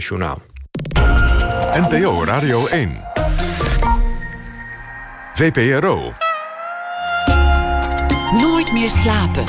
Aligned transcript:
Journaal. 0.00 0.42
NPO 1.72 2.24
Radio 2.24 2.66
1. 2.66 3.00
VPRO. 5.34 6.12
Nooit 8.32 8.72
meer 8.72 8.90
slapen. 8.90 9.44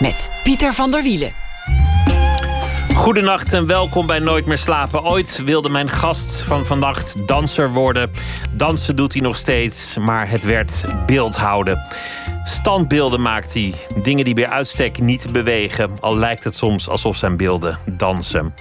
Met 0.00 0.28
Pieter 0.44 0.72
van 0.72 0.90
der 0.90 1.02
Wielen. 1.02 1.32
Goedenacht 2.94 3.52
en 3.52 3.66
welkom 3.66 4.06
bij 4.06 4.18
Nooit 4.18 4.46
meer 4.46 4.58
slapen. 4.58 5.02
Ooit 5.04 5.42
wilde 5.44 5.68
mijn 5.68 5.90
gast 5.90 6.42
van 6.42 6.66
vannacht 6.66 7.26
danser 7.26 7.72
worden. 7.72 8.10
Dansen 8.50 8.96
doet 8.96 9.12
hij 9.12 9.22
nog 9.22 9.36
steeds, 9.36 9.96
maar 9.96 10.30
het 10.30 10.44
werd 10.44 10.84
beeldhouden. 11.06 11.86
Standbeelden 12.48 13.20
maakt 13.20 13.54
hij, 13.54 13.74
dingen 14.02 14.24
die 14.24 14.34
bij 14.34 14.48
uitstek 14.48 15.00
niet 15.00 15.32
bewegen, 15.32 15.90
al 16.00 16.16
lijkt 16.16 16.44
het 16.44 16.54
soms 16.54 16.88
alsof 16.88 17.16
zijn 17.16 17.36
beelden 17.36 17.78
dansen. 17.86 18.54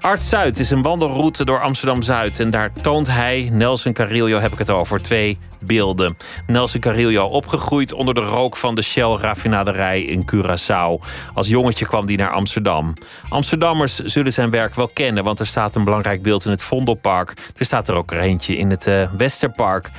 Art 0.00 0.22
Zuid 0.22 0.58
is 0.58 0.70
een 0.70 0.82
wandelroute 0.82 1.44
door 1.44 1.60
Amsterdam 1.62 2.02
Zuid. 2.02 2.40
En 2.40 2.50
daar 2.50 2.72
toont 2.72 3.06
hij, 3.06 3.48
Nelson 3.52 3.92
Carillo 3.92 4.38
heb 4.38 4.52
ik 4.52 4.58
het 4.58 4.70
over, 4.70 5.02
twee 5.02 5.38
beelden. 5.60 6.16
Nelson 6.46 6.80
Carillo 6.80 7.26
opgegroeid 7.26 7.92
onder 7.92 8.14
de 8.14 8.20
rook 8.20 8.56
van 8.56 8.74
de 8.74 8.82
Shell-raffinaderij 8.82 10.02
in 10.02 10.30
Curaçao. 10.34 11.06
Als 11.34 11.48
jongetje 11.48 11.86
kwam 11.86 12.06
hij 12.06 12.16
naar 12.16 12.30
Amsterdam. 12.30 12.94
Amsterdammers 13.28 13.98
zullen 13.98 14.32
zijn 14.32 14.50
werk 14.50 14.74
wel 14.74 14.88
kennen, 14.88 15.24
want 15.24 15.40
er 15.40 15.46
staat 15.46 15.74
een 15.74 15.84
belangrijk 15.84 16.22
beeld 16.22 16.44
in 16.44 16.50
het 16.50 16.62
Vondelpark. 16.62 17.32
Er 17.56 17.64
staat 17.64 17.88
er 17.88 17.94
ook 17.94 18.12
er 18.12 18.20
eentje 18.20 18.56
in 18.56 18.70
het 18.70 18.86
uh, 18.86 19.08
Westerpark. 19.16 19.90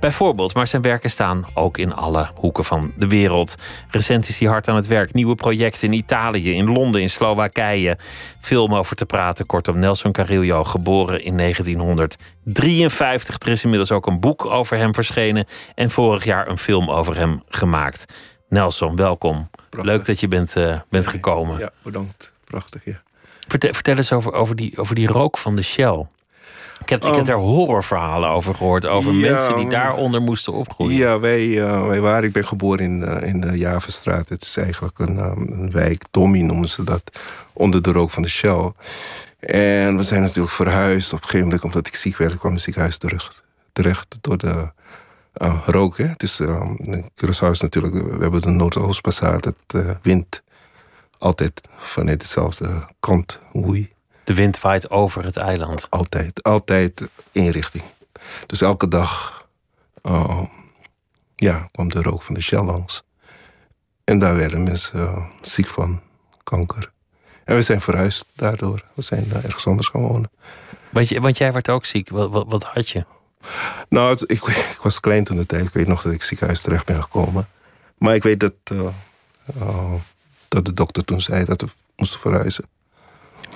Bijvoorbeeld, 0.00 0.54
maar 0.54 0.66
zijn 0.66 0.82
werken 0.82 1.10
staan 1.10 1.46
ook 1.54 1.78
in 1.78 1.94
alle 1.94 2.30
hoeken 2.34 2.64
van 2.64 2.92
de 2.96 3.06
wereld. 3.06 3.54
Recent 3.90 4.28
is 4.28 4.38
hij 4.38 4.48
hard 4.48 4.68
aan 4.68 4.76
het 4.76 4.86
werk. 4.86 5.12
Nieuwe 5.12 5.34
projecten 5.34 5.88
in 5.88 5.98
Italië, 5.98 6.54
in 6.54 6.72
Londen, 6.72 7.00
in 7.00 7.10
Slowakije. 7.10 7.98
Film 8.40 8.74
over 8.74 8.96
te 8.96 9.06
praten. 9.06 9.46
Kortom, 9.46 9.78
Nelson 9.78 10.12
Carillo, 10.12 10.64
geboren 10.64 11.24
in 11.24 11.36
1953. 11.36 13.36
Er 13.38 13.48
is 13.48 13.62
inmiddels 13.62 13.92
ook 13.92 14.06
een 14.06 14.20
boek 14.20 14.46
over 14.46 14.76
hem 14.76 14.94
verschenen. 14.94 15.46
En 15.74 15.90
vorig 15.90 16.24
jaar 16.24 16.48
een 16.48 16.58
film 16.58 16.90
over 16.90 17.16
hem 17.16 17.42
gemaakt. 17.48 18.14
Nelson, 18.48 18.96
welkom. 18.96 19.50
Leuk 19.70 20.04
dat 20.04 20.20
je 20.20 20.28
bent, 20.28 20.56
uh, 20.56 20.80
bent 20.90 21.06
gekomen. 21.06 21.58
Ja, 21.58 21.70
bedankt. 21.82 22.32
Prachtig, 22.44 22.84
ja. 22.84 23.02
Vertel, 23.48 23.72
vertel 23.72 23.96
eens 23.96 24.12
over, 24.12 24.32
over, 24.32 24.56
die, 24.56 24.78
over 24.78 24.94
die 24.94 25.06
rook 25.06 25.38
van 25.38 25.56
de 25.56 25.62
Shell. 25.62 26.06
Ik 26.80 26.88
heb, 26.88 27.04
ik 27.04 27.14
heb 27.14 27.24
daar 27.24 27.36
horrorverhalen 27.36 28.28
over 28.28 28.54
gehoord. 28.54 28.86
Over 28.86 29.12
Ja, 29.12 29.30
mensen 29.30 29.56
die 29.56 29.68
daaronder 29.68 30.22
moesten 30.22 30.52
opgroeien. 30.52 30.96
Ja, 30.96 31.20
wij, 31.20 31.62
eh, 31.62 31.86
wij 31.86 32.00
waren, 32.00 32.24
ik 32.24 32.32
ben 32.32 32.46
geboren 32.46 32.84
in, 32.84 33.02
eh, 33.02 33.28
in 33.28 33.40
de 33.40 33.58
Javenstraat. 33.58 34.28
Het 34.28 34.42
is 34.42 34.56
eigenlijk 34.56 34.98
een, 34.98 35.18
eh, 35.18 35.32
een 35.36 35.70
wijk, 35.70 36.04
Tommy 36.10 36.40
noemen 36.40 36.68
ze 36.68 36.84
dat, 36.84 37.02
onder 37.52 37.82
de 37.82 37.92
rook 37.92 38.10
van 38.10 38.22
de 38.22 38.28
Shell. 38.28 38.72
En 39.38 39.96
we 39.96 40.02
zijn 40.02 40.22
natuurlijk 40.22 40.54
verhuisd. 40.54 41.12
Op 41.12 41.18
een 41.18 41.24
gegeven 41.24 41.46
moment, 41.46 41.64
omdat 41.64 41.86
ik 41.86 41.94
ziek 41.94 42.16
werd, 42.16 42.38
kwam 42.38 42.52
het 42.52 42.62
ziekenhuis 42.62 42.98
terug, 42.98 43.44
terecht 43.72 44.16
door 44.20 44.38
de 44.38 44.70
eh, 45.32 45.62
rook. 45.66 45.96
Hè. 45.96 46.04
Het 46.04 46.22
is, 46.22 46.40
uh, 46.40 46.70
Curaçao 46.90 47.50
is 47.50 47.60
natuurlijk, 47.60 47.94
we 47.94 48.18
hebben 48.20 48.40
de 48.40 48.50
Noordoostpassaat, 48.50 49.44
het 49.44 49.98
wind 50.02 50.42
altijd 51.18 51.68
vanuit 51.76 52.20
dezelfde 52.20 52.68
kant 53.00 53.40
woei. 53.52 53.88
De 54.28 54.34
wind 54.34 54.60
waait 54.60 54.90
over 54.90 55.24
het 55.24 55.36
eiland. 55.36 55.86
Altijd, 55.90 56.42
altijd 56.42 57.08
één 57.32 57.50
richting. 57.50 57.84
Dus 58.46 58.60
elke 58.60 58.88
dag 58.88 59.42
uh, 60.02 60.44
ja, 61.34 61.68
kwam 61.72 61.88
de 61.88 62.02
rook 62.02 62.22
van 62.22 62.34
de 62.34 62.40
Shell 62.40 62.62
langs. 62.62 63.02
En 64.04 64.18
daar 64.18 64.36
werden 64.36 64.62
mensen 64.62 65.00
uh, 65.00 65.26
ziek 65.40 65.66
van, 65.66 66.00
kanker. 66.42 66.92
En 67.44 67.54
we 67.54 67.62
zijn 67.62 67.80
verhuisd 67.80 68.24
daardoor. 68.34 68.84
We 68.94 69.02
zijn 69.02 69.24
uh, 69.28 69.44
ergens 69.44 69.66
anders 69.66 69.88
gaan 69.88 70.00
wonen. 70.00 70.30
Want, 70.90 71.08
je, 71.08 71.20
want 71.20 71.38
jij 71.38 71.52
werd 71.52 71.68
ook 71.68 71.84
ziek. 71.84 72.08
Wat, 72.08 72.30
wat, 72.30 72.44
wat 72.48 72.64
had 72.64 72.88
je? 72.88 73.04
Nou, 73.88 74.10
het, 74.10 74.22
ik, 74.30 74.42
ik, 74.42 74.78
was 74.82 75.00
klein 75.00 75.24
toen 75.24 75.36
de 75.36 75.46
tijd. 75.46 75.66
Ik 75.66 75.72
weet 75.72 75.86
nog 75.86 76.02
dat 76.02 76.12
ik 76.12 76.22
ziekenhuis 76.22 76.60
terecht 76.60 76.86
ben 76.86 77.02
gekomen. 77.02 77.48
Maar 77.98 78.14
ik 78.14 78.22
weet 78.22 78.40
dat, 78.40 78.54
dat 80.48 80.64
de 80.64 80.72
dokter 80.72 81.04
toen 81.04 81.20
zei 81.20 81.44
dat 81.44 81.60
we 81.60 81.68
moesten 81.96 82.20
verhuizen. 82.20 82.64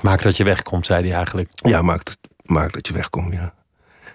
Maak 0.01 0.23
dat 0.23 0.37
je 0.37 0.45
wegkomt, 0.45 0.87
zei 0.87 1.07
hij 1.07 1.17
eigenlijk. 1.17 1.51
Ja, 1.55 1.83
maak, 1.83 2.05
dat, 2.05 2.19
maak 2.45 2.73
dat 2.73 2.87
je 2.87 2.93
wegkomt, 2.93 3.33
ja. 3.33 3.55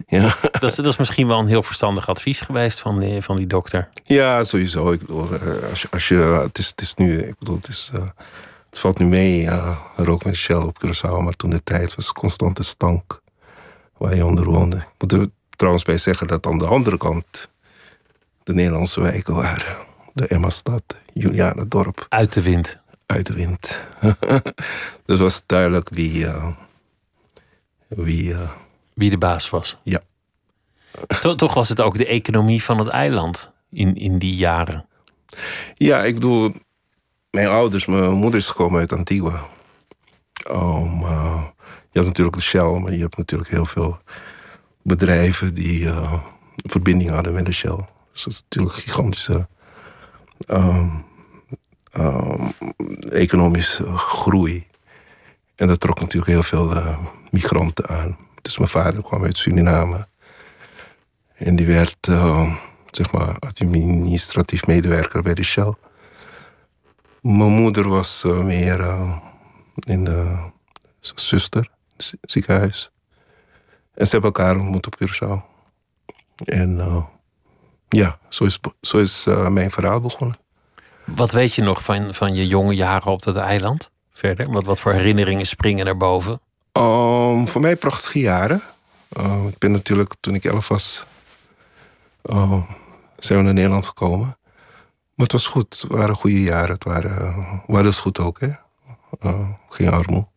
ja. 0.08 0.36
Dat, 0.60 0.64
is, 0.64 0.76
dat 0.76 0.86
is 0.86 0.98
misschien 0.98 1.28
wel 1.28 1.40
een 1.40 1.48
heel 1.48 1.64
verstandig 1.64 2.10
advies 2.10 2.42
geweest 2.42 2.80
van 2.80 3.00
die, 3.00 3.22
van 3.22 3.36
die 3.36 3.48
dokter. 3.48 3.90
Ja, 4.04 4.44
sowieso. 4.44 4.92
Ik 4.92 5.00
bedoel, 5.00 5.28
als 5.70 5.82
je, 5.82 5.88
als 5.92 6.08
je, 6.08 6.16
het, 6.16 6.58
is, 6.58 6.68
het 6.68 6.82
is 6.82 6.94
nu, 6.94 7.20
ik 7.22 7.40
bedoel, 7.40 7.56
het, 7.56 7.68
is, 7.68 7.92
uh, 7.96 8.02
het 8.70 8.80
valt 8.80 9.00
nu 9.00 9.06
mee, 9.06 9.44
uh, 9.44 9.78
rook 9.96 10.26
met 10.26 10.36
Shell 10.36 10.56
op 10.56 10.86
Curaçao, 10.86 11.24
maar 11.24 11.34
toen 11.34 11.50
de 11.50 11.64
tijd 11.64 11.96
was 11.96 12.12
constante 12.12 12.64
stank 12.64 13.22
waar 13.98 14.16
je 14.16 14.26
onder 14.26 14.46
woonde. 14.46 14.78
Ik 14.78 14.84
moet 14.98 15.12
er 15.12 15.28
trouwens 15.50 15.84
bij 15.84 15.98
zeggen 15.98 16.28
dat 16.28 16.48
aan 16.48 16.58
de 16.58 16.68
andere 16.68 16.98
kant 16.98 17.50
de 18.44 18.54
Nederlandse 18.54 19.02
wijken 19.02 19.36
waren. 19.36 19.78
De 20.14 20.28
Emma-stad, 20.28 20.98
Julianendorp. 21.14 22.06
Uit 22.10 22.34
de 22.34 22.42
wind 22.42 22.80
uit 23.08 23.26
de 23.26 23.34
wind. 23.34 23.84
dus 25.06 25.20
was 25.20 25.44
duidelijk 25.46 25.90
wie. 25.90 26.26
Uh, 26.26 26.48
wie, 27.88 28.30
uh, 28.30 28.52
wie 28.94 29.10
de 29.10 29.18
baas 29.18 29.50
was. 29.50 29.78
Ja. 29.84 30.02
To 31.22 31.36
toch 31.36 31.54
was 31.54 31.70
het 31.70 31.82
ook 31.82 31.98
de 31.98 32.08
economie 32.08 32.64
van 32.64 32.78
het 32.78 32.88
eiland 32.88 33.54
in, 33.70 33.96
in 33.96 34.20
die 34.20 34.36
jaren. 34.36 34.86
Ja, 35.76 36.04
ik 36.04 36.14
bedoel, 36.14 36.54
mijn 37.30 37.48
ouders, 37.48 37.86
mijn 37.86 38.12
moeder 38.12 38.40
is 38.40 38.48
gekomen 38.48 38.80
uit 38.80 38.92
Antigua. 38.92 39.42
Um, 40.50 41.02
uh, 41.02 41.44
je 41.92 42.00
had 42.00 42.06
natuurlijk 42.06 42.36
de 42.36 42.42
Shell, 42.42 42.80
maar 42.80 42.94
je 42.94 43.00
hebt 43.00 43.18
natuurlijk 43.18 43.50
heel 43.50 43.66
veel 43.66 43.98
bedrijven 44.82 45.54
die 45.54 45.90
verbinding 46.56 47.10
hadden 47.10 47.34
met 47.34 47.46
de 47.46 47.52
Shell. 47.52 47.86
Dus 48.12 48.24
dat 48.24 48.34
is 48.34 48.42
natuurlijk 48.42 48.76
een 48.76 48.82
gigantische. 48.82 49.48
Um, 50.48 51.06
uh, 51.98 52.50
economische 53.10 53.98
groei. 53.98 54.68
En 55.56 55.68
dat 55.68 55.80
trok 55.80 56.00
natuurlijk 56.00 56.32
heel 56.32 56.44
veel 56.44 56.76
uh, 56.76 56.98
migranten 57.32 57.88
aan. 57.88 58.18
Dus 58.42 58.58
mijn 58.58 58.70
vader 58.70 59.04
kwam 59.04 59.24
uit 59.24 59.38
Suriname. 59.38 60.08
En 61.34 61.56
die 61.56 61.66
werd, 61.66 62.08
uh, 62.08 62.56
zeg 62.92 63.12
maar, 63.12 63.36
administratief 63.40 64.68
medewerker 64.68 65.22
bij 65.22 65.34
de 65.34 65.44
Shell. 65.44 65.74
Mijn 67.22 67.52
moeder 67.52 67.90
was 67.90 68.24
meer 68.24 69.10
in 69.80 70.04
de 70.04 70.36
zuster, 71.00 71.70
ziekenhuis. 72.22 72.92
En 73.94 74.06
ze 74.06 74.12
hebben 74.12 74.34
elkaar 74.34 74.60
ontmoet 74.60 74.88
op 74.88 74.96
Curaçao. 75.02 75.42
En 76.46 77.06
ja, 77.90 78.20
zo 78.30 78.46
is, 78.46 78.60
zo 78.82 78.98
is 78.98 79.26
mijn 79.50 79.72
verhaal 79.72 80.00
begonnen. 80.00 80.38
Wat 81.16 81.32
weet 81.32 81.54
je 81.54 81.62
nog 81.62 81.84
van, 81.84 82.14
van 82.14 82.36
je 82.36 82.48
jonge 82.48 82.76
jaren 82.76 83.12
op 83.12 83.24
dat 83.24 83.36
eiland? 83.36 83.92
Verder? 84.12 84.52
Wat, 84.52 84.64
wat 84.64 84.80
voor 84.80 84.94
herinneringen 84.94 85.46
springen 85.46 85.86
naar 85.86 85.98
boven? 85.98 86.42
Um, 86.74 87.48
voor 87.48 87.62
mij 87.62 87.76
prachtige 87.76 88.20
jaren. 88.20 88.62
Uh, 89.18 89.48
ik 89.48 89.58
ben 89.58 89.72
natuurlijk, 89.72 90.14
toen 90.20 90.36
ik 90.36 90.44
elf 90.44 90.68
was, 90.68 91.06
uh, 92.24 92.62
zijn 93.18 93.40
we 93.40 93.46
naar 93.46 93.54
Nederland 93.54 93.86
gekomen. 93.86 94.38
Maar 95.14 95.26
het 95.26 95.32
was 95.32 95.48
goed. 95.48 95.80
Het 95.82 95.92
waren 95.92 96.16
goede 96.16 96.42
jaren. 96.42 96.74
Het 96.74 96.84
waren, 96.84 97.12
uh, 97.12 97.52
we 97.52 97.74
hadden 97.74 97.92
het 97.92 97.98
goed 97.98 98.20
ook, 98.20 98.40
hè. 98.40 98.52
geen 99.70 99.90
armoede. 99.90 100.28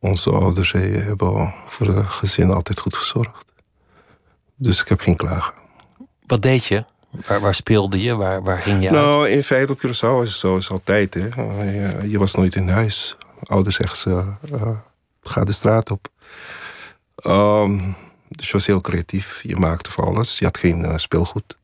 Onze 0.00 0.30
ouders 0.30 0.72
hebben 0.72 1.54
voor 1.66 1.86
het 1.86 2.06
gezin 2.06 2.50
altijd 2.50 2.80
goed 2.80 2.96
gezorgd. 2.96 3.52
Dus 4.54 4.80
ik 4.80 4.88
heb 4.88 5.00
geen 5.00 5.16
klagen. 5.16 5.54
Wat 6.26 6.42
deed 6.42 6.64
je? 6.64 6.84
Waar, 7.10 7.40
waar, 7.40 7.54
speelde 7.54 8.02
je? 8.02 8.14
Waar, 8.14 8.42
waar 8.42 8.58
ging 8.58 8.82
je 8.82 8.90
Nou, 8.90 9.22
uit? 9.22 9.32
in 9.32 9.42
feite 9.42 9.72
op 9.72 9.78
Curaçao 9.78 10.22
is 10.22 10.28
het 10.28 10.38
zo 10.38 10.56
is 10.56 10.70
altijd. 10.70 11.14
Hè. 11.14 11.28
Je, 11.62 12.10
je, 12.10 12.18
was 12.18 12.34
nooit 12.34 12.54
in 12.54 12.68
huis. 12.68 13.16
Ouders 13.42 13.76
zeggen 13.76 13.96
ze, 13.96 14.24
uh, 14.52 14.68
ga 15.22 15.44
de 15.44 15.52
straat 15.52 15.90
op. 15.90 16.08
Um, 17.26 17.96
dus 18.28 18.46
je 18.46 18.52
was 18.52 18.66
heel 18.66 18.80
creatief. 18.80 19.40
Je 19.42 19.56
maakte 19.56 19.90
voor 19.90 20.06
alles. 20.06 20.38
Je 20.38 20.44
had 20.44 20.58
geen 20.58 20.80
uh, 20.80 20.96
speelgoed. 20.96 21.56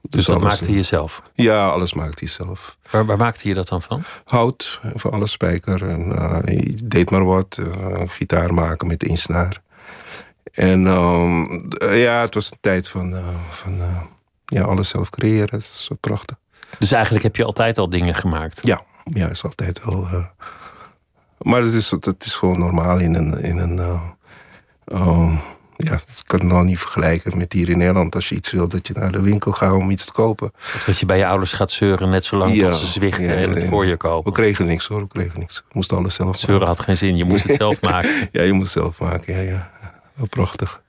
Dus, 0.00 0.10
dus 0.10 0.24
dat 0.24 0.36
alles, 0.36 0.48
maakte 0.48 0.72
je 0.72 0.82
zelf? 0.82 1.22
Ja, 1.34 1.68
alles 1.68 1.94
maakte 1.94 2.24
je 2.24 2.30
zelf. 2.30 2.76
Waar, 2.90 3.06
waar, 3.06 3.16
maakte 3.16 3.48
je 3.48 3.54
dat 3.54 3.68
dan 3.68 3.82
van? 3.82 4.02
Hout, 4.24 4.80
voor 4.94 5.10
alles 5.10 5.30
spijker. 5.30 5.88
En, 5.88 6.08
uh, 6.08 6.38
je 6.44 6.84
deed 6.84 7.10
maar 7.10 7.24
wat. 7.24 7.58
gitaar 8.06 8.54
maken 8.54 8.86
met 8.86 9.06
één 9.06 9.16
snaar. 9.16 9.62
En 10.52 10.86
um, 10.86 11.68
ja, 11.78 12.20
het 12.20 12.34
was 12.34 12.50
een 12.50 12.58
tijd 12.60 12.88
van... 12.88 13.22
van 13.50 13.80
ja, 14.44 14.62
alles 14.62 14.88
zelf 14.88 15.10
creëren. 15.10 15.50
Dat 15.50 15.60
is 15.60 15.84
zo 15.84 15.94
prachtig. 16.00 16.36
Dus 16.78 16.92
eigenlijk 16.92 17.24
heb 17.24 17.36
je 17.36 17.44
altijd 17.44 17.78
al 17.78 17.88
dingen 17.88 18.14
gemaakt? 18.14 18.60
Ja, 18.64 18.82
ja 19.04 19.28
is 19.28 19.44
altijd 19.44 19.84
wel. 19.84 20.02
Uh... 20.02 20.24
Maar 21.38 21.62
het 21.62 21.72
is, 21.72 21.90
het 21.90 22.24
is 22.24 22.34
gewoon 22.34 22.58
normaal 22.58 22.98
in 22.98 23.14
een, 23.14 23.40
in 23.40 23.58
een 23.58 23.76
uh, 23.76 24.02
uh, 24.86 25.38
ja, 25.76 25.94
ik 25.94 26.22
kan 26.26 26.38
het 26.38 26.48
nog 26.48 26.64
niet 26.64 26.78
vergelijken 26.78 27.38
met 27.38 27.52
hier 27.52 27.68
in 27.68 27.78
Nederland. 27.78 28.14
Als 28.14 28.28
je 28.28 28.34
iets 28.34 28.50
wil, 28.50 28.68
dat 28.68 28.86
je 28.86 28.94
naar 28.96 29.12
de 29.12 29.20
winkel 29.20 29.52
gaat 29.52 29.72
om 29.72 29.90
iets 29.90 30.06
te 30.06 30.12
kopen. 30.12 30.52
Of 30.54 30.82
dat 30.86 30.98
je 30.98 31.06
bij 31.06 31.18
je 31.18 31.26
ouders 31.26 31.52
gaat 31.52 31.70
zeuren, 31.70 32.10
net 32.10 32.24
zolang 32.24 32.54
Ja, 32.54 32.70
tot 32.70 32.78
ze 32.78 32.86
zwichten 32.86 33.24
ja, 33.24 33.34
en 33.34 33.50
het 33.50 33.64
voor 33.64 33.86
je 33.86 33.96
kopen. 33.96 34.32
We 34.32 34.38
kregen 34.38 34.66
niks 34.66 34.86
hoor, 34.86 35.00
we 35.00 35.08
kregen 35.08 35.38
niks. 35.38 35.56
We 35.56 35.72
moesten 35.72 35.96
alles 35.96 36.14
zelf 36.14 36.38
Zeuren 36.38 36.66
had 36.66 36.80
geen 36.80 36.96
zin, 36.96 37.16
je 37.16 37.24
moest 37.24 37.42
het 37.42 37.56
zelf 37.56 37.80
maken. 37.80 38.10
maken. 38.14 38.28
Ja, 38.32 38.42
je 38.42 38.52
moest 38.52 38.74
het 38.74 38.82
zelf 38.82 39.00
maken, 39.00 39.34
ja, 39.34 39.40
ja. 39.40 39.70
Wel 40.14 40.26
prachtig. 40.26 40.82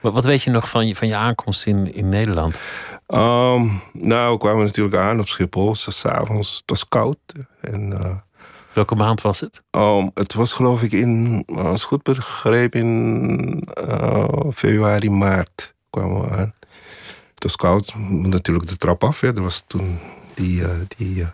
Wat, 0.00 0.12
wat 0.12 0.24
weet 0.24 0.42
je 0.42 0.50
nog 0.50 0.68
van 0.68 0.86
je, 0.86 0.96
van 0.96 1.08
je 1.08 1.16
aankomst 1.16 1.66
in, 1.66 1.94
in 1.94 2.08
Nederland? 2.08 2.60
Ehm, 3.06 3.66
nou, 3.92 4.32
we 4.32 4.38
kwamen 4.38 4.64
natuurlijk 4.64 4.96
aan 4.96 5.20
op 5.20 5.28
Schiphol. 5.28 5.74
S'avonds, 5.74 6.56
het 6.56 6.70
was 6.70 6.88
koud. 6.88 7.18
En 7.60 7.90
uh, 7.90 8.16
Welke 8.72 8.94
maand 8.94 9.20
was 9.20 9.40
het? 9.40 9.62
Um, 9.70 10.10
het 10.14 10.34
was 10.34 10.52
geloof 10.52 10.82
ik 10.82 10.92
in, 10.92 11.44
als 11.46 11.82
ik 11.82 11.88
goed 11.88 12.02
begreep, 12.02 12.74
in 12.74 13.68
uh, 13.88 14.28
februari, 14.54 15.10
maart 15.10 15.74
kwamen 15.90 16.20
we 16.20 16.30
aan. 16.30 16.54
Het 17.34 17.42
was 17.42 17.56
koud, 17.56 17.94
natuurlijk 18.08 18.68
de 18.68 18.76
trap 18.76 19.04
af. 19.04 19.20
Hè. 19.20 19.36
Er 19.36 19.42
was 19.42 19.62
toen 19.66 19.98
die, 20.34 20.60
uh, 20.60 20.68
die 20.96 21.26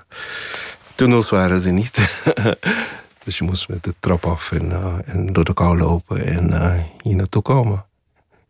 tunnels 0.95 1.31
waren 1.31 1.65
er 1.65 1.73
niet. 1.73 2.23
dus 3.25 3.39
je 3.39 3.45
moest 3.45 3.69
met 3.69 3.85
de 3.85 3.95
trap 4.01 4.27
af 4.27 4.53
en, 4.53 4.73
en 5.05 5.33
door 5.33 5.45
de 5.45 5.55
kou 5.55 5.79
lopen 5.79 6.25
en 6.25 6.87
hier 7.03 7.17
naartoe 7.17 7.43
komen. 7.43 7.87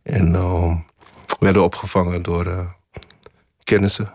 En 0.03 0.35
um, 0.35 0.85
we 1.27 1.35
werden 1.39 1.63
opgevangen 1.63 2.23
door 2.23 2.75
kennissen. 3.63 4.13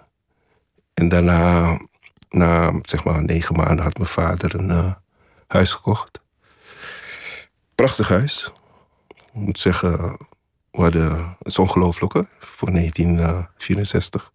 En 0.94 1.08
daarna 1.08 1.78
na 2.28 2.80
zeg 2.82 3.04
maar 3.04 3.24
negen 3.24 3.56
maanden 3.56 3.84
had 3.84 3.96
mijn 3.96 4.10
vader 4.10 4.54
een 4.54 4.70
uh, 4.70 4.92
huis 5.46 5.72
gekocht. 5.72 6.20
Prachtig 7.74 8.08
huis. 8.08 8.52
Ik 9.08 9.32
moet 9.32 9.58
zeggen, 9.58 10.18
we 10.70 10.82
hadden, 10.82 11.18
het 11.38 11.46
is 11.46 11.58
ongelooflijk 11.58 12.12
hè, 12.12 12.22
voor 12.38 12.70
1964. 12.72 14.32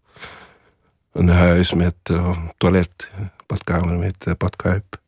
Een 1.11 1.29
huis 1.29 1.73
met 1.73 1.95
uh, 2.11 2.37
toilet, 2.57 3.11
badkamer 3.47 3.97
met 3.97 4.25
uh, 4.27 4.33
badkuip. 4.37 5.01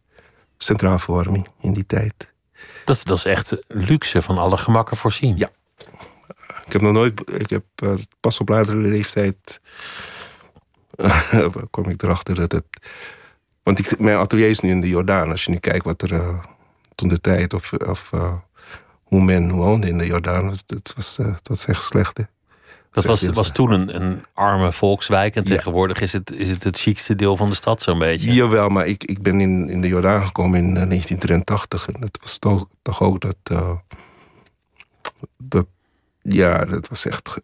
Centraal 0.57 0.99
verwarming 0.99 1.47
in 1.61 1.73
die 1.73 1.85
tijd. 1.85 2.33
Dat 2.85 3.01
dat 3.03 3.17
is 3.17 3.25
echt 3.25 3.57
luxe 3.67 4.21
van 4.21 4.37
alle 4.37 4.57
gemakken 4.57 4.97
voorzien. 4.97 5.37
Ja. 5.37 5.49
Ik 6.65 6.71
heb 6.73 6.81
nog 6.81 6.93
nooit, 6.93 7.31
ik 7.39 7.49
heb 7.49 7.63
pas 8.19 8.39
op 8.39 8.49
latere 8.49 8.77
leeftijd 8.77 9.61
kwam 11.71 11.89
ik 11.89 12.03
erachter 12.03 12.35
dat 12.35 12.51
het. 12.51 12.65
Want 13.63 13.79
ik, 13.79 13.99
mijn 13.99 14.17
atelier 14.17 14.49
is 14.49 14.59
nu 14.59 14.69
in 14.69 14.81
de 14.81 14.87
Jordaan. 14.87 15.31
Als 15.31 15.45
je 15.45 15.51
nu 15.51 15.57
kijkt 15.57 15.85
wat 15.85 16.01
er 16.01 16.11
uh, 16.11 16.37
toen 16.95 17.09
de 17.09 17.21
tijd 17.21 17.53
of, 17.53 17.73
of 17.73 18.11
hoe 19.03 19.21
men 19.21 19.51
woonde 19.51 19.87
in 19.87 19.97
de 19.97 20.05
Jordaan, 20.05 20.47
het 20.47 20.93
was, 20.95 21.17
het 21.17 21.47
was 21.47 21.65
echt 21.65 21.83
slecht. 21.83 22.17
Hè? 22.17 22.23
Dat 22.95 23.05
was, 23.05 23.29
was 23.29 23.51
toen 23.51 23.71
een, 23.71 23.95
een 24.01 24.23
arme 24.33 24.71
volkswijk 24.71 25.35
en 25.35 25.43
tegenwoordig 25.43 25.97
ja. 25.97 26.03
is, 26.03 26.13
het, 26.13 26.31
is 26.31 26.49
het 26.49 26.63
het 26.63 26.79
chicste 26.79 27.15
deel 27.15 27.37
van 27.37 27.49
de 27.49 27.55
stad 27.55 27.81
zo'n 27.81 27.99
beetje. 27.99 28.33
Jawel, 28.33 28.69
maar 28.69 28.85
ik, 28.87 29.03
ik 29.03 29.21
ben 29.21 29.41
in, 29.41 29.69
in 29.69 29.81
de 29.81 29.87
Jordaan 29.87 30.25
gekomen 30.25 30.59
in 30.59 30.73
1983 30.73 31.87
en 31.87 32.01
het 32.01 32.17
was 32.21 32.37
toch, 32.37 32.67
toch 32.81 33.01
ook 33.01 33.21
dat, 33.21 33.35
dat. 35.37 35.67
Ja, 36.29 36.65
dat 36.65 36.87
was 36.87 37.05
echt 37.05 37.35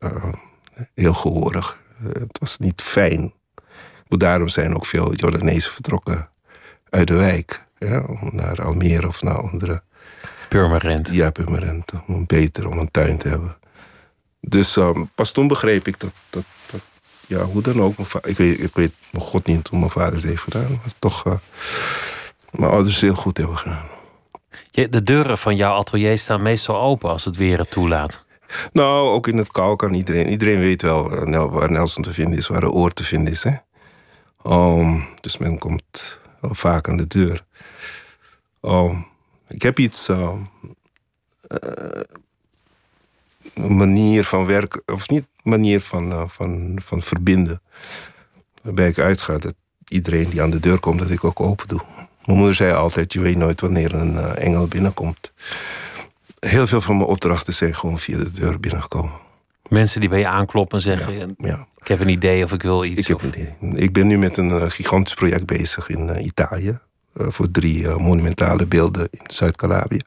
heel 0.94 1.14
gehoorig. 1.14 1.78
Het 2.04 2.38
was 2.40 2.58
niet 2.58 2.82
fijn. 2.82 3.34
Daarom 4.08 4.48
zijn 4.48 4.76
ook 4.76 4.86
veel 4.86 5.14
Jordanezen 5.14 5.72
vertrokken 5.72 6.30
uit 6.90 7.08
de 7.08 7.14
wijk. 7.14 7.68
Ja, 7.78 8.06
naar 8.32 8.62
Almere 8.62 9.08
of 9.08 9.22
naar 9.22 9.42
andere. 9.42 9.84
Purmerend. 10.50 11.10
Ja, 11.12 11.30
Purmerend. 11.30 11.92
Om 12.08 12.26
beter, 12.26 12.68
om 12.68 12.78
een 12.78 12.92
tuin 12.92 13.18
te 13.18 13.28
hebben. 13.28 13.58
Dus 14.40 14.76
um, 14.76 15.10
pas 15.16 15.32
toen 15.32 15.48
begreep 15.48 15.88
ik 15.88 16.00
dat, 16.00 16.14
dat, 16.30 16.44
dat 16.72 16.82
ja, 17.28 17.44
hoe 17.44 17.62
dan 17.62 17.82
ook. 17.82 17.96
Ik 18.22 18.38
weet, 18.38 18.60
ik 18.60 18.76
weet 18.76 18.94
nog 19.12 19.24
god 19.24 19.46
niet 19.46 19.68
hoe 19.68 19.80
mijn 19.80 19.92
vader 19.92 20.14
het 20.14 20.24
heeft 20.24 20.42
gedaan. 20.42 20.72
Maar 20.72 20.92
toch, 21.00 21.26
uh, 21.26 21.34
mijn 22.52 22.72
ouders 22.72 23.02
heel 23.02 23.16
goed 23.16 23.38
hebben 23.38 23.58
gedaan. 23.58 23.88
De 24.72 25.04
deuren 25.04 25.38
van 25.38 25.56
jouw 25.56 25.74
atelier 25.76 26.18
staan 26.18 26.42
meestal 26.42 26.82
open 26.82 27.10
als 27.10 27.26
het 27.26 27.36
weer 27.36 27.58
het 27.58 27.72
toelaat. 27.72 28.26
Nou, 28.72 29.10
ook 29.10 29.28
in 29.28 29.38
het 29.38 29.52
kou 29.52 29.76
kan 29.76 29.94
iedereen. 29.94 30.30
Iedereen 30.30 30.60
weet 30.60 30.82
wel 30.82 31.28
uh, 31.28 31.46
waar 31.52 31.72
Nelson 31.72 32.04
te 32.04 32.14
vinden 32.14 32.38
is, 32.38 32.48
waar 32.48 32.62
de 32.62 32.72
oor 32.72 32.94
te 32.94 33.04
vinden 33.04 33.34
is. 33.34 33.44
Hè? 33.44 33.56
Um, 34.46 35.08
dus 35.22 35.38
men 35.38 35.58
komt 35.58 36.20
vaak 36.42 36.90
aan 36.90 36.98
de 36.98 37.08
deur. 37.08 37.46
Um, 38.62 39.06
ik 39.48 39.62
heb 39.62 39.80
iets. 39.80 40.10
Uh, 40.10 40.34
uh, 41.48 42.02
een 43.54 43.76
manier 43.76 44.24
van 44.24 44.46
werken, 44.46 44.82
of 44.86 45.10
niet 45.10 45.26
manier 45.44 45.82
van, 45.82 46.12
uh, 46.12 46.24
van, 46.28 46.80
van 46.84 47.02
verbinden. 47.02 47.62
Waarbij 48.62 48.88
ik 48.88 49.00
uitga 49.00 49.38
dat 49.38 49.54
iedereen 49.88 50.30
die 50.30 50.42
aan 50.42 50.50
de 50.50 50.60
deur 50.60 50.80
komt, 50.80 51.00
dat 51.00 51.10
ik 51.10 51.24
ook 51.24 51.40
open 51.40 51.68
doe. 51.68 51.82
Mijn 52.26 52.38
moeder 52.38 52.56
zei 52.56 52.74
altijd: 52.74 53.14
Je 53.14 53.20
weet 53.20 53.38
nooit 53.38 53.62
wanneer 53.62 53.94
een 53.94 54.18
engel 54.18 54.68
binnenkomt. 54.68 55.34
Heel 56.48 56.68
veel 56.68 56.82
van 56.82 56.98
mijn 56.98 57.10
opdrachten 57.10 57.54
zijn 57.54 57.76
gewoon 57.76 58.00
via 58.00 58.18
de 58.18 58.32
deur 58.32 58.60
binnengekomen. 58.60 59.12
Mensen 59.70 60.00
die 60.00 60.10
bij 60.10 60.20
je 60.20 60.28
aankloppen 60.28 60.78
en 60.78 60.84
zeggen: 60.84 61.14
ja, 61.18 61.28
ja. 61.38 61.68
Ik 61.82 61.88
heb 61.88 62.00
een 62.00 62.10
idee 62.10 62.44
of 62.44 62.52
ik 62.52 62.62
wil 62.62 62.84
iets. 62.84 63.00
Ik, 63.00 63.08
heb 63.08 63.18
of... 63.18 63.24
een 63.24 63.30
idee. 63.30 63.84
ik 63.84 63.94
ben 63.94 64.08
nu 64.08 64.18
met 64.18 64.38
een 64.38 64.50
uh, 64.50 64.64
gigantisch 64.68 65.14
project 65.14 65.46
bezig 65.46 65.90
in 65.90 66.08
uh, 66.08 66.26
Italië. 66.26 66.80
Uh, 67.14 67.28
voor 67.30 67.52
drie 67.52 67.90
monumentale 67.90 68.66
beelden 68.66 69.08
in 69.12 69.20
Zuid-Calabrië. 69.26 70.02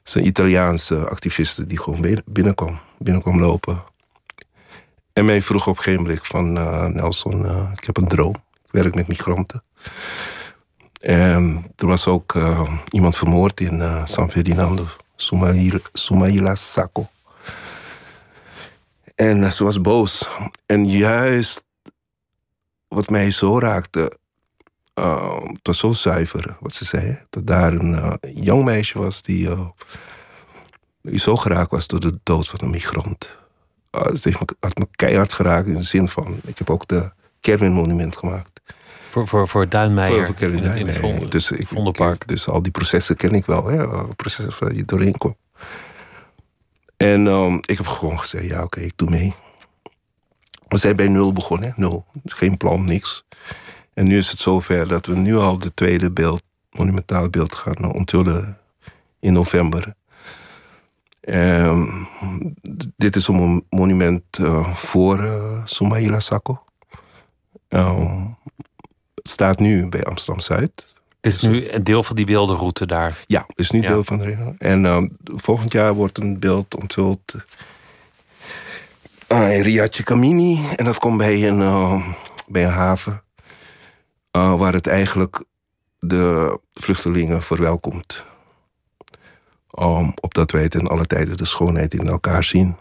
Het 0.00 0.10
zijn 0.10 0.26
Italiaanse 0.26 1.08
activisten 1.08 1.68
die 1.68 1.78
gewoon 1.78 2.22
binnenkwam, 2.24 2.78
binnenkwam 2.98 3.40
lopen. 3.40 3.82
En 5.12 5.24
mij 5.24 5.42
vroeg 5.42 5.66
op 5.66 5.78
geen 5.78 6.02
blik 6.02 6.24
van 6.24 6.52
Nelson, 6.92 7.44
ik 7.76 7.84
heb 7.84 7.96
een 7.96 8.08
droom. 8.08 8.34
Ik 8.64 8.70
werk 8.70 8.94
met 8.94 9.08
migranten. 9.08 9.62
En 11.00 11.64
er 11.76 11.86
was 11.86 12.06
ook 12.06 12.38
iemand 12.90 13.16
vermoord 13.16 13.60
in 13.60 13.82
San 14.04 14.30
Ferdinando. 14.30 14.86
Soumaïla 15.92 16.54
Sacco. 16.54 17.08
En 19.14 19.52
ze 19.52 19.64
was 19.64 19.80
boos. 19.80 20.28
En 20.66 20.88
juist 20.88 21.64
wat 22.88 23.08
mij 23.08 23.30
zo 23.30 23.58
raakte, 23.58 24.18
uh, 24.94 25.40
het 25.40 25.66
was 25.66 25.78
zo 25.78 25.92
zuiver 25.92 26.56
wat 26.60 26.74
ze 26.74 26.84
zei. 26.84 27.18
Dat 27.30 27.46
daar 27.46 27.72
een 27.72 27.92
uh, 27.92 28.14
jong 28.20 28.64
meisje 28.64 28.98
was 28.98 29.22
die, 29.22 29.48
die 31.02 31.18
zo 31.18 31.36
geraakt 31.36 31.70
was 31.70 31.86
door 31.86 32.00
de 32.00 32.18
dood 32.22 32.48
van 32.48 32.58
een 32.62 32.70
migrant. 32.70 33.38
het 33.90 34.24
heeft 34.24 34.40
me, 34.40 34.46
had 34.60 34.78
me 34.78 34.86
keihard 34.90 35.32
geraakt 35.32 35.66
in 35.66 35.74
de 35.74 35.82
zin 35.82 36.08
van, 36.08 36.40
ik 36.44 36.58
heb 36.58 36.70
ook 36.70 36.86
de 36.86 37.10
Kerwin 37.40 37.72
monument 37.72 38.16
gemaakt. 38.16 38.57
Voor, 39.10 39.28
voor, 39.28 39.48
voor 39.48 39.68
Duinmeijer. 39.68 40.26
Voor, 40.26 40.34
voor 40.36 40.48
in 40.48 40.54
het, 40.54 40.76
in 40.76 40.86
het 40.86 41.00
Duinmeijer. 41.00 41.30
Dus, 41.30 41.50
ik, 41.50 41.66
Vondelpark. 41.66 42.28
dus 42.28 42.48
al 42.48 42.62
die 42.62 42.72
processen 42.72 43.16
ken 43.16 43.34
ik 43.34 43.46
wel. 43.46 43.66
Hè? 43.66 44.04
Processen 44.14 44.64
waar 44.64 44.74
je 44.74 44.84
doorheen 44.84 45.18
komt. 45.18 45.36
En 46.96 47.26
um, 47.26 47.54
ik 47.54 47.76
heb 47.76 47.86
gewoon 47.86 48.18
gezegd, 48.18 48.44
ja 48.44 48.56
oké, 48.56 48.64
okay, 48.64 48.84
ik 48.84 48.92
doe 48.96 49.10
mee. 49.10 49.34
We 50.68 50.76
zijn 50.76 50.96
bij 50.96 51.08
nul 51.08 51.32
begonnen, 51.32 51.72
nul. 51.76 52.06
Geen 52.24 52.56
plan, 52.56 52.84
niks. 52.84 53.24
En 53.94 54.06
nu 54.06 54.16
is 54.16 54.30
het 54.30 54.38
zover 54.38 54.88
dat 54.88 55.06
we 55.06 55.16
nu 55.16 55.36
al 55.36 55.58
de 55.58 55.74
tweede 55.74 56.10
beeld, 56.10 56.42
monumentale 56.70 57.30
beeld 57.30 57.54
gaan 57.54 57.92
onthullen 57.94 58.58
in 59.20 59.32
november. 59.32 59.94
Um, 61.20 62.08
dit 62.96 63.16
is 63.16 63.28
een 63.28 63.64
monument 63.70 64.38
uh, 64.38 64.74
voor 64.74 65.18
uh. 65.18 65.64
Um, 67.68 68.36
het 68.56 68.67
staat 69.28 69.58
nu 69.58 69.88
bij 69.88 70.04
Amsterdam-Zuid. 70.04 70.96
Het 71.20 71.32
is 71.32 71.40
nu 71.40 71.68
een 71.70 71.84
deel 71.84 72.02
van 72.02 72.16
die 72.16 72.26
beeldenroute 72.26 72.86
daar. 72.86 73.24
Ja, 73.26 73.44
het 73.46 73.58
is 73.58 73.70
nu 73.70 73.80
ja. 73.80 73.88
deel 73.88 74.04
van 74.04 74.18
de. 74.18 74.54
En 74.58 74.84
um, 74.84 75.16
volgend 75.24 75.72
jaar 75.72 75.94
wordt 75.94 76.18
een 76.18 76.38
beeld 76.38 76.76
onthuld 76.76 77.34
uh, 79.28 79.56
in 79.56 79.62
Riace 79.62 80.02
Camini. 80.02 80.60
En 80.76 80.84
dat 80.84 80.98
komt 80.98 81.18
bij 81.18 81.48
een, 81.48 81.58
uh, 81.60 82.08
bij 82.46 82.64
een 82.64 82.72
haven. 82.72 83.22
Uh, 84.36 84.58
waar 84.58 84.72
het 84.72 84.86
eigenlijk 84.86 85.44
de 85.98 86.58
vluchtelingen 86.74 87.42
verwelkomt. 87.42 88.24
Um, 89.78 90.12
opdat 90.20 90.50
wij 90.50 90.68
ten 90.68 90.86
alle 90.86 91.06
tijden 91.06 91.36
de 91.36 91.44
schoonheid 91.44 91.94
in 91.94 92.06
elkaar 92.08 92.44
zien. 92.44 92.76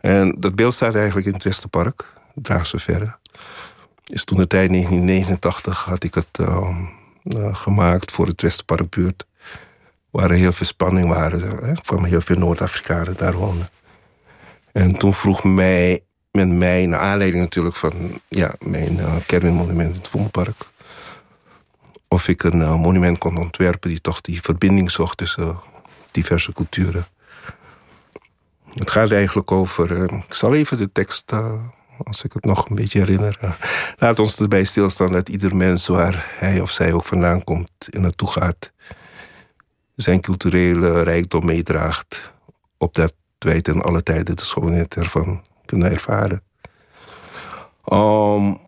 En 0.00 0.36
dat 0.40 0.54
beeld 0.54 0.74
staat 0.74 0.94
eigenlijk 0.94 1.26
in 1.26 1.32
het 1.32 1.44
Westerpark, 1.44 2.12
Draagse 2.34 2.78
Verre. 2.78 3.16
Is 4.06 4.24
toen 4.24 4.38
de 4.38 4.46
tijd 4.46 4.68
1989 4.68 5.84
had 5.84 6.04
ik 6.04 6.14
het 6.14 6.38
uh, 6.40 6.78
uh, 7.22 7.54
gemaakt 7.54 8.10
voor 8.10 8.26
het 8.26 8.42
Westerparkbuurt. 8.42 9.26
Waar 10.10 10.30
er 10.30 10.36
heel 10.36 10.52
veel 10.52 10.66
spanning 10.66 11.08
waren. 11.08 11.64
Hè? 11.64 11.72
Kwamen 11.74 12.08
heel 12.08 12.20
veel 12.20 12.38
Noord-Afrikanen 12.38 13.14
daar 13.16 13.34
wonen. 13.34 13.68
En 14.72 14.98
toen 14.98 15.14
vroeg 15.14 15.44
mij, 15.44 16.00
met 16.30 16.48
mij, 16.48 16.86
naar 16.86 17.00
aanleiding 17.00 17.42
natuurlijk 17.42 17.76
van 17.76 18.20
ja, 18.28 18.54
mijn 18.60 18.96
uh, 18.96 19.16
Kerwin-monument 19.26 19.90
in 19.90 19.96
het 19.96 20.08
Vondelpark. 20.08 20.56
Of 22.08 22.28
ik 22.28 22.42
een 22.42 22.60
uh, 22.60 22.80
monument 22.80 23.18
kon 23.18 23.36
ontwerpen 23.38 23.90
die 23.90 24.00
toch 24.00 24.20
die 24.20 24.42
verbinding 24.42 24.90
zocht 24.90 25.16
tussen 25.16 25.58
diverse 26.10 26.52
culturen. 26.52 27.06
Het 28.74 28.90
gaat 28.90 29.10
eigenlijk 29.10 29.52
over. 29.52 30.02
eh, 30.02 30.18
ik 30.28 30.34
zal 30.34 30.54
even 30.54 30.76
de 30.76 30.92
tekst, 30.92 31.32
eh, 31.32 31.52
als 32.04 32.24
ik 32.24 32.32
het 32.32 32.44
nog 32.44 32.68
een 32.68 32.76
beetje 32.76 32.98
herinner. 32.98 33.36
eh, 33.40 33.52
laat 33.96 34.18
ons 34.18 34.40
erbij 34.40 34.64
stilstaan 34.64 35.12
dat 35.12 35.28
ieder 35.28 35.56
mens, 35.56 35.86
waar 35.86 36.34
hij 36.38 36.60
of 36.60 36.70
zij 36.70 36.92
ook 36.92 37.04
vandaan 37.04 37.44
komt 37.44 37.88
en 37.90 38.00
naartoe 38.00 38.30
gaat, 38.30 38.72
zijn 39.94 40.20
culturele 40.20 41.02
rijkdom 41.02 41.44
meedraagt. 41.44 42.32
Opdat 42.78 43.14
wij 43.38 43.60
ten 43.60 43.82
alle 43.82 44.02
tijden 44.02 44.36
de 44.36 44.44
schoonheid 44.44 44.94
ervan 44.94 45.42
kunnen 45.64 45.90
ervaren. 45.90 46.42
Um, 47.92 48.58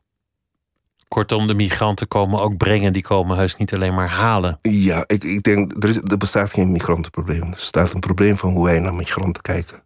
Kortom, 1.09 1.47
de 1.47 1.55
migranten 1.55 2.09
komen 2.09 2.41
ook 2.41 2.57
brengen, 2.57 2.93
die 2.93 3.03
komen 3.03 3.37
heus 3.37 3.57
niet 3.57 3.75
alleen 3.75 3.95
maar 3.95 4.09
halen. 4.09 4.59
Ja, 4.63 5.05
ik, 5.07 5.25
ik 5.25 5.43
denk, 5.43 5.83
er, 5.83 5.89
is, 5.89 5.97
er 5.97 6.17
bestaat 6.17 6.53
geen 6.53 6.73
migrantenprobleem. 6.73 7.43
Er 7.43 7.49
bestaat 7.51 7.93
een 7.93 8.01
probleem 8.01 8.37
van 8.37 8.53
hoe 8.53 8.65
wij 8.65 8.79
naar 8.79 8.95
migranten 8.95 9.43
kijken. 9.43 9.83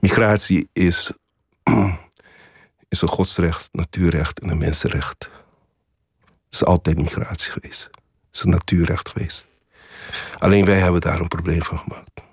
Migratie 0.00 0.68
is, 0.72 1.12
is 2.94 3.02
een 3.02 3.08
godsrecht, 3.08 3.68
natuurrecht 3.72 4.40
en 4.40 4.48
een 4.48 4.58
mensenrecht. 4.58 5.30
Het 6.24 6.62
is 6.62 6.64
altijd 6.64 6.98
migratie 6.98 7.52
geweest. 7.52 7.84
Het 7.84 8.36
is 8.36 8.42
een 8.42 8.50
natuurrecht 8.50 9.08
geweest. 9.08 9.46
Alleen 10.38 10.64
wij 10.64 10.78
hebben 10.78 11.00
daar 11.00 11.20
een 11.20 11.28
probleem 11.28 11.62
van 11.62 11.78
gemaakt. 11.78 12.24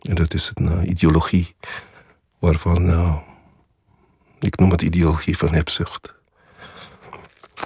En 0.00 0.14
dat 0.14 0.34
is 0.34 0.50
een 0.54 0.68
eh, 0.68 0.88
ideologie 0.88 1.54
waarvan, 2.38 2.88
eh, 2.88 3.18
ik 4.38 4.58
noem 4.58 4.70
het 4.70 4.82
ideologie 4.82 5.36
van 5.36 5.52
hebzucht. 5.52 6.14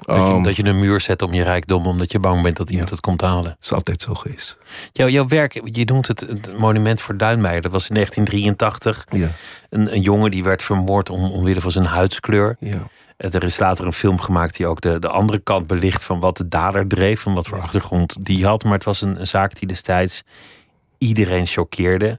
Dat 0.01 0.17
je, 0.17 0.23
Um, 0.33 0.43
dat 0.43 0.57
je 0.57 0.65
een 0.65 0.79
muur 0.79 1.01
zet 1.01 1.23
om 1.23 1.33
je 1.35 1.43
rijkdom, 1.43 1.87
omdat 1.87 2.13
je 2.13 2.19
bang 2.21 2.43
bent 2.43 2.57
dat 2.57 2.71
iemand 2.71 2.91
het 2.91 3.01
komt 3.01 3.21
halen. 3.21 3.57
is 3.63 3.73
altijd 3.73 4.03
zo 4.03 4.15
geweest. 4.15 4.59
Jouw, 4.93 5.09
jouw 5.09 5.27
werk, 5.29 5.61
je 5.65 5.85
noemt 5.85 6.07
het 6.09 6.21
het 6.21 6.59
monument 6.59 7.01
voor 7.01 7.17
Duinmeijer. 7.17 7.63
Dat 7.63 7.73
was 7.73 7.89
in 7.89 7.95
1983. 7.95 9.05
Ja, 9.11 9.31
Een, 9.71 9.95
een 9.95 10.01
jongen 10.03 10.31
die 10.31 10.43
werd 10.45 10.63
vermoord 10.63 11.11
om, 11.11 11.25
omwille 11.31 11.61
van 11.61 11.71
zijn 11.71 11.85
huidskleur. 11.87 12.57
ja. 12.61 12.89
Eh, 13.17 13.35
Er 13.35 13.43
is 13.45 13.59
later 13.59 13.87
een 13.87 13.93
film 13.93 14.21
gemaakt 14.21 14.57
die 14.57 14.67
ook 14.67 14.81
de, 14.81 14.99
de 14.99 15.09
andere 15.09 15.39
kant 15.39 15.67
belicht 15.67 16.03
van 16.05 16.21
wat 16.21 16.37
de 16.37 16.49
dader 16.49 16.87
dreef, 16.89 17.21
van 17.21 17.35
wat 17.35 17.47
voor 17.47 17.61
achtergrond 17.61 18.25
die 18.25 18.45
had. 18.47 18.65
Maar 18.65 18.73
het 18.73 18.85
was 18.85 19.01
een, 19.01 19.21
een 19.21 19.27
zaak 19.27 19.59
die 19.59 19.69
destijds 19.69 20.23
iedereen 20.99 21.47
choqueerde. 21.47 22.19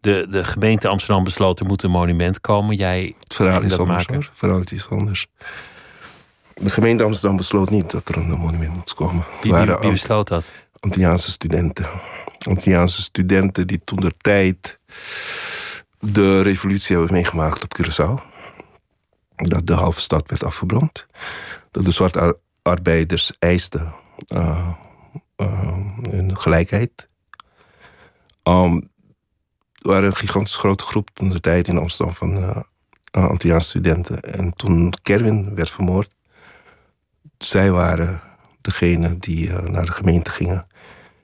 De, 0.00 0.26
de 0.30 0.44
gemeente 0.44 0.88
Amsterdam 0.88 1.24
besloot 1.24 1.60
er 1.60 1.66
moet 1.66 1.82
een 1.82 1.90
monument 1.90 2.40
komen. 2.40 2.76
Jij 2.76 3.14
Het 3.20 3.34
verhaal 3.34 3.62
is 3.62 3.70
dat 3.70 3.78
anders. 3.78 3.96
maken. 3.98 4.14
hoor. 4.14 4.22
Het 4.24 4.38
verhaal 4.38 4.58
is 4.58 4.72
iets 4.72 4.88
anders. 4.88 5.26
De 6.62 6.70
gemeente 6.70 7.04
Amsterdam 7.04 7.36
besloot 7.36 7.70
niet 7.70 7.90
dat 7.90 8.08
er 8.08 8.16
een 8.16 8.30
monument 8.30 8.74
moest 8.74 8.94
komen. 8.94 9.24
Wie, 9.40 9.90
besloot 9.90 10.28
dat? 10.28 10.50
Antilliaanse 10.80 11.30
studenten. 11.30 11.86
Antilliaanse 12.48 13.02
studenten 13.02 13.66
die 13.66 13.80
toen 13.84 14.00
de 14.00 14.12
tijd 14.20 14.78
de 15.98 16.40
revolutie 16.40 16.96
hebben 16.96 17.14
meegemaakt 17.14 17.62
op 17.62 17.80
Curaçao. 17.80 18.30
Dat 19.36 19.66
de 19.66 19.72
halve 19.72 20.00
stad 20.00 20.28
werd 20.30 20.44
afgebrand. 20.44 21.06
Dat 21.70 21.84
de 21.84 21.90
zwarte 21.90 22.20
ar- 22.20 22.36
arbeiders 22.62 23.32
eisten 23.38 23.94
eh, 24.26 24.72
hun 26.10 26.38
gelijkheid. 26.38 27.08
Um, 28.48 28.90
er 29.80 29.88
waren 29.88 30.04
een 30.04 30.16
gigantisch 30.16 30.56
grote 30.56 30.84
groep 30.84 31.10
toen 31.12 31.30
de 31.30 31.40
tijd 31.40 31.68
in 31.68 31.78
Amsterdam 31.78 32.14
van 32.14 32.36
eh 32.36 32.60
uh, 33.16 33.28
Antilliaanse 33.28 33.68
studenten. 33.68 34.22
En 34.22 34.52
toen 34.52 34.94
Kerwin 35.02 35.54
werd 35.54 35.70
vermoord, 35.70 36.10
zij 37.44 37.70
waren 37.70 38.20
degene 38.60 39.18
die 39.18 39.52
eh, 39.52 39.62
naar 39.62 39.86
de 39.86 39.92
gemeente 39.92 40.30
gingen 40.30 40.66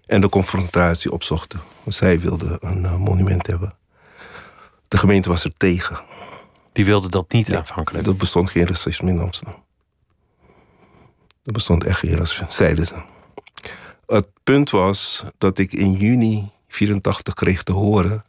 en 0.06 0.20
de 0.20 0.28
confrontatie 0.28 1.12
opzochten. 1.12 1.60
Zij 1.86 2.20
wilden 2.20 2.56
een 2.60 2.84
eh, 2.84 2.96
monument 2.96 3.46
hebben. 3.46 3.72
De 4.88 4.98
gemeente 4.98 5.28
was 5.28 5.44
er 5.44 5.52
tegen. 5.56 5.98
Die 6.72 6.84
wilde 6.84 7.08
dat 7.08 7.32
niet 7.32 7.54
aanvankelijk. 7.54 8.06
Er 8.06 8.16
bestond 8.16 8.50
geen 8.50 8.66
racisme 8.66 9.10
in 9.10 9.20
Amsterdam. 9.20 9.64
Er 11.44 11.52
bestond 11.52 11.84
echt 11.84 11.98
geen 11.98 12.16
racisme, 12.16 12.46
zeiden 12.48 12.86
ze. 12.86 12.94
Het 14.06 14.28
punt 14.42 14.70
was 14.70 15.22
dat 15.38 15.58
ik 15.58 15.72
in 15.72 15.92
juni 15.92 16.50
84 16.68 17.34
kreeg 17.34 17.62
te 17.62 17.72
horen 17.72 18.24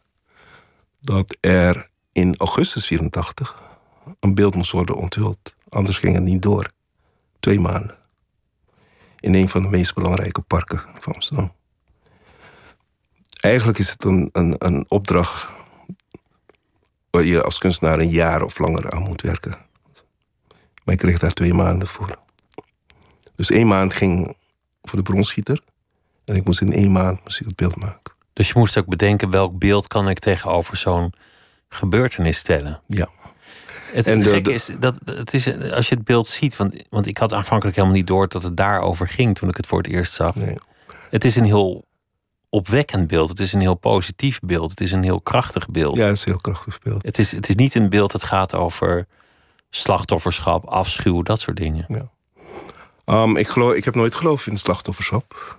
dat 1.00 1.36
er 1.40 1.88
in 2.12 2.34
augustus 2.36 2.86
84 2.86 3.62
een 4.20 4.34
beeld 4.34 4.54
moest 4.54 4.70
worden 4.70 4.96
onthuld. 4.96 5.54
Anders 5.68 5.98
ging 5.98 6.14
het 6.14 6.24
niet 6.24 6.42
door. 6.42 6.70
Twee 7.40 7.60
maanden. 7.60 7.98
In 9.20 9.34
een 9.34 9.48
van 9.48 9.62
de 9.62 9.68
meest 9.68 9.94
belangrijke 9.94 10.40
parken 10.40 10.82
van 10.98 11.12
Amsterdam. 11.12 11.52
Eigenlijk 13.40 13.78
is 13.78 13.90
het 13.90 14.04
een, 14.04 14.28
een, 14.32 14.54
een 14.58 14.84
opdracht 14.88 15.48
waar 17.10 17.24
je 17.24 17.42
als 17.42 17.58
kunstenaar 17.58 17.98
een 17.98 18.10
jaar 18.10 18.42
of 18.42 18.58
langer 18.58 18.90
aan 18.90 19.02
moet 19.02 19.22
werken. 19.22 19.56
Maar 20.84 20.94
ik 20.94 20.98
kreeg 20.98 21.18
daar 21.18 21.32
twee 21.32 21.54
maanden 21.54 21.88
voor. 21.88 22.18
Dus 23.36 23.50
één 23.50 23.66
maand 23.66 23.94
ging 23.94 24.36
voor 24.82 24.98
de 24.98 25.04
bronschieter. 25.04 25.62
En 26.24 26.36
ik 26.36 26.44
moest 26.44 26.60
in 26.60 26.72
één 26.72 26.92
maand 26.92 27.24
moest 27.24 27.40
ik 27.40 27.46
het 27.46 27.56
beeld 27.56 27.76
maken. 27.76 28.12
Dus 28.32 28.48
je 28.48 28.58
moest 28.58 28.76
ook 28.76 28.86
bedenken 28.86 29.30
welk 29.30 29.58
beeld 29.58 29.86
kan 29.86 30.08
ik 30.08 30.18
tegenover 30.18 30.76
zo'n 30.76 31.12
gebeurtenis 31.68 32.38
stellen. 32.38 32.82
Ja. 32.86 33.08
Het, 33.92 34.06
En 34.06 34.16
het 34.16 34.24
de- 34.24 34.30
gekke 34.32 34.52
is 34.52 34.70
dat 34.78 34.98
het 35.04 35.34
is 35.34 35.46
als 35.72 35.88
je 35.88 35.94
het 35.94 36.04
beeld 36.04 36.26
ziet, 36.26 36.56
want, 36.56 36.74
want 36.90 37.06
ik 37.06 37.18
had 37.18 37.32
aanvankelijk 37.32 37.76
helemaal 37.76 37.96
niet 37.96 38.06
door 38.06 38.28
dat 38.28 38.42
het 38.42 38.56
daarover 38.56 39.08
ging 39.08 39.34
toen 39.34 39.48
ik 39.48 39.56
het 39.56 39.66
voor 39.66 39.78
het 39.78 39.86
eerst 39.86 40.12
zag. 40.12 40.34
Nee. 40.34 40.56
Het 41.10 41.24
is 41.24 41.36
een 41.36 41.44
heel 41.44 41.84
opwekkend 42.48 43.06
beeld. 43.06 43.28
Het 43.28 43.40
is 43.40 43.52
een 43.52 43.60
heel 43.60 43.74
positief 43.74 44.40
beeld. 44.40 44.70
Het 44.70 44.80
is 44.80 44.92
een 44.92 45.02
heel 45.02 45.20
krachtig 45.20 45.68
beeld. 45.68 45.96
Ja, 45.96 46.06
het 46.06 46.16
is 46.16 46.24
een 46.24 46.32
heel 46.32 46.40
krachtig 46.40 46.78
beeld. 46.78 47.02
Het, 47.04 47.18
is, 47.18 47.32
het 47.32 47.48
is 47.48 47.54
niet 47.54 47.74
een 47.74 47.88
beeld 47.88 48.12
dat 48.12 48.22
gaat 48.22 48.54
over 48.54 49.06
slachtofferschap, 49.70 50.64
afschuw, 50.64 51.22
dat 51.22 51.40
soort 51.40 51.56
dingen. 51.56 52.10
Um, 53.06 53.36
ik, 53.36 53.48
geloof, 53.48 53.74
ik 53.74 53.84
heb 53.84 53.94
nooit 53.94 54.14
geloofd 54.14 54.46
in 54.46 54.52
het 54.52 54.60
slachtofferschap. 54.60 55.58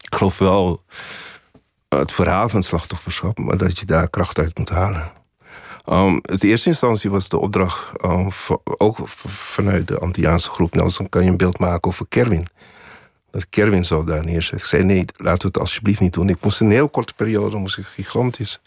Ik 0.00 0.14
geloof 0.14 0.38
wel 0.38 0.82
het 1.88 2.12
verhaal 2.12 2.48
van 2.48 2.62
slachtofferschap, 2.62 3.38
maar 3.38 3.56
dat 3.56 3.78
je 3.78 3.86
daar 3.86 4.10
kracht 4.10 4.38
uit 4.38 4.58
moet 4.58 4.68
halen. 4.68 5.12
Um, 5.90 6.20
in 6.22 6.38
eerste 6.38 6.68
instantie 6.68 7.10
was 7.10 7.28
de 7.28 7.38
opdracht, 7.38 7.90
v- 8.28 8.50
ook 8.64 9.08
vanuit 9.28 9.88
de 9.88 9.98
Antilliaanse 9.98 10.50
groep 10.50 10.74
Nelson, 10.74 11.08
kan 11.08 11.24
je 11.24 11.30
een 11.30 11.36
beeld 11.36 11.58
maken 11.58 11.88
over 11.90 12.06
Kerwin. 12.08 12.46
Dat 13.30 13.48
Kerwin 13.48 13.84
zou 13.84 14.06
daar 14.06 14.24
neerzetten. 14.24 14.58
Ik 14.58 14.64
zei 14.64 14.84
nee, 14.84 15.04
laten 15.16 15.40
we 15.40 15.46
het 15.46 15.58
alsjeblieft 15.58 16.00
niet 16.00 16.12
doen. 16.12 16.28
Ik 16.28 16.36
moest 16.42 16.60
een 16.60 16.70
heel 16.70 16.88
korte 16.88 17.14
periode 17.14 17.56
moest 17.56 17.78
ik 17.78 17.84
gigantisch 17.86 18.60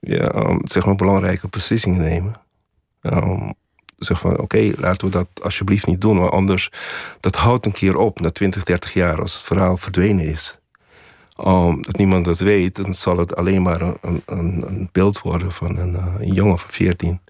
ja, 0.00 0.34
um, 0.34 0.60
zeg 0.64 0.84
maar 0.86 0.94
belangrijke 0.94 1.48
beslissingen 1.48 2.00
nemen. 2.00 2.40
Zeg 3.98 4.20
van 4.20 4.38
oké, 4.38 4.72
laten 4.76 5.06
we 5.06 5.12
dat 5.12 5.26
alsjeblieft 5.42 5.86
niet 5.86 6.00
doen. 6.00 6.18
Want 6.18 6.30
anders, 6.32 6.70
dat 7.20 7.36
houdt 7.36 7.66
een 7.66 7.72
keer 7.72 7.96
op 7.96 8.20
na 8.20 8.30
20, 8.30 8.62
30 8.62 8.92
jaar 8.92 9.20
als 9.20 9.34
het 9.34 9.42
verhaal 9.42 9.76
verdwenen 9.76 10.24
is. 10.24 10.58
Um, 11.42 11.82
dat 11.82 11.96
niemand 11.96 12.24
dat 12.24 12.38
weet, 12.38 12.76
dan 12.76 12.94
zal 12.94 13.16
het 13.16 13.36
alleen 13.36 13.62
maar 13.62 13.80
een, 13.80 14.22
een, 14.26 14.64
een 14.66 14.88
beeld 14.92 15.20
worden 15.20 15.52
van 15.52 15.76
een, 15.78 15.92
uh, 15.92 16.14
een 16.18 16.32
jongen 16.32 16.58
van 16.58 16.70
14. 16.70 17.20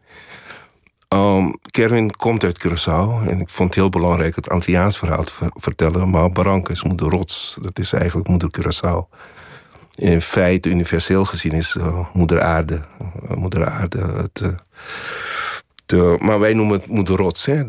Um, 1.09 1.55
Kerwin 1.71 2.17
komt 2.17 2.45
uit 2.45 2.67
Curaçao 2.67 3.29
en 3.29 3.41
ik 3.41 3.49
vond 3.49 3.69
het 3.69 3.75
heel 3.75 3.89
belangrijk 3.89 4.37
het 4.37 4.49
Antilliaans 4.49 4.99
verhaal 4.99 5.25
te 5.25 5.33
ver- 5.33 5.53
vertellen. 5.55 6.11
Maar 6.11 6.33
Barranca 6.33 6.71
is 6.71 6.83
moeder 6.83 7.09
rots, 7.09 7.57
dat 7.61 7.79
is 7.79 7.93
eigenlijk 7.93 8.29
moeder 8.29 8.49
Curaçao. 8.61 9.17
In 9.95 10.21
feite, 10.21 10.69
universeel 10.69 11.25
gezien, 11.25 11.53
is 11.53 11.75
uh, 11.75 11.99
moeder 12.13 12.43
aarde. 12.43 12.81
Uh, 13.25 13.37
moeder 13.37 13.69
aarde 13.69 13.99
het, 13.99 14.43
de, 15.87 16.17
maar 16.19 16.41
wij 16.41 16.55
noemen 16.55 16.79
het 16.79 16.89
moeder 16.89 17.17
rots. 17.17 17.47
Hè? 17.47 17.65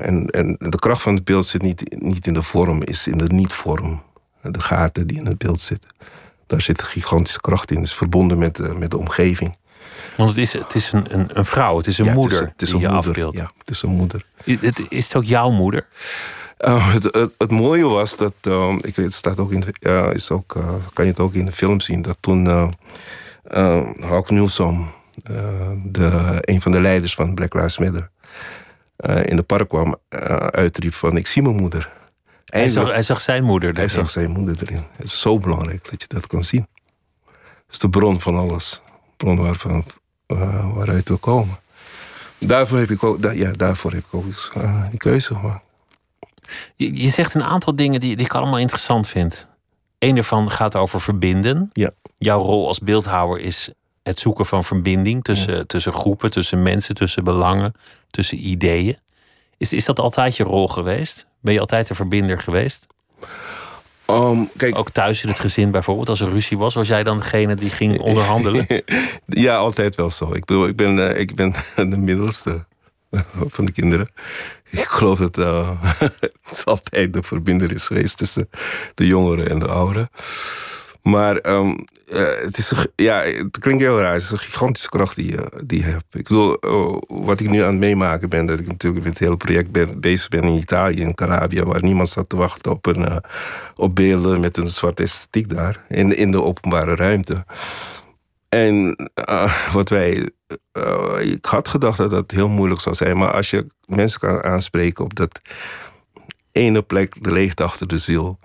En, 0.00 0.26
en 0.26 0.56
de 0.58 0.78
kracht 0.78 1.02
van 1.02 1.14
het 1.14 1.24
beeld 1.24 1.46
zit 1.46 1.62
niet, 1.62 2.02
niet 2.02 2.26
in 2.26 2.32
de 2.32 2.42
vorm, 2.42 2.82
is 2.82 3.06
in 3.06 3.18
de 3.18 3.26
niet-vorm. 3.26 4.02
De 4.42 4.60
gaten 4.60 5.06
die 5.06 5.16
in 5.18 5.26
het 5.26 5.38
beeld 5.38 5.60
zitten. 5.60 5.90
Daar 6.46 6.60
zit 6.60 6.82
gigantische 6.82 7.40
kracht 7.40 7.70
in. 7.70 7.76
Het 7.76 7.86
is 7.86 7.94
verbonden 7.94 8.38
met, 8.38 8.56
de- 8.56 8.74
met 8.78 8.90
de 8.90 8.98
omgeving. 8.98 9.56
Want 10.16 10.28
het 10.28 10.38
is, 10.38 10.52
het 10.52 10.74
is 10.74 10.92
een, 10.92 11.14
een, 11.18 11.38
een 11.38 11.44
vrouw, 11.44 11.76
het 11.76 11.86
is 11.86 11.98
een 11.98 12.04
Ja, 12.04 12.12
moeder 12.12 12.38
het 12.40 12.46
is, 12.46 12.52
het 12.52 12.62
is 12.62 12.68
die 12.68 12.76
een 12.76 12.82
je 12.82 12.88
moeder. 12.92 13.10
afbeeldt. 13.10 13.36
Ja, 13.36 13.50
het 13.58 13.70
is 13.70 13.82
een 13.82 13.90
moeder. 13.90 14.24
Het, 14.44 14.82
is 14.88 15.04
het 15.06 15.16
ook 15.16 15.24
jouw 15.24 15.50
moeder? 15.50 15.86
Uh, 16.66 16.92
het, 16.92 17.02
het, 17.04 17.30
het 17.38 17.50
mooie 17.50 17.84
was 17.84 18.16
dat, 18.16 18.34
um, 18.42 18.76
ik 18.76 18.96
weet, 18.96 19.04
het 19.06 19.14
staat 19.14 19.38
ook 19.40 19.52
in, 19.52 19.60
de, 19.60 19.74
ja, 19.80 20.10
is 20.10 20.30
ook, 20.30 20.54
uh, 20.56 20.64
kan 20.92 21.04
je 21.04 21.10
het 21.10 21.20
ook 21.20 21.34
in 21.34 21.46
de 21.46 21.52
film 21.52 21.80
zien, 21.80 22.02
dat 22.02 22.16
toen 22.20 22.44
uh, 22.46 22.68
Hawk 24.00 24.30
Newsom, 24.30 24.92
de, 25.84 26.36
een 26.40 26.60
van 26.62 26.72
de 26.72 26.80
leiders 26.80 27.14
van 27.14 27.34
Black 27.34 27.54
Lives 27.54 27.78
Matter, 27.78 28.10
in 29.22 29.36
de 29.36 29.42
park 29.42 29.68
kwam, 29.68 29.96
uitriep 30.50 30.94
van 30.94 31.16
ik 31.16 31.26
zie 31.26 31.42
mijn 31.42 31.56
moeder. 31.56 31.90
Hij 32.60 32.68
zag, 32.68 32.92
hij 32.92 33.02
zag 33.02 33.20
zijn 33.20 33.44
moeder 33.44 33.68
hij 33.70 33.78
erin. 33.82 33.94
zag 33.94 34.10
zijn 34.10 34.30
moeder 34.30 34.56
erin. 34.62 34.84
Het 34.96 35.04
is 35.06 35.20
zo 35.20 35.38
belangrijk 35.38 35.90
dat 35.90 36.02
je 36.02 36.08
dat 36.08 36.26
kan 36.26 36.44
zien. 36.44 36.66
Het 37.26 37.70
is 37.70 37.78
de 37.78 37.88
bron 37.88 38.20
van 38.20 38.36
alles. 38.36 38.80
De 38.86 39.12
bron 39.16 39.36
waarvan, 39.42 39.84
uh, 40.28 40.74
waaruit 40.74 41.08
we 41.08 41.16
komen. 41.16 41.58
Daarvoor 42.38 42.78
heb 42.78 42.90
ik 42.90 43.02
ook, 43.02 43.22
da- 43.22 43.30
ja, 43.30 43.50
daarvoor 43.52 43.92
heb 43.92 44.04
ik 44.04 44.14
ook 44.14 44.24
uh, 44.56 44.84
die 44.90 44.98
keuze 44.98 45.34
gemaakt. 45.34 45.64
Je, 46.76 47.02
je 47.02 47.08
zegt 47.10 47.34
een 47.34 47.42
aantal 47.44 47.76
dingen 47.76 48.00
die, 48.00 48.16
die 48.16 48.26
ik 48.26 48.34
allemaal 48.34 48.58
interessant 48.58 49.08
vind. 49.08 49.48
Eén 49.98 50.14
daarvan 50.14 50.50
gaat 50.50 50.76
over 50.76 51.00
verbinden. 51.00 51.70
Ja. 51.72 51.90
Jouw 52.18 52.40
rol 52.40 52.66
als 52.66 52.78
beeldhouwer 52.78 53.40
is 53.40 53.70
het 54.02 54.18
zoeken 54.18 54.46
van 54.46 54.64
verbinding 54.64 55.24
tussen, 55.24 55.66
tussen 55.66 55.92
groepen, 55.92 56.30
tussen 56.30 56.62
mensen, 56.62 56.94
tussen 56.94 57.24
belangen, 57.24 57.72
tussen 58.10 58.46
ideeën. 58.48 58.96
Is, 59.56 59.72
is 59.72 59.84
dat 59.84 59.98
altijd 59.98 60.36
je 60.36 60.44
rol 60.44 60.68
geweest? 60.68 61.26
Ben 61.42 61.52
je 61.52 61.60
altijd 61.60 61.90
een 61.90 61.96
verbinder 61.96 62.38
geweest? 62.38 62.86
Um, 64.06 64.48
kijk, 64.56 64.78
Ook 64.78 64.90
thuis 64.90 65.22
in 65.22 65.28
het 65.28 65.38
gezin 65.38 65.70
bijvoorbeeld, 65.70 66.08
als 66.08 66.20
er 66.20 66.30
ruzie 66.30 66.58
was, 66.58 66.74
was 66.74 66.88
jij 66.88 67.02
dan 67.02 67.18
degene 67.18 67.54
die 67.54 67.70
ging 67.70 68.00
onderhandelen? 68.00 68.66
ja, 69.26 69.56
altijd 69.56 69.94
wel 69.94 70.10
zo. 70.10 70.34
Ik 70.34 70.44
bedoel, 70.44 70.66
ik 70.66 70.76
ben, 70.76 71.10
eh, 71.10 71.20
ik 71.20 71.34
ben 71.34 71.54
de 71.90 71.96
middelste 71.96 72.64
van 73.54 73.64
de 73.64 73.72
kinderen. 73.72 74.10
Ik 74.70 74.84
geloof 74.84 75.18
dat 75.18 75.38
eh, 75.38 75.82
het 76.42 76.62
altijd 76.64 77.12
de 77.12 77.22
verbinder 77.22 77.72
is 77.72 77.86
geweest 77.86 78.16
tussen 78.16 78.50
de 78.94 79.06
jongeren 79.06 79.50
en 79.50 79.58
de 79.58 79.68
ouderen. 79.68 80.08
Maar 81.02 81.36
ehm, 81.36 81.76
eh, 82.08 82.42
het, 82.42 82.58
is, 82.58 82.72
ja, 82.96 83.22
het 83.22 83.58
klinkt 83.58 83.82
heel 83.82 84.00
raar. 84.00 84.12
Het 84.12 84.22
is 84.22 84.30
een 84.30 84.38
gigantische 84.38 84.88
kracht 84.88 85.16
die 85.16 85.30
je, 85.30 85.62
die 85.64 85.78
je 85.78 85.84
hebt. 85.84 86.14
Ik 86.14 86.28
bedoel, 86.28 86.54
oh, 86.54 87.02
wat 87.08 87.40
ik 87.40 87.50
nu 87.50 87.60
aan 87.60 87.70
het 87.70 87.78
meemaken 87.78 88.28
ben... 88.28 88.46
dat 88.46 88.58
ik 88.58 88.66
natuurlijk 88.66 89.04
met 89.04 89.12
het 89.12 89.22
hele 89.22 89.36
project 89.36 89.70
ben, 89.70 90.00
bezig 90.00 90.28
ben 90.28 90.42
in 90.42 90.58
Italië, 90.58 91.00
in 91.00 91.14
Calabria... 91.14 91.64
waar 91.64 91.82
niemand 91.82 92.08
zat 92.08 92.28
te 92.28 92.36
wachten 92.36 92.72
op, 92.72 92.86
een, 92.86 93.04
eh, 93.04 93.16
op 93.74 93.94
beelden 93.94 94.40
met 94.40 94.56
een 94.56 94.66
zwarte 94.66 95.02
esthetiek 95.02 95.54
daar... 95.54 95.84
in, 95.88 96.16
in 96.16 96.30
de 96.30 96.42
openbare 96.42 96.94
ruimte. 96.94 97.44
En 98.48 98.96
eh, 99.14 99.72
wat 99.72 99.88
wij... 99.88 100.30
eh, 100.72 101.16
ik 101.20 101.44
had 101.44 101.68
gedacht 101.68 101.98
dat 101.98 102.10
dat 102.10 102.30
heel 102.30 102.48
moeilijk 102.48 102.80
zou 102.80 102.94
zijn... 102.94 103.16
maar 103.16 103.32
als 103.32 103.50
je 103.50 103.66
mensen 103.86 104.20
kan 104.20 104.42
aanspreken 104.42 105.04
op 105.04 105.14
dat 105.14 105.40
ene 106.52 106.82
plek... 106.82 107.24
de 107.24 107.32
leegte 107.32 107.62
achter 107.62 107.86
de 107.86 107.98
ziel... 107.98 108.38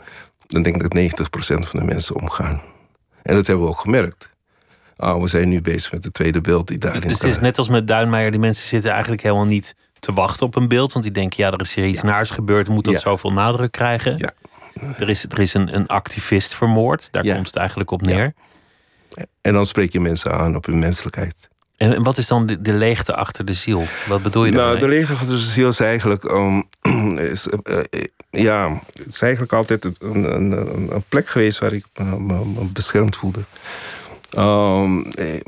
dan 0.48 0.62
denk 0.63 0.75
ik 0.75 0.82
dat 0.82 1.20
90% 1.63 1.68
van 1.68 1.80
de 1.80 1.86
mensen 1.86 2.16
omgaan. 2.16 2.62
En 3.24 3.36
dat 3.36 3.48
hebben 3.48 3.66
we 3.66 3.72
ook 3.72 3.80
gemerkt. 3.80 4.30
Ah, 4.98 5.22
we 5.22 5.27
zijn 5.27 5.50
nu 5.50 5.62
bezig 5.62 5.92
met 5.92 6.04
het 6.04 6.13
tweede 6.13 6.42
beeld 6.42 6.68
die 6.68 6.77
daarin 6.77 7.01
Dus 7.01 7.12
het 7.22 7.32
is 7.32 7.39
net 7.39 7.58
als 7.58 7.70
met 7.70 7.88
Duinmeijer, 7.88 8.32
die 8.32 8.39
mensen 8.39 8.68
zitten 8.68 8.92
eigenlijk 8.92 9.22
helemaal 9.22 9.46
niet 9.46 9.75
te 10.00 10.13
wachten 10.13 10.46
op 10.46 10.56
een 10.56 10.68
beeld. 10.68 10.92
Want 10.92 11.06
die 11.06 11.13
denken, 11.13 11.44
ja, 11.44 11.51
er 11.51 11.62
is 11.62 11.74
hier 11.74 11.86
iets 11.86 12.01
naars 12.01 12.30
gebeurd, 12.30 12.70
moet 12.70 12.84
dat 12.86 12.94
Ja. 12.94 13.00
zoveel 13.00 13.34
nadruk 13.34 13.72
krijgen. 13.72 14.18
Ja. 14.18 14.32
Er 14.98 15.10
is, 15.10 15.24
er 15.24 15.39
is 15.39 15.54
een, 15.54 15.75
een 15.75 15.88
activist 15.88 16.56
vermoord, 16.56 17.12
daar 17.12 17.24
komt 17.24 17.48
het 17.48 17.56
eigenlijk 17.56 17.92
op 17.92 18.01
neer. 18.01 18.34
En 19.42 19.54
dan 19.54 19.66
spreek 19.66 19.92
je 19.92 20.00
mensen 20.00 20.32
aan 20.32 20.56
op 20.56 20.66
hun 20.66 20.80
menselijkheid. 20.80 21.50
En, 21.77 21.96
en 21.96 22.04
wat 22.04 22.18
is 22.18 22.27
dan 22.27 22.46
de, 22.46 22.62
de 22.62 22.74
leegte 22.74 23.16
achter 23.16 23.46
de 23.46 23.54
ziel? 23.54 23.84
Wat 24.08 24.22
bedoel 24.22 24.46
je 24.46 24.51
Nou, 24.51 24.63
daarmee? 24.63 24.82
de 24.82 24.88
leegte 24.96 25.16
van 25.16 25.27
de 25.27 25.38
ziel 25.38 25.70
is 25.70 25.80
eigenlijk... 25.80 26.24
ehm, 26.24 26.62
is, 27.32 27.48
eh, 27.48 27.77
eh, 27.89 28.04
ja, 28.29 28.81
het 28.93 29.07
is 29.07 29.22
eigenlijk 29.22 29.53
altijd 29.53 29.86
een, 29.86 29.96
een, 30.00 30.51
een, 30.93 31.03
plek 31.10 31.27
geweest... 31.27 31.60
waar 31.60 31.74
ik 31.74 31.86
me, 32.19 32.65
beschermd 32.74 33.15
voelde. 33.15 33.39
Eh, 34.29 35.39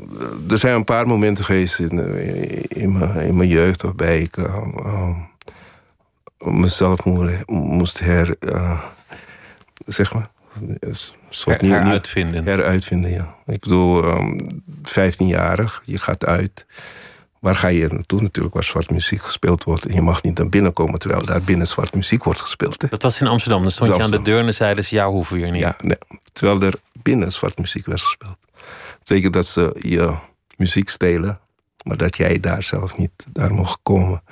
er 0.50 0.58
zijn 0.58 0.74
een 0.74 0.84
paar 0.84 1.06
momenten 1.06 1.44
geweest 1.44 1.78
in, 1.78 1.98
eh, 1.98 2.62
in, 2.68 2.98
mijn, 2.98 3.20
in 3.20 3.36
mijn 3.36 3.48
jeugd... 3.48 3.82
waarbij 3.82 4.20
ik 4.20 4.36
ehm, 4.36 5.12
mezelf 6.38 7.04
moe- 7.04 7.42
moest 7.46 7.98
her... 7.98 8.36
eh, 8.38 8.80
zeg 9.86 10.14
maar... 10.14 10.30
een 10.80 10.96
soort 11.28 11.60
Her- 11.60 11.70
heruitvinden. 11.70 12.44
Heruitvinden, 12.44 13.10
ja. 13.10 13.36
Ik 13.46 13.60
bedoel, 13.60 14.04
ehm 14.04 14.38
15-jarig, 14.84 15.82
je 15.84 15.98
gaat 15.98 16.26
uit. 16.26 16.66
Waar 17.40 17.54
ga 17.54 17.68
je 17.68 17.88
naartoe 17.88 18.20
natuurlijk, 18.22 18.54
waar 18.54 18.64
zwart 18.64 18.90
muziek 18.90 19.22
gespeeld 19.22 19.64
wordt. 19.64 19.86
En 19.86 19.94
je 19.94 20.00
mag 20.00 20.22
niet 20.22 20.38
naar 20.38 20.48
binnen 20.48 20.72
komen 20.72 20.98
terwijl 20.98 21.24
daar 21.24 21.42
binnen 21.42 21.66
zwart 21.66 21.94
muziek 21.94 22.24
wordt 22.24 22.40
gespeeld. 22.40 22.82
Hè? 22.82 22.88
Dat 22.88 23.02
was 23.02 23.20
in 23.20 23.26
Amsterdam. 23.26 23.62
Dan 23.62 23.70
stond 23.70 23.96
je 23.96 24.02
aan 24.02 24.10
de 24.10 24.22
deur 24.22 24.46
en 24.46 24.54
zeiden 24.54 24.84
ze, 24.84 24.94
ja, 24.94 25.08
hoeven 25.08 25.36
we 25.36 25.42
hier 25.42 25.50
niet. 25.52 25.60
Ja, 25.62 25.76
nee, 25.80 25.98
terwijl 26.32 26.60
er 26.62 26.74
binnen 27.02 27.32
zwart 27.32 27.58
muziek 27.58 27.86
werd 27.86 28.00
gespeeld. 28.00 28.36
Dat 28.52 28.98
betekent 28.98 29.32
dat 29.32 29.46
ze 29.46 29.76
je 29.78 30.14
muziek 30.56 30.88
stelen, 30.88 31.40
maar 31.84 31.96
dat 31.96 32.16
jij 32.16 32.40
daar 32.40 32.62
zelf 32.62 32.96
niet 32.96 33.10
daar 33.32 33.52
mocht 33.52 33.78
komen. 33.82 34.22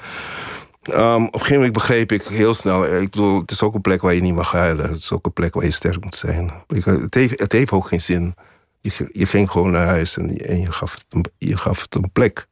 Ehm, 0.83 1.23
op 1.23 1.33
een 1.35 1.39
gegeven 1.39 1.55
moment 1.57 1.73
begreep 1.73 2.13
ik 2.13 2.23
heel 2.23 2.55
snel. 2.55 2.85
Ik 2.97 3.11
bedoel, 3.11 3.41
het 3.41 3.51
is 3.51 3.63
ook 3.63 3.75
een 3.75 3.81
plek 3.81 4.01
waar 4.03 4.15
je 4.15 4.21
niet 4.21 4.35
mag 4.35 4.53
huilen. 4.53 4.89
Het 4.89 4.97
is 4.99 5.13
ook 5.13 5.27
een 5.27 5.33
plek 5.33 5.55
waar 5.55 5.65
je 5.65 5.71
sterk 5.71 6.05
moet 6.05 6.17
zijn. 6.17 6.53
Ik- 6.69 6.85
Het 6.85 7.15
heeft, 7.15 7.41
het 7.41 7.53
heeft 7.53 7.71
ook 7.71 7.87
geen 7.87 8.01
zin. 8.01 8.35
Je, 8.81 9.27
ging 9.27 9.51
gewoon 9.51 9.71
naar 9.71 9.87
huis 9.87 10.17
en, 10.17 10.61
je- 10.61 10.73
gaf 10.73 10.93
het 10.95 11.05
een, 11.09 11.25
je 11.39 11.57
gaf 11.57 11.81
het 11.83 11.95
een 11.95 12.13
plek. 12.13 12.47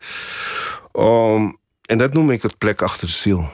Ehm, 0.92 1.52
en 1.82 1.98
dat 1.98 2.12
noem 2.12 2.30
ik 2.30 2.42
het 2.42 2.58
plek 2.58 2.82
achter 2.82 3.06
de 3.06 3.12
ziel. 3.12 3.48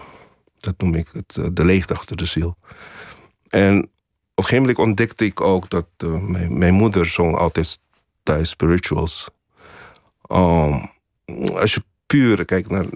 Dat 0.60 0.74
noem 0.78 0.94
ik 0.94 1.08
het, 1.12 1.36
eh, 1.36 1.46
de 1.52 1.64
leegte 1.64 1.94
achter 1.94 2.16
de 2.16 2.26
ziel. 2.26 2.56
En 3.48 3.78
op 3.78 3.88
een 4.34 4.44
gegeven 4.44 4.60
moment 4.60 4.78
ontdekte 4.78 5.24
ik 5.24 5.40
ook 5.40 5.70
dat 5.70 5.86
eh, 5.96 6.20
mijn, 6.48 6.74
moeder 6.74 7.06
zong 7.06 7.36
altijd 7.36 7.80
thuis 8.22 8.48
spirituals. 8.48 9.28
Ehm, 10.26 10.86
als 11.54 11.74
je 11.74 11.84
puur 12.06 12.44
kijkt 12.44 12.70
naar, 12.70 12.86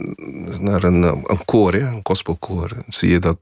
naar 0.61 0.85
een, 0.85 1.05
eh, 1.05 1.23
een 1.23 1.45
koor, 1.45 1.73
hè, 1.73 1.81
een 1.89 2.01
gospelkoor, 2.03 2.71
zie 2.89 3.11
je 3.11 3.19
dat 3.19 3.39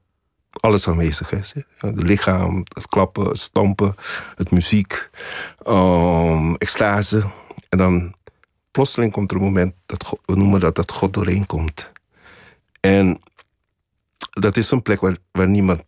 alles 0.59 0.87
aanwezig 0.87 1.31
is. 1.31 1.53
Het 1.77 2.03
lichaam, 2.03 2.57
het 2.73 2.87
klappen, 2.87 3.27
het 3.27 3.39
stampen, 3.39 3.95
het 4.35 4.51
muziek, 4.51 5.09
ehm 5.65 6.53
extase. 6.53 7.23
En 7.69 7.77
dan 7.77 8.15
plotseling 8.71 9.11
komt 9.11 9.31
er 9.31 9.37
een 9.37 9.43
moment, 9.43 9.73
dat 9.85 10.03
God, 10.03 10.19
we 10.25 10.35
noemen 10.35 10.59
dat 10.59 10.75
dat 10.75 10.91
God 10.91 11.13
doorheen 11.13 11.45
komt. 11.45 11.91
En 12.79 13.19
dat 14.29 14.57
is 14.57 14.71
een 14.71 14.81
plek 14.81 15.01
waar, 15.01 15.17
waar 15.31 15.47
niemand 15.47 15.83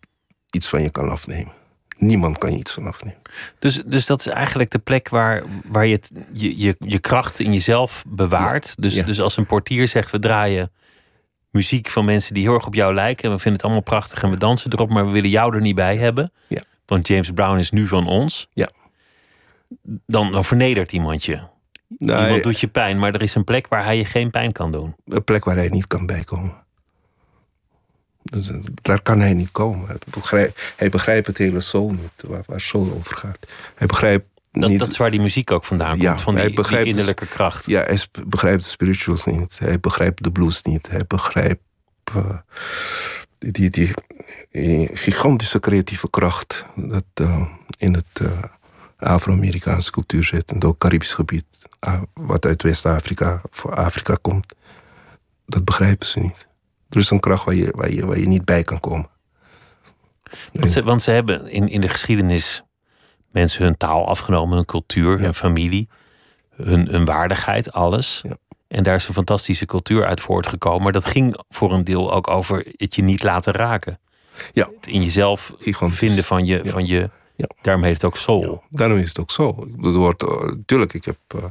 iets 0.52 0.68
van 0.68 0.82
je 0.82 0.90
kan 0.90 1.10
afnemen. 1.10 1.52
Niemand 1.98 2.38
kan 2.38 2.52
je 2.52 2.58
iets 2.58 2.74
van 2.74 2.88
afnemen. 2.88 3.22
Dus, 3.60 3.84
dus 3.86 4.06
dat 4.06 4.20
is 4.20 4.28
eigenlijk 4.28 4.70
de 4.70 4.80
plek 4.80 5.10
waar, 5.10 5.44
waar 5.66 5.86
je, 5.86 5.94
het, 5.96 6.12
je, 6.34 6.62
je 6.62 6.76
je 6.80 7.00
kracht 7.00 7.40
in 7.40 7.54
jezelf 7.54 8.04
bewaart. 8.08 8.82
Dus, 8.82 8.94
Ja. 8.94 9.04
dus 9.04 9.22
als 9.22 9.38
een 9.38 9.46
portier 9.46 9.88
zegt, 9.88 10.12
we 10.12 10.20
draaien 10.20 10.72
muziek 11.52 11.90
van 11.90 12.06
mensen 12.06 12.34
die 12.34 12.44
heel 12.44 12.54
erg 12.54 12.66
op 12.66 12.74
jou 12.74 12.94
lijken. 12.94 13.24
En 13.24 13.32
we 13.32 13.36
vinden 13.36 13.54
het 13.54 13.64
allemaal 13.64 13.84
prachtig 13.84 14.24
en 14.24 14.30
we 14.30 14.38
dansen 14.38 14.74
erop, 14.74 14.90
maar 14.90 15.06
we 15.06 15.12
willen 15.12 15.30
jou 15.30 15.56
er 15.56 15.62
niet 15.62 15.76
bij 15.76 15.98
hebben. 15.98 16.32
Ja. 16.48 16.62
Want 16.86 17.08
James 17.08 17.32
Brown 17.32 17.58
is 17.58 17.72
nu 17.72 17.88
van 17.88 18.08
ons. 18.08 18.48
Ja. 18.54 18.70
Dan, 20.06 20.32
dan 20.32 20.46
vernedert 20.46 20.92
iemand 20.92 21.24
je. 21.24 21.40
Nou, 21.98 22.24
Iemand 22.26 22.44
doet 22.44 22.60
je 22.60 22.68
pijn, 22.68 23.00
maar 23.00 23.14
er 23.14 23.22
is 23.22 23.36
een 23.36 23.44
plek 23.44 23.68
waar 23.68 23.84
hij 23.84 23.98
je 23.98 24.06
geen 24.06 24.32
pijn 24.32 24.52
kan 24.52 24.72
doen. 24.72 24.96
Een 25.06 25.24
plek 25.24 25.46
waar 25.46 25.56
hij 25.56 25.70
niet 25.70 25.88
kan 25.88 26.06
bijkomen. 26.06 26.66
Dus, 28.24 28.50
eh, 28.50 28.58
daar 28.82 29.02
kan 29.02 29.20
hij 29.20 29.34
niet 29.34 29.52
komen. 29.52 29.88
Hij 29.88 29.98
begrijpt, 30.10 30.74
hij 30.76 30.90
begrijpt 30.90 31.28
het 31.28 31.38
hele 31.38 31.62
soul 31.62 31.92
niet, 31.92 32.24
waar, 32.28 32.44
waar 32.46 32.62
soul 32.62 32.94
over 32.98 33.18
gaat. 33.18 33.40
Hij 33.76 33.88
begrijpt 33.88 34.26
Dat, 34.60 34.70
niet... 34.70 34.80
dat 34.80 34.88
is 34.88 34.98
waar 34.98 35.12
die 35.12 35.22
muziek 35.22 35.52
ook 35.52 35.64
vandaan 35.64 35.90
komt, 35.90 36.02
Ja, 36.02 36.18
van 36.18 36.34
die, 36.34 36.42
hij 36.42 36.48
die 36.48 36.62
begrijpt 36.62 36.86
dus- 36.86 36.94
innerlijke 36.94 37.28
kracht. 37.28 37.66
Ja, 37.66 37.84
hij 37.84 38.00
begrijpt 38.28 38.64
de 38.64 38.70
spirituals 38.70 39.26
niet. 39.26 39.60
Hij 39.60 39.80
begrijpt 39.80 40.24
de 40.24 40.32
blues 40.32 40.62
niet. 40.62 40.90
Hij 40.90 41.04
begrijpt 41.08 41.62
eh, 42.04 42.38
die, 43.38 43.52
die, 43.52 43.70
die, 43.70 43.94
die 44.52 44.90
gigantische 44.94 45.60
creatieve 45.60 46.10
kracht... 46.10 46.66
dat 46.76 47.04
eh, 47.14 47.46
in 47.78 47.94
het 47.94 48.20
eh, 48.22 48.44
Afro-Amerikaanse 48.98 49.92
cultuur 49.92 50.24
zit. 50.24 50.50
En 50.50 50.56
het 50.56 50.66
ook 50.66 50.78
Caribisch 50.78 51.14
gebied, 51.14 51.46
wat 52.14 52.46
uit 52.46 52.64
West-Afrika 52.64 53.42
voor 53.52 53.76
Afrika 53.76 54.18
komt. 54.22 54.56
Dat 55.46 55.66
begrijpen 55.66 56.08
ze 56.08 56.20
niet. 56.20 56.48
Er 56.90 56.98
is 56.98 57.10
een 57.10 57.20
kracht 57.20 57.46
waar 57.46 57.56
je, 57.56 57.74
waar 57.76 57.92
je, 57.92 58.06
waar 58.06 58.20
je 58.20 58.28
niet 58.28 58.46
bij 58.46 58.64
kan 58.64 58.80
komen. 58.80 59.10
Want 60.54 60.70
ze, 60.70 60.82
want 60.82 61.02
ze 61.02 61.12
hebben 61.12 61.52
in, 61.52 61.70
in 61.70 61.82
de 61.82 61.88
geschiedenis 61.88 62.64
mensen 63.38 63.64
hun 63.64 63.78
taal 63.78 64.08
afgenomen, 64.08 64.56
hun 64.56 64.66
cultuur, 64.66 65.20
hun 65.20 65.34
familie, 65.34 65.88
hun, 66.56 66.88
hun 66.88 67.06
waardigheid, 67.06 67.72
alles. 67.72 68.22
Ja. 68.28 68.38
En 68.68 68.84
daar 68.84 68.96
is 68.96 69.08
een 69.08 69.14
fantastische 69.14 69.66
cultuur 69.66 70.06
uit 70.06 70.22
voortgekomen. 70.22 70.84
Maar 70.84 70.92
dat 70.92 71.06
ging 71.06 71.40
voor 71.50 71.74
een 71.74 71.84
deel 71.84 72.14
ook 72.14 72.28
over 72.28 72.66
het 72.78 72.96
je 72.96 73.02
niet 73.04 73.24
laten 73.24 73.54
raken. 73.54 74.00
Ja, 74.54 74.70
Het 74.76 74.88
in 74.88 75.04
jezelf 75.04 75.54
Gigantisch. 75.60 75.98
vinden 75.98 76.24
van 76.24 76.46
je. 76.46 76.62
Ja. 76.64 76.72
Van 76.72 76.86
je 76.86 77.10
Ja. 77.36 77.48
Daarom 77.62 77.84
heet 77.84 77.94
het 77.94 78.04
ook 78.04 78.18
soul. 78.18 78.64
Daarom 78.70 78.98
is 78.98 79.08
het 79.08 79.20
ook 79.20 79.32
bedoel, 79.76 79.94
Er 79.94 80.00
wordt, 80.00 80.24
eh, 80.24 80.52
tuurlijk, 80.66 80.94
ik 80.94 81.06
heb, 81.06 81.18
eh, 81.28 81.44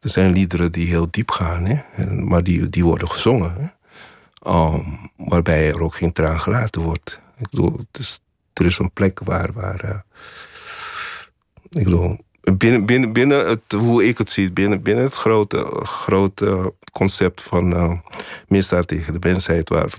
er 0.00 0.08
zijn 0.08 0.32
liederen 0.32 0.72
die 0.72 0.86
heel 0.86 1.06
diep 1.10 1.30
gaan, 1.30 1.64
hè? 1.64 1.80
En- 1.94 2.28
maar 2.28 2.42
die, 2.42 2.66
die 2.66 2.84
worden 2.84 3.10
gezongen. 3.10 3.54
Hè? 3.58 3.66
Um, 4.52 5.10
waarbij 5.16 5.68
er 5.68 5.80
ook 5.82 5.94
geen 5.94 6.12
traan 6.12 6.40
gelaten 6.40 6.80
wordt. 6.80 7.20
Ik 7.38 7.50
bedoel, 7.50 7.72
het 7.72 7.98
is, 7.98 8.20
er 8.52 8.64
is 8.66 8.78
een 8.78 8.92
plek 8.92 9.20
waar. 9.24 9.52
waar 9.52 9.80
eh, 9.80 9.98
ik 11.70 11.84
bedoel, 11.84 12.16
binnen, 12.54 12.86
binnen, 12.86 13.12
binnen 13.12 13.48
het, 13.48 13.72
hoe 13.72 14.06
ik 14.06 14.18
het 14.18 14.30
zie, 14.30 14.52
binnen, 14.52 14.82
binnen 14.82 15.04
het 15.04 15.14
grote, 15.14 15.66
grote 15.82 16.74
concept 16.92 17.42
van 17.42 17.74
eh, 17.74 17.92
misdaad 18.48 18.86
tegen 18.88 19.12
de 19.12 19.28
mensheid, 19.28 19.68
waar, 19.68 19.92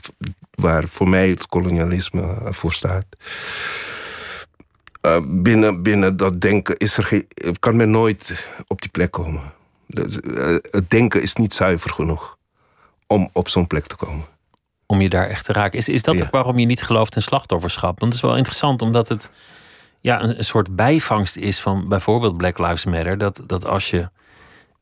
waar 0.51 0.87
voor 0.87 1.09
mij 1.09 1.29
het 1.29 1.47
kolonialisme 1.47 2.21
eh, 2.21 2.51
voor 2.51 2.73
staat. 2.73 3.05
Uh, 5.05 5.17
binnen, 5.27 5.83
binnen 5.83 6.17
dat 6.17 6.41
denken 6.41 6.77
is 6.77 6.97
er 6.97 7.03
geen, 7.03 7.27
kan 7.59 7.75
men 7.75 7.91
nooit 7.91 8.45
op 8.67 8.81
die 8.81 8.89
plek 8.89 9.11
komen. 9.11 9.41
Dus, 9.87 10.17
uh, 10.23 10.55
het 10.71 10.89
denken 10.89 11.21
is 11.21 11.35
niet 11.35 11.53
zuiver 11.53 11.89
genoeg 11.91 12.37
om 13.07 13.29
op 13.33 13.49
zo'n 13.49 13.67
plek 13.67 13.85
te 13.85 13.95
komen. 13.95 14.25
Om 14.85 15.01
je 15.01 15.09
daar 15.09 15.27
echt 15.27 15.45
te 15.45 15.53
raken. 15.53 15.79
Is, 15.79 15.89
is 15.89 16.03
dat 16.03 16.17
Ja. 16.17 16.23
ook 16.23 16.31
waarom 16.31 16.59
je 16.59 16.65
niet 16.65 16.83
gelooft 16.83 17.15
in 17.15 17.21
slachtofferschap? 17.21 17.99
Want 17.99 18.13
het 18.13 18.23
is 18.23 18.29
wel 18.29 18.37
interessant, 18.37 18.81
omdat 18.81 19.09
het 19.09 19.29
ja, 19.99 20.21
een, 20.23 20.37
een 20.37 20.43
soort 20.43 20.75
bijvangst 20.75 21.35
is 21.35 21.59
van 21.61 21.87
bijvoorbeeld 21.87 22.37
Black 22.37 22.57
Lives 22.57 22.85
Matter. 22.85 23.17
Dat, 23.17 23.41
dat 23.45 23.65
als 23.65 23.89
je 23.89 24.09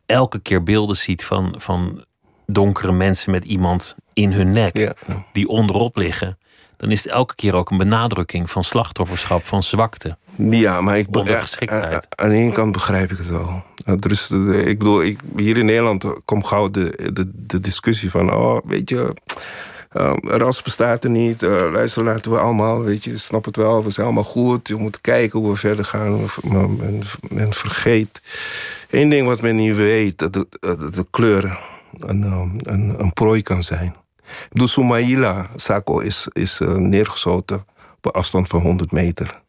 elke 0.05 0.39
keer 0.39 0.63
beelden 0.63 0.95
ziet 0.97 1.23
van, 1.25 1.55
van 1.57 2.05
donkere 2.47 2.91
mensen 2.91 3.31
met 3.31 3.43
iemand 3.43 3.95
in 4.13 4.31
hun 4.31 4.51
nek 4.51 4.77
Ja. 4.77 4.93
die 5.31 5.47
onderop 5.47 5.95
liggen, 5.97 6.37
dan 6.77 6.91
is 6.91 7.03
het 7.03 7.13
elke 7.13 7.35
keer 7.35 7.55
ook 7.55 7.69
een 7.69 7.77
benadrukking 7.77 8.49
van 8.49 8.63
slachtofferschap, 8.63 9.45
van 9.45 9.63
zwakte. 9.63 10.17
Ja, 10.37 10.81
maar 10.81 10.97
ik, 10.97 11.17
Ondergeschiktheid. 11.17 11.91
ja, 11.91 12.03
aan 12.09 12.29
de 12.29 12.35
ene 12.35 12.51
kant 12.51 12.71
begrijp 12.71 13.11
ik 13.11 13.17
het 13.17 13.29
wel. 13.29 13.63
Er 13.85 14.11
is, 14.11 14.31
ik 14.65 14.77
bedoel, 14.77 15.03
ik, 15.03 15.19
hier 15.35 15.57
in 15.57 15.65
Nederland 15.65 16.25
komt 16.25 16.47
gauw 16.47 16.69
de, 16.69 17.09
de, 17.13 17.31
de 17.33 17.59
discussie 17.59 18.09
van... 18.09 18.33
oh, 18.33 18.57
weet 18.63 18.89
je, 18.89 19.13
ras 20.21 20.61
bestaat 20.61 21.03
er 21.03 21.09
niet. 21.09 21.43
eh, 21.43 21.49
luister, 21.71 22.03
laten 22.03 22.31
we 22.31 22.39
allemaal, 22.39 22.83
weet 22.83 23.03
je, 23.03 23.17
snap 23.17 23.45
het 23.45 23.55
wel. 23.55 23.83
We 23.83 23.89
zijn 23.91 24.05
allemaal 24.05 24.23
goed. 24.23 24.67
Je 24.67 24.75
moet 24.75 25.01
kijken 25.01 25.39
hoe 25.39 25.49
we 25.49 25.55
verder 25.55 25.85
gaan. 25.85 26.25
Men, 26.43 27.03
men 27.29 27.53
vergeet. 27.53 28.21
Eén 28.89 29.09
ding 29.09 29.27
wat 29.27 29.41
men 29.41 29.55
niet 29.55 29.75
weet, 29.75 30.17
dat 30.17 30.33
de, 30.33 30.47
dat 30.59 30.93
de 30.93 31.05
kleur 31.11 31.59
een, 31.99 32.23
eh, 32.23 32.49
een, 32.73 32.95
een 32.97 33.13
prooi 33.13 33.41
kan 33.41 33.63
zijn. 33.63 33.95
Ik 34.25 34.47
bedoel, 34.51 34.67
Soumaïla 34.67 35.49
Sako 35.55 35.99
is, 35.99 36.27
is 36.31 36.59
eh, 36.59 36.67
neergeschoten 36.75 37.65
op 37.97 38.05
een 38.05 38.11
afstand 38.11 38.47
van 38.47 38.61
100 38.61 38.91
meter. 38.91 39.41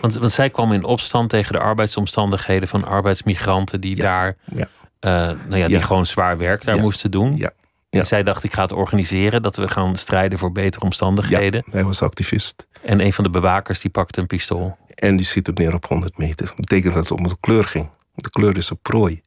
Want, 0.00 0.14
want 0.14 0.32
zij 0.32 0.50
kwam 0.50 0.72
in 0.72 0.84
opstand 0.84 1.30
tegen 1.30 1.52
de 1.52 1.58
arbeidsomstandigheden 1.58 2.68
van 2.68 2.84
arbeidsmigranten 2.84 3.80
die 3.80 3.96
daar, 3.96 4.36
Ja. 4.54 4.68
eh, 5.00 5.10
nou 5.48 5.56
ja, 5.56 5.66
die 5.66 5.76
Ja. 5.78 5.84
gewoon 5.84 6.06
zwaar 6.06 6.38
werk 6.38 6.64
daar 6.64 6.78
moesten 6.78 7.10
doen. 7.10 7.36
Ja. 7.36 7.50
Ja. 7.90 7.98
En 7.98 8.06
zij 8.06 8.22
dacht, 8.22 8.44
ik 8.44 8.52
ga 8.52 8.62
het 8.62 8.72
organiseren, 8.72 9.42
dat 9.42 9.56
we 9.56 9.68
gaan 9.68 9.96
strijden 9.96 10.38
voor 10.38 10.52
betere 10.52 10.84
omstandigheden. 10.84 11.62
Ja, 11.66 11.72
hij 11.72 11.84
was 11.84 12.02
activist. 12.02 12.66
En 12.82 13.00
een 13.00 13.12
van 13.12 13.24
de 13.24 13.30
bewakers 13.30 13.80
die 13.80 13.90
pakte 13.90 14.20
een 14.20 14.26
pistool. 14.26 14.76
En 14.94 15.16
die 15.16 15.26
schiet 15.26 15.46
hem 15.46 15.54
neer 15.58 15.74
op 15.74 15.86
100 15.86 16.18
meter. 16.18 16.46
Dat 16.46 16.56
betekent 16.56 16.94
dat 16.94 17.08
het 17.08 17.18
om 17.18 17.28
de 17.28 17.36
kleur 17.40 17.64
ging. 17.64 17.88
De 18.14 18.30
kleur 18.30 18.56
is 18.56 18.70
een 18.70 18.78
prooi. 18.82 19.22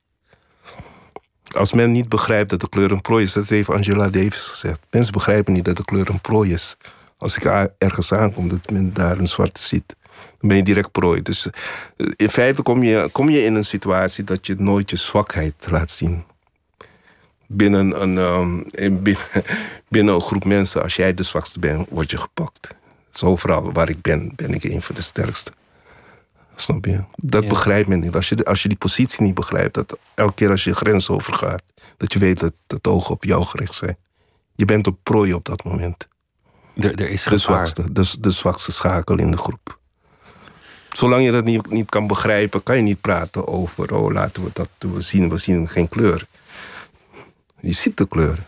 Als 1.56 1.74
men 1.74 1.91
niet 1.91 2.10
begrijpt 2.10 2.50
dat 2.50 2.60
de 2.60 2.69
kleur 2.69 2.91
een 2.91 3.02
prooi 3.02 3.24
is, 3.24 3.34
dat 3.34 3.50
heeft 3.50 3.69
Angela 3.69 4.10
Davis 4.10 4.47
gezegd. 4.47 4.80
Mensen 4.89 5.13
begrijpen 5.13 5.54
niet 5.54 5.65
dat 5.65 5.78
de 5.78 5.86
kleur 5.86 6.10
een 6.10 6.21
prooi 6.21 6.54
is. 6.54 6.78
Als 7.17 7.38
ik 7.38 7.71
ergens 7.78 8.13
aankom, 8.13 8.50
dat 8.50 8.71
men 8.71 8.93
daar 8.93 9.17
een 9.17 9.28
zwarte 9.28 9.62
ziet, 9.62 9.95
dan 10.39 10.50
ben 10.50 10.58
je 10.58 10.63
direct 10.63 10.91
prooi. 10.91 11.21
Dus 11.21 11.50
eh, 11.97 12.08
in 12.15 12.30
feite 12.30 12.62
kom 12.62 12.84
je, 12.84 13.10
kom 13.12 13.30
je 13.30 13.43
in 13.43 13.56
een 13.56 13.65
situatie 13.65 14.24
dat 14.24 14.47
je 14.47 14.56
nooit 14.58 14.89
je 14.89 14.95
zwakheid 14.95 15.67
laat 15.69 15.91
zien. 15.91 16.24
Binnen 17.54 18.02
een, 18.02 18.18
ehm, 18.18 18.60
in- 18.84 19.02
binnen, 19.04 19.24
binnen 19.90 20.14
een 20.14 20.22
groep 20.22 20.46
mensen, 20.46 20.82
als 20.84 20.96
jij 20.96 21.14
de 21.14 21.24
zwakste 21.24 21.60
bent, 21.60 21.88
word 21.90 22.12
je 22.12 22.18
gepakt. 22.18 22.76
Zo 23.12 23.26
overal 23.26 23.72
waar 23.74 23.90
ik 23.90 24.02
ben, 24.02 24.32
ben 24.36 24.54
ik 24.54 24.64
een 24.64 24.82
van 24.82 24.96
de 24.96 25.02
sterkste. 25.02 25.52
Snap 26.56 26.86
je? 26.86 27.04
Dat 27.16 27.44
Ja. 27.44 27.50
begrijpt 27.50 27.88
men 27.88 28.00
niet. 28.00 28.16
Als 28.16 28.30
je, 28.30 28.46
als 28.46 28.62
je 28.62 28.68
die 28.68 28.78
positie 28.78 29.24
niet 29.24 29.34
begrijpt, 29.34 29.74
dat 29.74 29.98
elke 30.14 30.34
keer 30.34 30.50
als 30.50 30.64
je 30.64 30.74
grens 30.74 31.10
overgaat, 31.10 31.64
dat 31.98 32.14
je 32.14 32.20
weet 32.20 32.40
dat 32.40 32.54
de 32.68 32.90
ogen 32.90 33.12
op 33.14 33.24
jou 33.24 33.44
gericht 33.46 33.74
zijn. 33.76 33.98
Je 34.56 34.66
bent 34.66 34.88
een 34.88 34.98
prooi 35.04 35.34
op 35.34 35.46
dat 35.46 35.64
moment. 35.64 36.08
Er, 36.76 36.96
er 37.02 37.10
is 37.10 37.24
De 37.24 37.38
zwakste, 37.38 37.92
de, 37.94 38.16
de 38.20 38.32
zwakste 38.32 38.72
schakel 38.72 39.18
in 39.18 39.32
de 39.32 39.38
groep. 39.38 39.80
Zolang 40.92 41.24
je 41.24 41.32
dat 41.32 41.44
niet, 41.44 41.70
niet 41.70 41.90
kan 41.90 42.08
begrijpen, 42.08 42.64
kan 42.64 42.76
je 42.76 42.82
niet 42.82 43.02
praten 43.02 43.48
over, 43.48 43.96
oh 43.96 44.12
laten 44.12 44.44
we 44.44 44.50
dat 44.54 44.70
we 44.80 45.02
zien, 45.02 45.30
we 45.30 45.38
zien 45.38 45.68
geen 45.70 45.88
kleur. 45.88 46.26
Je 47.62 47.71
ziet 47.71 47.97
de 47.97 48.08
kleuren. 48.08 48.45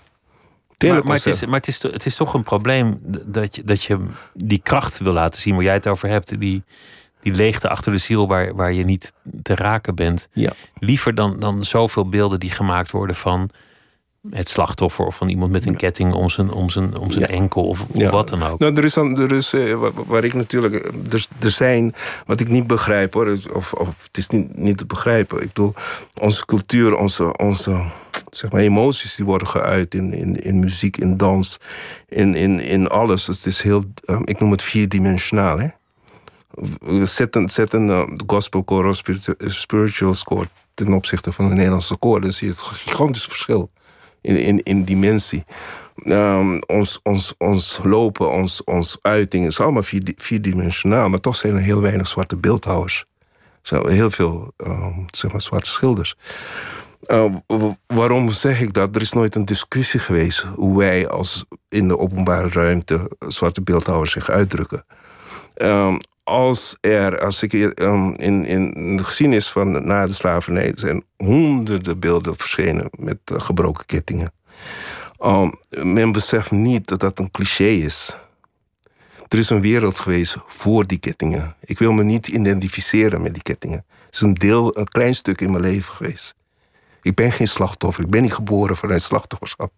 Maar, 0.78 1.04
maar, 1.04 1.15
het, 1.15 1.26
is, 1.26 1.45
maar 1.45 1.60
het, 1.60 1.67
is, 1.67 1.80
to- 1.80 1.91
het 1.91 2.06
is 2.06 2.15
toch 2.15 2.34
een 2.34 2.43
probleem 2.43 2.99
dat 3.26 3.56
je, 3.56 3.63
dat 3.63 3.84
je 3.84 4.06
die 4.34 4.60
kracht 4.63 4.97
wil 4.97 5.13
laten 5.13 5.41
zien 5.41 5.56
waar 5.56 5.63
jij 5.63 5.73
het 5.73 5.88
over 5.88 6.10
hebt. 6.10 6.39
Die, 6.39 6.63
die 7.19 7.34
leegte 7.34 7.69
achter 7.69 7.91
de 7.91 7.97
ziel 7.97 8.28
waar, 8.28 8.56
waar 8.56 8.73
je 8.73 8.84
niet 8.84 9.13
te 9.41 9.56
raken 9.56 9.95
bent. 9.95 10.28
Ja. 10.34 10.54
Liever 10.80 11.15
dan, 11.15 11.39
dan 11.39 11.63
zoveel 11.63 12.10
beelden 12.10 12.39
die 12.39 12.49
gemaakt 12.52 12.91
worden 12.91 13.15
van 13.15 13.49
het 14.30 14.50
slachtoffer 14.50 15.06
of 15.06 15.16
van 15.16 15.30
iemand 15.30 15.52
met 15.52 15.66
een 15.66 15.76
ketting 15.76 16.14
om 16.14 16.30
zijn, 16.30 16.52
om 16.52 16.70
zijn, 16.70 16.98
om 16.98 17.12
zijn 17.12 17.22
Ja. 17.22 17.28
enkel 17.28 17.64
of, 17.64 17.82
of 17.82 17.88
Ja. 17.94 18.10
wat 18.10 18.30
dan 18.30 18.44
ook. 18.44 18.60
Nou, 18.60 18.76
er 18.76 18.84
is, 18.84 18.94
dan, 18.94 19.20
er 19.20 19.32
is 19.32 19.54
eh, 19.54 19.74
waar, 19.76 19.92
waar 20.06 20.24
ik 20.24 20.34
natuurlijk. 20.34 20.74
eh, 20.74 20.92
Er, 21.14 21.26
er 21.40 21.52
zijn, 21.52 21.94
wat 22.26 22.40
ik 22.40 22.48
niet 22.50 22.68
begrijp 22.68 23.14
hoor, 23.14 23.38
of, 23.54 23.74
of 23.74 24.04
het 24.04 24.18
is 24.18 24.28
niet, 24.28 24.58
niet 24.58 24.78
te 24.78 24.86
begrijpen. 24.86 25.38
Ik 25.42 25.48
bedoel, 25.48 25.74
onze 26.20 26.46
cultuur, 26.46 26.96
onze, 26.96 27.38
onze 27.38 27.84
zeg 28.30 28.52
maar, 28.52 28.62
emoties 28.62 29.16
die 29.16 29.26
worden 29.26 29.48
geuit 29.48 29.94
in, 29.94 30.14
in, 30.14 30.36
in 30.36 30.60
muziek, 30.60 30.98
in 30.98 31.18
dans, 31.18 31.58
in, 32.10 32.36
in, 32.36 32.60
in 32.60 32.88
alles. 32.88 33.28
Het 33.28 33.46
is 33.46 33.62
heel, 33.62 33.84
eh, 34.06 34.20
ik 34.24 34.40
noem 34.40 34.52
het 34.52 34.62
vierdimensionaal. 34.62 35.60
Hè? 35.60 35.68
Zet 37.06 37.36
een, 37.36 37.50
zet 37.50 37.74
een 37.74 38.22
gospelcore 38.28 38.88
of 38.90 38.96
spiritu- 38.96 39.36
spiritual 39.50 40.14
score 40.14 40.48
ten 40.74 40.94
opzichte 40.94 41.32
van 41.32 41.46
een 41.46 41.56
Nederlandse 41.56 41.98
koor. 41.98 42.22
Dan 42.22 42.32
zie 42.32 42.48
je 42.48 42.54
het 42.54 42.62
gigantisch 42.62 43.24
verschil 43.26 43.70
in, 44.24 44.38
in, 44.38 44.64
in 44.64 44.84
dimensie. 44.84 45.44
Ehm, 45.96 46.60
ons, 46.66 47.00
ons, 47.04 47.34
ons 47.38 47.80
lopen, 47.84 48.32
ons, 48.32 48.64
ons 48.64 48.98
uiting 49.02 49.46
is 49.46 49.60
allemaal 49.60 49.84
vier, 49.84 50.14
vierdimensionaal, 50.16 51.10
maar 51.10 51.20
toch 51.20 51.36
zijn 51.36 51.56
er 51.56 51.62
heel 51.62 51.82
weinig 51.82 52.08
zwarte 52.08 52.36
beeldhouwers. 52.38 53.06
Er 53.62 53.68
zijn 53.70 53.90
heel 53.90 54.12
veel 54.12 54.54
ehm, 54.58 55.00
zwarte 55.38 55.70
schilders. 55.70 56.16
Eh, 57.04 57.26
w- 57.48 57.72
waarom 57.88 58.30
zeg 58.32 58.62
ik 58.62 58.74
dat? 58.74 58.96
Er 58.96 59.02
is 59.02 59.14
nooit 59.14 59.36
een 59.36 59.46
discussie 59.46 60.00
geweest 60.00 60.46
hoe 60.56 60.78
wij 60.78 61.08
als 61.08 61.46
in 61.70 61.88
de 61.88 61.98
openbare 61.98 62.50
ruimte 62.50 63.12
zwarte 63.28 63.62
beeldhouwers 63.62 64.12
zich 64.12 64.30
uitdrukken. 64.30 64.86
Ehm, 65.54 65.98
als 66.24 66.78
er, 66.82 67.20
als 67.20 67.44
ik 67.44 67.54
ehm, 67.54 68.10
in, 68.10 68.46
in 68.46 68.98
de 68.98 69.04
geschiedenis 69.04 69.50
van 69.50 69.88
na 69.88 70.06
de 70.06 70.14
slavernij 70.14 70.72
zijn 70.76 71.04
honderden 71.18 72.00
beelden 72.00 72.38
verschenen 72.38 72.88
met 73.00 73.18
eh, 73.26 73.40
gebroken 73.40 73.86
kettingen. 73.86 74.34
Ehm, 75.18 75.50
men 75.70 76.12
beseft 76.12 76.52
niet 76.52 76.88
dat 76.88 77.00
dat 77.00 77.20
een 77.20 77.32
cliché 77.32 77.64
is. 77.64 78.18
Er 79.28 79.40
is 79.40 79.50
een 79.50 79.62
wereld 79.62 80.00
geweest 80.00 80.38
voor 80.46 80.88
die 80.88 81.00
kettingen. 81.00 81.56
Ik 81.60 81.80
wil 81.80 81.92
me 81.92 82.04
niet 82.04 82.28
identificeren 82.28 83.22
met 83.22 83.34
die 83.34 83.44
kettingen. 83.44 83.86
Het 84.06 84.16
is 84.16 84.22
een 84.22 84.34
deel, 84.34 84.78
een 84.78 84.88
klein 84.88 85.16
stuk 85.16 85.42
in 85.42 85.52
mijn 85.52 85.64
leven 85.64 85.94
geweest. 85.94 86.36
Ik 87.04 87.16
ben 87.16 87.32
geen 87.32 87.48
slachtoffer. 87.48 88.04
Ik 88.04 88.10
ben 88.10 88.22
niet 88.22 88.34
geboren 88.34 88.78
vanuit 88.78 89.02
slachtofferschap. 89.02 89.72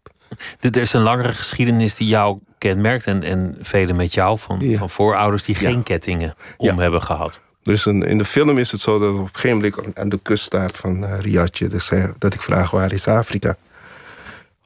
Er 0.60 0.78
is 0.78 0.94
een 0.94 1.02
langere 1.02 1.32
geschiedenis 1.32 1.96
die 1.96 2.08
jou 2.08 2.40
kenmerkt 2.58 3.08
en, 3.08 3.24
en 3.24 3.58
velen 3.62 3.96
met 3.96 4.14
jou 4.14 4.38
van, 4.40 4.60
Ja. 4.60 4.78
van 4.78 4.90
voorouders 4.90 5.44
die 5.44 5.56
Ja. 5.60 5.70
geen 5.70 5.84
kettingen 5.84 6.36
om 6.58 6.68
Ja. 6.68 6.76
hebben 6.76 7.02
gehad. 7.02 7.42
Dus 7.64 7.86
een, 7.86 8.04
in 8.04 8.18
de 8.18 8.26
film 8.26 8.58
is 8.58 8.72
het 8.72 8.82
zo 8.82 9.00
dat 9.00 9.14
op 9.14 9.20
een 9.20 9.30
gegeven 9.32 9.58
moment 9.58 10.00
aan- 10.00 10.10
de 10.10 10.20
kust 10.22 10.44
staat 10.44 10.78
van 10.78 11.04
uh, 11.04 11.20
Riyadh. 11.20 11.70
Dus, 11.70 11.90
eh, 11.92 12.04
dat 12.18 12.34
ik 12.34 12.42
vraag 12.42 12.72
waar 12.72 12.92
is 12.92 13.08
Afrika? 13.08 13.56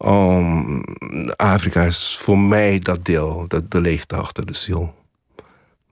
Um, 0.05 0.83
Afrika 1.35 1.81
is 1.83 2.17
voor 2.21 2.37
mij 2.37 2.79
dat 2.79 3.05
deel, 3.05 3.45
dat, 3.47 3.71
de 3.71 3.81
leegte 3.81 4.15
achter 4.15 4.45
de 4.45 4.55
ziel. 4.55 4.93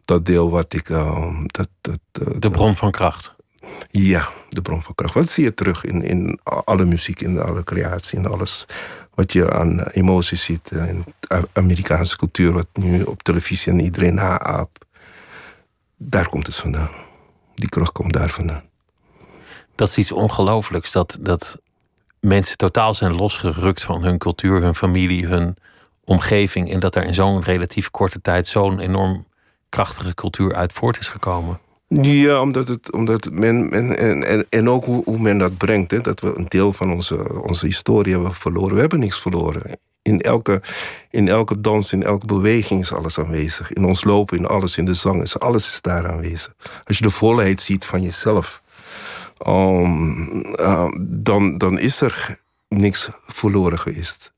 Dat 0.06 0.26
deel 0.26 0.50
wat 0.50 0.74
ik. 0.74 0.90
ehm, 0.90 1.44
dat, 1.46 1.68
dat, 1.82 2.00
eh, 2.12 2.28
De 2.40 2.50
bron 2.52 2.76
van 2.76 2.92
kracht. 2.92 3.36
Ja, 3.90 4.30
de 4.50 4.62
bron 4.62 4.82
van 4.84 4.96
kracht. 4.96 5.14
Wat 5.14 5.30
zie 5.30 5.44
je 5.44 5.54
terug 5.54 5.84
in, 5.86 6.02
in 6.02 6.40
alle 6.44 6.86
muziek, 6.86 7.22
in 7.22 7.40
alle 7.42 7.64
creatie, 7.64 8.18
in 8.20 8.26
alles 8.26 8.66
wat 9.14 9.34
je 9.34 9.52
aan 9.54 9.82
emoties 9.82 10.44
ziet. 10.44 10.72
eh, 10.72 10.88
In 10.88 11.06
Amerikaanse 11.54 12.18
cultuur, 12.18 12.52
wat 12.54 12.68
nu 12.74 13.04
op 13.04 13.24
televisie 13.24 13.72
en 13.72 13.80
iedereen 13.80 14.14
naaapt. 14.14 14.86
Daar 15.98 16.30
komt 16.30 16.46
het 16.46 16.56
vandaan. 16.56 16.90
Die 17.56 17.70
kracht 17.70 17.92
komt 17.92 18.14
daar 18.14 18.30
vandaan. 18.30 18.64
Dat 19.76 19.88
is 19.88 19.98
iets 19.98 20.12
ongelooflijks. 20.12 20.92
Dat, 20.92 21.18
dat 21.22 21.62
mensen 22.20 22.58
totaal 22.58 22.94
zijn 22.94 23.16
losgerukt 23.16 23.84
van 23.84 24.04
hun 24.04 24.18
cultuur, 24.18 24.62
hun 24.62 24.76
familie, 24.76 25.26
hun 25.28 25.56
omgeving. 26.04 26.72
En 26.72 26.80
dat 26.80 26.96
er 26.96 27.04
in 27.04 27.14
zo'n 27.14 27.44
relatief 27.44 27.92
korte 27.92 28.22
tijd 28.22 28.48
zo'n 28.48 28.80
enorm 28.80 29.26
krachtige 29.70 30.14
cultuur 30.14 30.56
uit 30.56 30.74
voort 30.74 31.00
is 31.00 31.08
gekomen. 31.08 31.60
Ja, 31.88 32.42
omdat, 32.42 32.68
het, 32.68 32.92
omdat 32.92 33.30
men, 33.32 33.72
en, 33.72 33.98
en, 34.28 34.46
en 34.50 34.70
ook 34.70 34.84
hoe, 34.86 35.20
men 35.20 35.38
dat 35.38 35.58
brengt. 35.58 35.92
Hè, 35.92 36.02
dat 36.02 36.20
we 36.20 36.38
een 36.38 36.46
deel 36.48 36.74
van 36.74 36.92
onze, 36.92 37.42
onze 37.44 37.66
historie 37.66 38.14
hebben 38.14 38.34
verloren. 38.34 38.74
We 38.74 38.80
hebben 38.80 39.00
niks 39.00 39.22
verloren. 39.22 39.80
In 40.02 40.22
elke, 40.22 40.62
in 41.10 41.28
elke 41.28 41.62
dans, 41.62 41.94
in 41.94 42.04
elke 42.04 42.26
beweging 42.26 42.82
is 42.82 42.94
alles 42.94 43.20
aanwezig. 43.20 43.74
In 43.74 43.86
ons 43.86 44.04
lopen, 44.04 44.38
in 44.38 44.46
alles, 44.46 44.78
in 44.78 44.86
de 44.86 44.94
zang, 44.94 45.22
is 45.22 45.40
alles 45.40 45.72
is 45.74 45.82
daar 45.82 46.08
aanwezig. 46.08 46.54
Als 46.86 46.98
je 46.98 47.04
de 47.04 47.10
volheid 47.10 47.62
ziet 47.62 47.86
van 47.86 48.02
jezelf, 48.02 48.62
um, 49.48 50.46
uh, 50.60 50.88
dan, 51.00 51.58
dan 51.58 51.80
is 51.80 52.02
er 52.02 52.40
niks 52.68 53.10
verloren 53.28 53.80
geweest. 53.80 54.34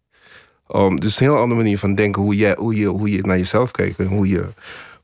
Um, 0.75 0.99
dus 0.99 1.19
een 1.19 1.25
heel 1.25 1.37
andere 1.37 1.61
manier 1.61 1.79
van 1.79 1.95
denken 1.95 2.21
hoe 2.21 2.35
je, 2.35 2.55
hoe 2.57 2.75
je, 2.75 2.87
hoe 2.87 3.11
je 3.11 3.21
naar 3.21 3.37
jezelf 3.37 3.71
kijkt 3.71 3.99
en 3.99 4.05
hoe 4.05 4.27
je 4.27 4.47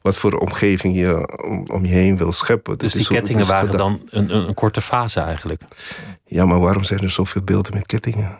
wat 0.05 0.17
voor 0.17 0.37
omgeving 0.37 0.95
je 0.95 1.39
om, 1.43 1.65
om 1.71 1.85
je 1.85 1.91
heen 1.91 2.17
wil 2.17 2.31
scheppen. 2.31 2.77
Dus 2.77 2.93
Dat 2.93 3.01
die 3.01 3.17
kettingen 3.17 3.47
waren 3.47 3.77
dan 3.77 4.01
een, 4.09 4.35
een, 4.35 4.47
een 4.47 4.53
korte 4.53 4.81
fase 4.81 5.19
eigenlijk. 5.19 5.61
Ja, 6.25 6.45
maar 6.45 6.59
waarom 6.59 6.83
zijn 6.83 6.99
er 6.99 7.09
zoveel 7.09 7.41
beelden 7.41 7.73
met 7.73 7.85
kettingen? 7.85 8.39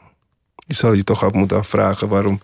Je 0.55 0.73
zou 0.73 0.95
je 0.95 1.03
toch 1.03 1.23
af 1.23 1.31
moeten 1.31 1.57
afvragen 1.57 2.07
waarom. 2.07 2.41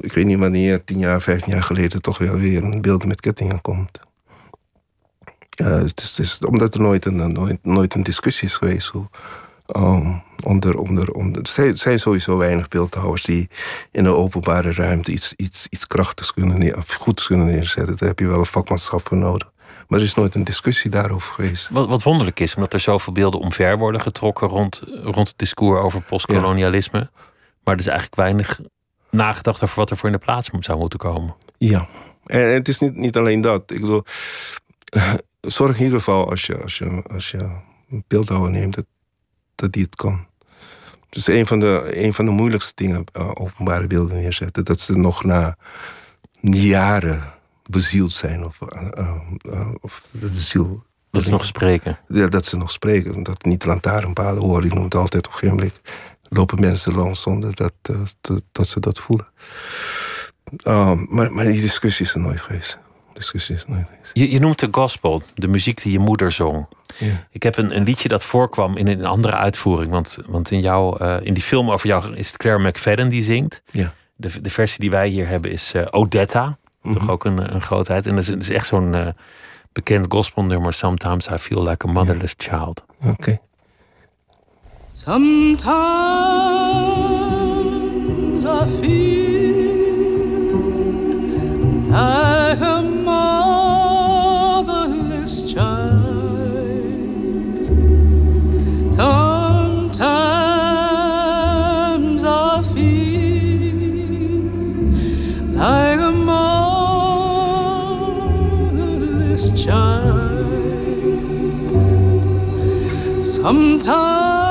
Ik 0.00 0.12
weet 0.12 0.24
niet 0.24 0.38
wanneer, 0.38 0.84
tien 0.84 0.98
jaar, 0.98 1.22
vijftien 1.22 1.52
jaar 1.52 1.62
geleden, 1.62 2.02
toch 2.02 2.18
wel 2.18 2.34
weer 2.34 2.64
een 2.64 2.82
beeld 2.82 3.06
met 3.06 3.20
kettingen 3.20 3.60
komt. 3.60 4.00
Ja, 5.50 5.64
het 5.64 6.00
is, 6.00 6.08
het 6.08 6.18
is 6.18 6.44
omdat 6.44 6.74
er 6.74 6.80
nooit 6.80 7.04
een, 7.04 7.32
nooit, 7.32 7.58
nooit 7.62 7.94
een 7.94 8.02
discussie 8.02 8.48
is 8.48 8.56
geweest 8.56 8.88
hoe, 8.88 9.08
Um, 9.76 10.22
onder, 10.42 10.78
onder, 10.78 11.10
onder. 11.10 11.42
Er 11.42 11.76
zijn 11.76 11.98
sowieso 11.98 12.36
weinig 12.36 12.68
beeldhouwers 12.68 13.22
die 13.22 13.48
in 13.90 14.04
de 14.04 14.14
openbare 14.14 14.72
ruimte 14.72 15.12
iets, 15.12 15.32
iets, 15.36 15.66
iets 15.70 15.86
krachtigs 15.86 16.32
kunnen 16.32 16.58
neer, 16.58 16.76
of 16.76 16.92
goeds 16.92 17.26
kunnen 17.26 17.46
neerzetten. 17.46 17.96
Daar 17.96 18.08
heb 18.08 18.18
je 18.18 18.26
wel 18.26 18.38
een 18.38 18.46
vakmanschap 18.46 19.08
voor 19.08 19.16
nodig. 19.16 19.50
Maar 19.88 19.98
er 19.98 20.04
is 20.04 20.14
nooit 20.14 20.34
een 20.34 20.44
discussie 20.44 20.90
daarover 20.90 21.34
geweest. 21.34 21.68
Wat, 21.70 21.88
wat 21.88 22.02
wonderlijk 22.02 22.40
is, 22.40 22.54
omdat 22.54 22.72
er 22.72 22.80
zoveel 22.80 23.12
beelden 23.12 23.40
omver 23.40 23.78
worden 23.78 24.00
getrokken 24.00 24.48
rond, 24.48 24.82
rond 25.02 25.28
het 25.28 25.38
discours 25.38 25.82
over 25.82 26.02
postkolonialisme. 26.02 27.10
Maar 27.64 27.74
er 27.74 27.80
is 27.80 27.86
eigenlijk 27.86 28.16
weinig 28.16 28.60
nagedacht 29.10 29.62
over 29.62 29.76
wat 29.76 29.90
er 29.90 29.96
voor 29.96 30.08
in 30.08 30.14
de 30.14 30.24
plaats 30.24 30.50
zou 30.58 30.78
moeten 30.78 30.98
komen. 30.98 31.36
Ja, 31.58 31.88
en 32.26 32.40
het 32.40 32.68
is 32.68 32.78
niet, 32.78 32.96
niet 32.96 33.16
alleen 33.16 33.40
dat. 33.40 33.70
Ik 33.70 33.80
bedoel, 33.80 34.02
zorg 35.40 35.76
in 35.76 35.84
ieder 35.84 35.98
geval 35.98 36.30
als 36.30 36.46
je, 36.46 36.62
als 36.62 36.78
je, 36.78 37.02
als 37.12 37.30
je 37.30 37.38
een 37.90 38.04
beeldhouwer 38.06 38.50
neemt, 38.50 38.74
dat, 38.74 38.84
dat 39.56 39.72
die 39.72 39.82
het 39.82 39.94
kan. 39.94 40.26
Dus 41.08 41.26
een 41.26 41.46
van 41.46 41.60
de, 41.60 41.90
een 42.04 42.14
van 42.14 42.24
de 42.24 42.30
moeilijkste 42.30 42.72
dingen, 42.74 43.04
uh, 43.16 43.30
openbare 43.34 43.86
beelden 43.86 44.16
neerzetten, 44.16 44.64
dat 44.64 44.80
ze 44.80 44.96
nog 44.96 45.24
na 45.24 45.56
jaren 46.40 47.22
bezield 47.70 48.10
zijn. 48.10 48.44
Of, 48.44 48.58
uh, 48.60 49.08
uh, 49.46 49.68
of 49.80 50.02
de 50.10 50.34
ziel. 50.34 50.84
Dat 51.10 51.22
ze 51.22 51.30
nog 51.30 51.44
spreken. 51.44 51.98
Ja, 52.08 52.26
dat 52.26 52.44
ze 52.44 52.56
nog 52.56 52.70
spreken. 52.70 53.22
Dat 53.22 53.44
niet 53.44 53.64
lantaarnpalen 53.64 54.42
horen. 54.42 54.64
Ik 54.64 54.74
noem 54.74 54.84
het 54.84 54.94
altijd 54.94 55.26
op 55.26 55.32
geen 55.32 55.56
blik. 55.56 55.80
Lopen 56.22 56.60
mensen 56.60 56.94
langs 56.94 57.22
zonder 57.22 57.54
dat, 57.54 57.72
dat, 57.82 58.42
dat 58.52 58.66
ze 58.66 58.80
dat 58.80 59.00
voelen. 59.00 59.28
maar, 61.08 61.32
maar 61.32 61.44
die 61.44 61.60
discussie 61.60 62.06
is 62.06 62.14
er 62.14 62.20
nooit 62.20 62.40
geweest. 62.40 62.78
Je, 64.12 64.30
je 64.30 64.40
noemt 64.40 64.58
de 64.58 64.68
gospel, 64.70 65.22
de 65.34 65.48
muziek 65.48 65.82
die 65.82 65.92
je 65.92 65.98
moeder 65.98 66.32
zong. 66.32 66.66
Ja. 66.98 67.26
Ik 67.30 67.42
heb 67.42 67.56
een, 67.56 67.76
een, 67.76 67.82
liedje 67.82 68.08
dat 68.08 68.24
voorkwam 68.24 68.76
in 68.76 68.86
een 68.86 69.04
andere 69.04 69.34
uitvoering. 69.34 69.90
Want, 69.90 70.18
want 70.26 70.50
in, 70.50 70.60
jou, 70.60 71.04
in 71.22 71.34
die 71.34 71.42
film 71.42 71.70
over 71.70 71.86
jou 71.86 72.14
is 72.14 72.26
het 72.26 72.36
Claire 72.36 72.68
McFadden 72.68 73.08
die 73.08 73.22
zingt. 73.22 73.62
Ja. 73.70 73.92
De, 74.16 74.40
de 74.40 74.50
versie 74.50 74.80
die 74.80 74.90
wij 74.90 75.08
hier 75.08 75.28
hebben 75.28 75.50
is 75.50 75.74
Odetta. 75.90 76.58
Toch 76.92 77.02
mhm. 77.02 77.10
ook 77.10 77.24
een, 77.24 77.54
een 77.54 77.62
grootheid. 77.62 78.06
En 78.06 78.14
dat 78.14 78.24
is, 78.24 78.30
is 78.30 78.50
echt 78.50 78.66
zo'n 78.66 78.92
uh, 78.92 79.06
bekend 79.72 80.06
gospelnummer. 80.08 80.72
Sometimes 80.72 81.28
I 81.28 81.36
feel 81.36 81.62
like 81.62 81.86
a 81.86 81.90
motherless 81.90 82.34
child. 82.36 82.84
Oké. 83.02 83.10
Okay. 83.10 83.40
Sometimes 84.92 85.64
I 88.44 88.66
feel 88.80 89.16
like 91.90 92.25
Sometimes 113.46 114.45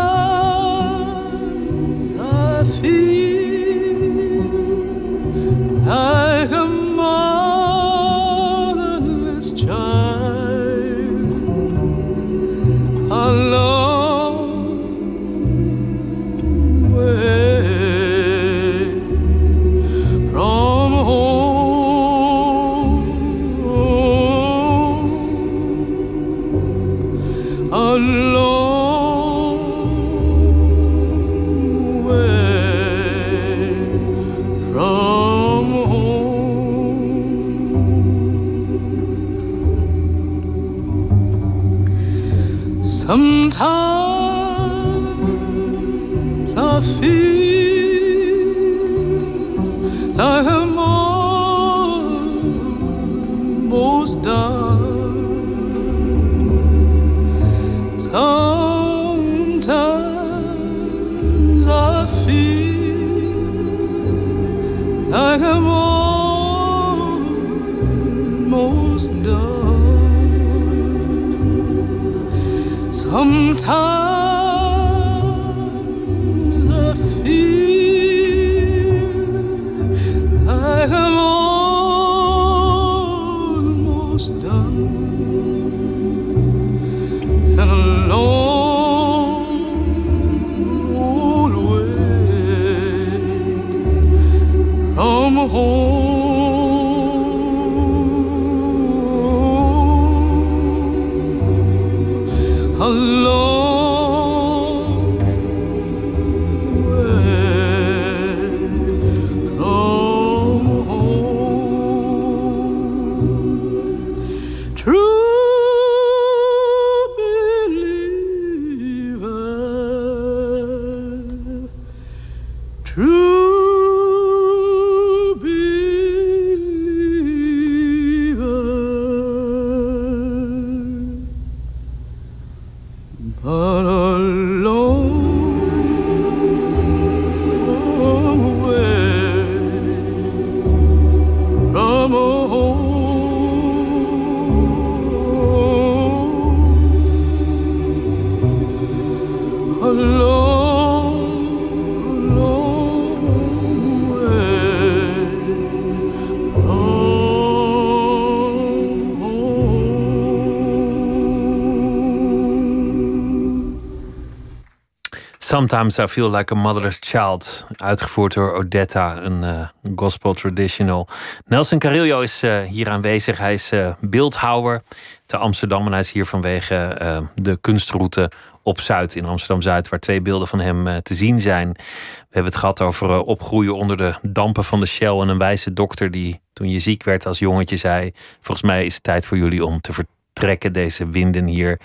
Sometimes 165.56 166.00
I 166.00 166.08
Feel 166.08 166.30
Like 166.30 166.54
a 166.54 166.56
Motherless 166.58 166.98
Child. 167.00 167.66
Uitgevoerd 167.76 168.34
door 168.34 168.54
Odetta, 168.54 169.22
een 169.22 169.44
uh, 169.44 169.68
gospel 169.96 170.34
traditional. 170.34 171.08
Nelson 171.46 171.80
Carillo 171.80 172.20
is 172.20 172.44
uh, 172.44 172.62
hier 172.62 172.90
aanwezig. 172.90 173.38
Hij 173.38 173.54
is 173.54 173.72
uh, 173.72 173.94
beeldhouwer 174.02 174.84
te 175.26 175.38
Amsterdam. 175.38 175.86
En 175.86 175.92
hij 175.92 176.00
is 176.00 176.12
hier 176.12 176.26
vanwege 176.26 176.98
de 177.36 177.58
kunstroute 177.62 178.32
op 178.64 178.80
Zuid 178.80 179.16
in 179.16 179.26
Amsterdam-Zuid... 179.26 179.90
waar 179.90 180.00
twee 180.00 180.22
beelden 180.22 180.48
van 180.48 180.60
hem 180.60 181.02
te 181.02 181.14
zien 181.14 181.40
zijn. 181.40 181.72
We 181.72 182.26
hebben 182.30 182.52
het 182.52 182.60
gehad 182.60 182.82
over 182.82 183.22
opgroeien 183.22 183.76
onder 183.76 183.98
de 183.98 184.16
dampen 184.22 184.64
van 184.64 184.80
de 184.80 184.86
Shell... 184.86 185.20
en 185.20 185.28
een 185.28 185.38
wijze 185.38 185.74
dokter 185.74 186.12
die 186.12 186.42
toen 186.54 186.70
je 186.70 186.80
ziek 186.80 187.04
werd 187.04 187.26
als 187.26 187.40
jongetje 187.40 187.76
zei... 187.76 188.12
volgens 188.42 188.68
mij 188.68 188.86
is 188.86 188.94
het 188.94 189.04
tijd 189.04 189.26
voor 189.26 189.38
jullie 189.38 189.66
om 189.66 189.82
te 189.82 189.94
vertrekken. 189.94 190.74
Deze 190.74 191.10
winden 191.10 191.48
hier 191.48 191.80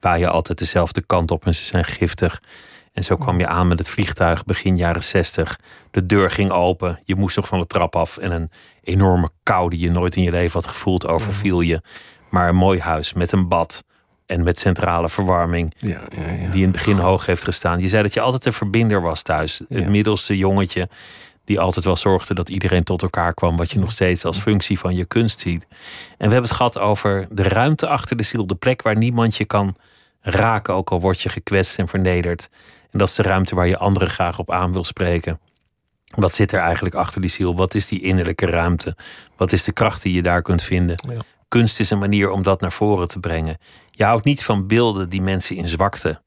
waaien 0.00 0.30
altijd 0.30 0.58
dezelfde 0.58 1.02
kant 1.06 1.30
op 1.30 1.46
en 1.46 1.54
ze 1.54 1.64
zijn 1.64 1.84
giftig... 1.84 2.40
En 2.96 3.04
zo 3.04 3.16
kwam 3.16 3.38
je 3.38 3.46
aan 3.46 3.68
met 3.68 3.78
het 3.78 3.88
vliegtuig 3.88 4.44
begin 4.44 4.76
jaren 4.76 5.02
60. 5.02 5.58
De 5.90 6.06
deur 6.06 6.30
ging 6.30 6.50
open. 6.50 7.00
Je 7.04 7.14
moest 7.14 7.36
nog 7.36 7.46
van 7.46 7.60
de 7.60 7.66
trap 7.66 7.96
af. 7.96 8.16
En 8.16 8.30
een 8.30 8.48
enorme 8.82 9.28
kou 9.42 9.70
die 9.70 9.80
je 9.80 9.90
nooit 9.90 10.16
in 10.16 10.22
je 10.22 10.30
leven 10.30 10.52
had 10.52 10.66
gevoeld 10.66 11.06
overviel 11.06 11.60
je. 11.60 11.80
Maar 12.30 12.48
een 12.48 12.56
mooi 12.56 12.80
huis 12.80 13.12
met 13.12 13.32
een 13.32 13.48
bad. 13.48 13.84
En 14.26 14.42
met 14.42 14.58
centrale 14.58 15.08
verwarming. 15.08 15.74
Ja, 15.78 16.00
ja, 16.16 16.32
ja. 16.32 16.50
Die 16.50 16.62
in 16.62 16.68
het 16.68 16.72
begin 16.72 16.98
hoog 16.98 17.26
heeft 17.26 17.44
gestaan. 17.44 17.80
Je 17.80 17.88
zei 17.88 18.02
dat 18.02 18.14
je 18.14 18.20
altijd 18.20 18.46
een 18.46 18.52
verbinder 18.52 19.00
was 19.00 19.22
thuis. 19.22 19.60
Het 19.68 19.88
middelste 19.88 20.36
jongetje. 20.36 20.88
Die 21.44 21.60
altijd 21.60 21.84
wel 21.84 21.96
zorgde 21.96 22.34
dat 22.34 22.48
iedereen 22.48 22.84
tot 22.84 23.02
elkaar 23.02 23.34
kwam. 23.34 23.56
Wat 23.56 23.70
je 23.70 23.78
nog 23.78 23.90
steeds 23.90 24.24
als 24.24 24.38
functie 24.38 24.78
van 24.78 24.94
je 24.94 25.04
kunst 25.04 25.40
ziet. 25.40 25.66
En 25.70 26.26
we 26.26 26.32
hebben 26.32 26.42
het 26.42 26.52
gehad 26.52 26.78
over 26.78 27.26
de 27.30 27.42
ruimte 27.42 27.86
achter 27.86 28.16
de 28.16 28.22
ziel. 28.22 28.46
De 28.46 28.54
plek 28.54 28.82
waar 28.82 28.96
niemand 28.96 29.36
je 29.36 29.44
kan 29.44 29.76
raken. 30.20 30.74
Ook 30.74 30.90
al 30.90 31.00
word 31.00 31.20
je 31.20 31.28
gekwetst 31.28 31.78
en 31.78 31.88
vernederd. 31.88 32.48
En 32.96 33.02
dat 33.02 33.10
is 33.10 33.16
de 33.16 33.22
ruimte 33.22 33.54
waar 33.54 33.66
je 33.66 33.78
anderen 33.78 34.08
graag 34.08 34.38
op 34.38 34.50
aan 34.50 34.72
wil 34.72 34.84
spreken. 34.84 35.40
Wat 36.14 36.34
zit 36.34 36.52
er 36.52 36.60
eigenlijk 36.60 36.94
achter 36.94 37.20
die 37.20 37.30
ziel? 37.30 37.56
Wat 37.56 37.74
is 37.74 37.86
die 37.86 38.02
innerlijke 38.02 38.46
ruimte? 38.46 38.96
Wat 39.36 39.52
is 39.52 39.64
de 39.64 39.72
kracht 39.72 40.02
die 40.02 40.12
je 40.12 40.22
daar 40.22 40.42
kunt 40.42 40.62
vinden? 40.62 40.96
Ja. 41.08 41.20
Kunst 41.48 41.80
is 41.80 41.90
een 41.90 41.98
manier 41.98 42.30
om 42.30 42.42
dat 42.42 42.60
naar 42.60 42.72
voren 42.72 43.08
te 43.08 43.18
brengen. 43.20 43.58
Je 43.90 44.04
houdt 44.04 44.24
niet 44.24 44.44
van 44.44 44.66
beelden 44.66 45.08
die 45.08 45.22
mensen 45.22 45.56
in 45.56 45.68
zwakte 45.68 46.20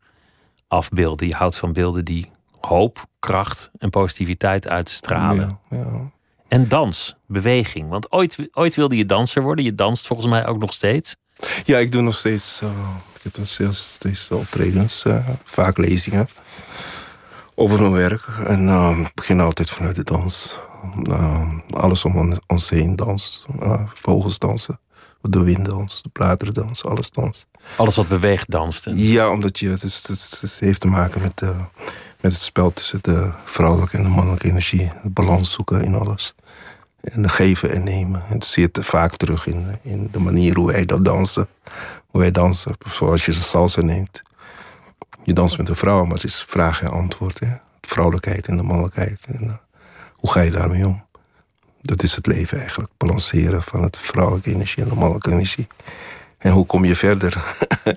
afbeelden. 0.67 1.27
Je 1.27 1.35
houdt 1.35 1.55
van 1.55 1.73
beelden 1.73 2.05
die 2.05 2.31
hoop, 2.59 3.05
kracht 3.19 3.71
en 3.77 3.89
positiviteit 3.89 4.67
uitstralen. 4.67 5.59
Ja, 5.69 5.77
ja. 5.77 6.11
En 6.47 6.67
dans, 6.67 7.15
beweging. 7.27 7.89
Want 7.89 8.11
ooit, 8.11 8.49
ooit 8.51 8.75
wilde 8.75 8.97
je 8.97 9.05
danser 9.05 9.41
worden. 9.41 9.65
Je 9.65 9.75
danst 9.75 10.07
volgens 10.07 10.27
mij 10.27 10.47
ook 10.47 10.59
nog 10.59 10.73
steeds. 10.73 11.15
Ja, 11.63 11.77
ik 11.77 11.91
doe 11.91 12.01
nog 12.01 12.15
steeds. 12.15 12.61
Heb 13.29 13.37
nog 13.37 13.47
steeds, 13.47 13.87
steeds 13.93 14.31
optredens, 14.31 15.03
eh, 15.05 15.27
vaak 15.43 15.77
lezingen 15.77 16.27
over 17.55 17.79
mijn 17.81 17.91
werk. 17.93 18.27
En 18.45 18.67
eh, 18.69 18.97
ik 19.01 19.13
begin 19.13 19.39
altijd 19.39 19.69
vanuit 19.69 19.95
de 19.95 20.03
dans. 20.03 20.57
Eh, 21.03 21.47
alles 21.69 22.05
om 22.05 22.15
on- 22.17 22.39
ons 22.47 22.69
heen 22.69 22.95
dans. 22.95 23.45
Eh, 23.59 23.81
vogels 23.93 24.39
dansen, 24.39 24.79
de 25.21 25.43
wind 25.43 25.65
danst, 25.65 26.03
de 26.03 26.09
bladeren 26.09 26.53
dansen, 26.53 26.89
alles 26.89 27.09
danst. 27.11 27.47
Alles 27.77 27.95
wat 27.95 28.07
beweegt 28.07 28.51
danste. 28.51 28.91
Ja, 28.95 29.29
omdat 29.31 29.59
je, 29.59 29.69
het, 29.69 29.83
is, 29.83 29.95
het, 30.07 30.37
het 30.41 30.57
heeft 30.59 30.79
te 30.79 30.87
maken 30.87 31.21
met, 31.21 31.41
eh, 31.41 31.49
met 32.21 32.31
het 32.31 32.41
spel 32.41 32.73
tussen 32.73 32.99
de 33.01 33.29
vrouwelijke 33.45 33.97
en 33.97 34.03
de 34.03 34.09
mannelijke 34.09 34.47
energie. 34.47 34.91
De 35.03 35.09
balans 35.09 35.51
zoeken 35.51 35.83
in 35.83 35.95
alles. 35.95 36.35
En 37.01 37.29
geven 37.29 37.71
en 37.71 37.83
nemen. 37.83 38.23
Het 38.25 38.45
zit 38.45 38.79
vaak 38.81 39.15
terug 39.15 39.47
in, 39.47 39.77
in 39.81 40.07
de 40.11 40.19
manier 40.19 40.55
hoe 40.55 40.71
wij 40.71 40.85
dat 40.85 41.05
dansen. 41.05 41.47
Hoe 42.07 42.21
wij 42.21 42.31
dansen. 42.31 42.73
Zoals 42.87 43.25
je 43.25 43.33
salsa 43.33 43.81
neemt. 43.81 44.21
Je 45.23 45.33
danst 45.33 45.57
met 45.57 45.69
een 45.69 45.75
vrouw, 45.75 46.03
maar 46.03 46.13
het 46.13 46.23
is 46.23 46.45
vraag 46.47 46.81
en 46.81 46.89
antwoord. 46.89 47.39
Hè? 47.39 47.55
Vrouwelijkheid 47.81 48.47
en 48.47 48.57
de 48.57 48.63
mannelijkheid. 48.63 49.25
En, 49.27 49.41
eh, 49.41 49.53
hoe 50.13 50.31
ga 50.31 50.41
je 50.41 50.51
daarmee 50.51 50.87
om? 50.87 51.03
Dat 51.81 52.03
is 52.03 52.15
het 52.15 52.27
leven 52.27 52.59
eigenlijk. 52.59 52.91
Balanceren 52.97 53.63
van 53.63 53.83
het 53.83 53.97
vrouwelijke 53.97 54.49
energie 54.49 54.83
en 54.83 54.89
de 54.89 54.95
mannelijke 54.95 55.31
energie. 55.31 55.67
En 56.37 56.51
hoe 56.51 56.65
kom 56.65 56.85
je 56.85 56.95
verder? 56.95 57.43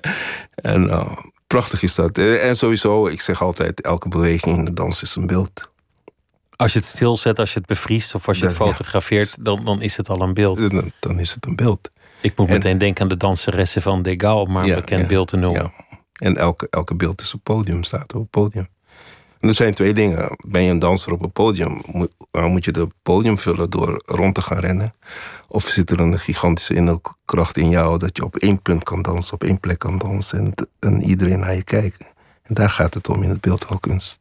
en 0.55 0.89
eh, 0.89 1.17
prachtig 1.47 1.83
is 1.83 1.95
dat. 1.95 2.17
En 2.17 2.55
sowieso, 2.55 3.07
ik 3.07 3.21
zeg 3.21 3.41
altijd, 3.41 3.81
elke 3.81 4.09
beweging 4.09 4.57
in 4.57 4.65
de 4.65 4.73
dans 4.73 5.01
is 5.01 5.15
een 5.15 5.27
beeld. 5.27 5.71
Als 6.55 6.73
je 6.73 6.79
het 6.79 6.87
stilzet, 6.87 7.39
als 7.39 7.53
je 7.53 7.57
het 7.59 7.67
bevriest 7.67 8.15
of 8.15 8.27
als 8.27 8.39
je 8.39 8.45
het 8.45 8.53
fotografeert, 8.55 9.45
dan, 9.45 9.65
dan 9.65 9.81
is 9.81 9.97
het 9.97 10.09
al 10.09 10.21
een 10.21 10.33
beeld. 10.33 10.69
Dan, 10.71 10.91
dan 10.99 11.19
is 11.19 11.33
het 11.33 11.45
een 11.45 11.55
beeld. 11.55 11.91
Ik 12.21 12.37
moet 12.37 12.47
En- 12.47 12.53
meteen 12.53 12.77
denken 12.77 13.01
aan 13.01 13.07
de 13.07 13.17
danseressen 13.17 13.81
van 13.81 14.01
Degas, 14.01 14.33
om 14.41 14.51
maar 14.51 14.63
een 14.63 14.69
Ja, 14.69 14.75
bekend 14.75 15.01
ja, 15.01 15.07
beeld 15.07 15.27
te 15.27 15.37
noemen. 15.37 15.61
Ja. 15.61 15.95
En 16.13 16.37
elke, 16.37 16.67
elke 16.69 16.95
beeld 16.95 17.21
is 17.21 17.33
een 17.33 17.41
podium, 17.41 17.83
staat 17.83 18.13
op 18.13 18.19
een 18.21 18.27
podium. 18.27 18.67
En 19.39 19.49
er 19.49 19.55
zijn 19.55 19.73
twee 19.73 19.93
dingen. 19.93 20.37
Ben 20.47 20.63
je 20.63 20.69
een 20.71 20.79
danser 20.79 21.11
op 21.11 21.21
een 21.21 21.31
podium, 21.31 21.81
moet, 21.85 22.11
moet 22.31 22.65
je 22.65 22.71
het 22.71 22.89
podium 23.03 23.37
vullen 23.37 23.69
door 23.69 24.01
rond 24.05 24.35
te 24.35 24.41
gaan 24.41 24.59
rennen. 24.59 24.93
Of 25.47 25.67
zit 25.67 25.91
er 25.91 25.99
een 25.99 26.19
gigantische 26.19 26.73
innerlijke 26.73 27.13
kracht 27.25 27.57
in 27.57 27.69
jou 27.69 27.97
dat 27.97 28.17
je 28.17 28.23
op 28.23 28.35
één 28.35 28.61
punt 28.61 28.83
kan 28.83 29.01
dansen, 29.01 29.33
op 29.33 29.43
één 29.43 29.59
plek 29.59 29.79
kan 29.79 29.97
dansen 29.97 30.39
en, 30.39 30.53
en 30.79 31.03
iedereen 31.03 31.39
naar 31.39 31.55
je 31.55 31.63
kijkt. 31.63 32.13
En 32.43 32.53
daar 32.53 32.69
gaat 32.69 32.93
het 32.93 33.09
om 33.09 33.23
in 33.23 33.29
het 33.29 33.41
beeldhouwkunst. 33.41 34.19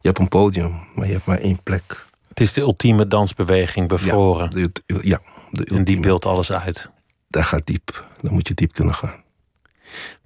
Je 0.00 0.08
hebt 0.08 0.18
een 0.18 0.28
podium, 0.28 0.86
maar 0.94 1.06
je 1.06 1.12
hebt 1.12 1.24
maar 1.24 1.38
één 1.38 1.62
plek. 1.62 2.06
Het 2.28 2.40
is 2.40 2.52
de 2.52 2.60
ultieme 2.60 3.06
dansbeweging, 3.06 3.88
bevroren. 3.88 4.50
Ja, 4.54 4.66
de, 4.86 5.00
ja, 5.02 5.20
de 5.50 5.64
en 5.64 5.84
die 5.84 6.00
beeldt 6.00 6.26
alles 6.26 6.52
uit. 6.52 6.90
Daar 7.28 7.44
gaat 7.44 7.66
diep. 7.66 8.08
Dan 8.20 8.32
moet 8.32 8.48
je 8.48 8.54
diep 8.54 8.72
kunnen 8.72 8.94
gaan. 8.94 9.22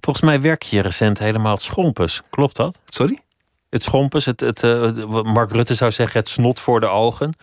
Volgens 0.01 0.25
mij 0.25 0.41
werk 0.41 0.63
je 0.63 0.81
recent 0.81 1.19
helemaal 1.19 1.53
het 1.53 1.61
schompes. 1.61 2.21
Klopt 2.29 2.55
dat? 2.55 2.79
Sorry? 2.85 3.19
Het 3.69 3.83
schompes, 3.83 4.25
het, 4.25 4.39
het, 4.39 4.63
eh, 4.63 5.21
Mark 5.23 5.51
Rutte 5.51 5.75
zou 5.75 5.91
zeggen, 5.91 6.19
het 6.19 6.29
snot 6.29 6.59
voor 6.59 6.79
de 6.79 6.87
ogen. 6.87 7.33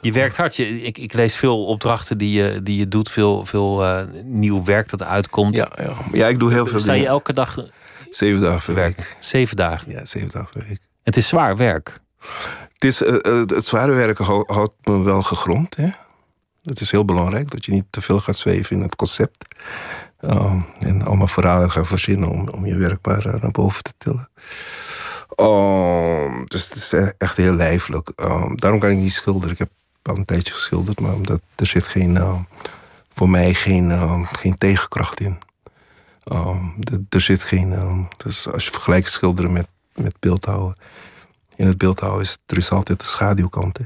Je 0.00 0.12
werkt 0.12 0.36
hard. 0.36 0.56
Je, 0.56 0.82
ik, 0.82 0.98
ik 0.98 1.12
lees 1.12 1.36
veel 1.36 1.64
opdrachten 1.66 2.18
die 2.18 2.32
je, 2.42 2.62
die 2.62 2.76
je 2.78 2.88
doet, 2.88 3.08
veel, 3.08 3.44
veel 3.44 3.84
eh, 3.84 4.04
nieuw 4.24 4.64
werk 4.64 4.90
dat 4.90 5.02
uitkomt. 5.02 5.56
Ja, 5.56 5.68
ja. 5.82 5.92
ja, 6.12 6.28
ik 6.28 6.38
doe 6.38 6.52
heel 6.52 6.66
veel 6.66 6.78
Sta 6.78 6.92
je 6.92 6.98
dingen. 6.98 7.12
elke 7.14 7.32
dag 7.32 7.56
Zeven 8.10 8.40
dagen 8.40 8.74
per 8.74 8.82
week. 8.82 9.16
Zeven 9.20 9.56
dagen. 9.56 9.92
Ja, 9.92 10.04
zeven 10.04 10.30
dagen 10.30 10.50
per 10.50 10.66
week. 10.68 10.80
Het 11.02 11.16
is 11.16 11.28
zwaar 11.28 11.56
werk. 11.56 12.00
Het, 12.72 12.84
is, 12.84 13.02
eh, 13.02 13.40
eh, 13.40 13.48
zware 13.58 13.92
hou- 14.22 14.52
houdt 14.52 14.86
me 14.86 15.02
wel 15.02 15.22
gegrond. 15.22 15.76
Hè? 15.76 15.88
Het 16.62 16.80
is 16.80 16.90
heel 16.90 17.04
belangrijk 17.04 17.50
dat 17.50 17.64
je 17.64 17.72
niet 17.72 17.84
te 17.90 18.00
veel 18.00 18.20
gaat 18.20 18.36
zweven 18.36 18.76
in 18.76 18.82
het 18.82 18.96
concept. 18.96 19.44
Ehm, 20.20 20.58
en 20.80 21.02
allemaal 21.02 21.26
verhalen 21.26 21.70
gaan 21.70 21.86
verzinnen 21.86 22.28
om, 22.28 22.66
je 22.66 22.76
werk 22.76 23.06
maar 23.06 23.26
eh, 23.26 23.42
naar 23.42 23.50
boven 23.50 23.82
te 23.82 23.92
tillen. 23.98 24.28
Ehm, 25.34 26.44
dus 26.44 26.68
het 26.68 26.74
is 26.76 26.92
echt 27.18 27.36
heel 27.36 27.54
lijfelijk. 27.54 28.08
Ehm, 28.08 28.54
daarom 28.54 28.80
kan 28.80 28.90
ik 28.90 28.96
niet 28.96 29.12
schilderen. 29.12 29.50
Ik 29.50 29.58
heb 29.58 29.70
al 30.02 30.16
een 30.16 30.24
tijdje 30.24 30.52
geschilderd, 30.52 31.00
maar 31.00 31.14
omdat 31.14 31.40
er 31.56 31.66
zit 31.66 31.86
geen, 31.86 32.46
voor 33.08 33.28
mij 33.28 33.54
geen, 33.54 34.26
geen 34.26 34.58
tegenkracht 34.58 35.20
in. 35.20 35.38
Er- 37.08 37.20
zit 37.20 37.42
geen. 37.42 38.08
dus 38.16 38.48
als 38.48 38.64
je 38.64 38.70
vergelijkt 38.70 39.10
schilderen 39.10 39.52
met, 39.52 39.66
met 39.94 40.14
beeldhouden. 40.20 40.76
In 41.56 41.66
het 41.66 41.78
beeldhouden 41.78 42.20
is 42.22 42.38
er 42.46 42.56
is 42.56 42.70
altijd 42.70 42.98
de 43.00 43.06
schaduwkant. 43.06 43.78
Hè? 43.78 43.84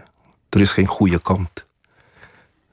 Er 0.49 0.61
is 0.61 0.73
geen 0.73 0.87
goede 0.87 1.19
kant. 1.19 1.65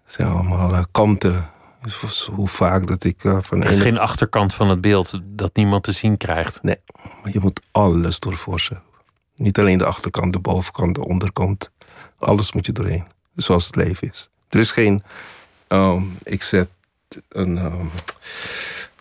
Het 0.06 0.14
zijn 0.14 0.28
allemaal 0.28 0.74
eh, 0.74 0.84
kanten. 0.92 1.50
Dus 1.82 2.26
hoe 2.32 2.48
vaak 2.48 2.88
dat 2.88 3.04
ik 3.04 3.24
eh, 3.24 3.38
van 3.42 3.62
Er 3.64 3.70
is 3.70 3.76
ene- 3.76 3.84
geen 3.84 3.98
achterkant 4.00 4.54
van 4.54 4.70
het 4.70 4.82
beeld 4.82 5.20
dat 5.28 5.56
niemand 5.56 5.84
te 5.84 5.92
zien 5.92 6.18
krijgt. 6.18 6.64
Nee, 6.64 6.78
je 7.32 7.40
moet 7.40 7.62
alles 7.72 8.20
doorforsen. 8.20 8.82
Niet 9.36 9.60
alleen 9.60 9.78
de 9.78 9.86
achterkant, 9.86 10.34
de 10.34 10.40
bovenkant, 10.40 10.96
de 10.96 11.06
onderkant. 11.06 11.72
Alles 12.20 12.54
moet 12.54 12.66
je 12.66 12.72
doorheen. 12.72 13.04
Zoals 13.36 13.66
het 13.66 13.76
leven 13.76 14.10
is. 14.10 14.30
Er 14.50 14.60
is 14.60 14.72
geen. 14.72 15.04
ehm, 15.68 16.04
ik 16.24 16.44
zet 16.44 16.70
een, 17.30 17.58
ehm, 17.58 17.86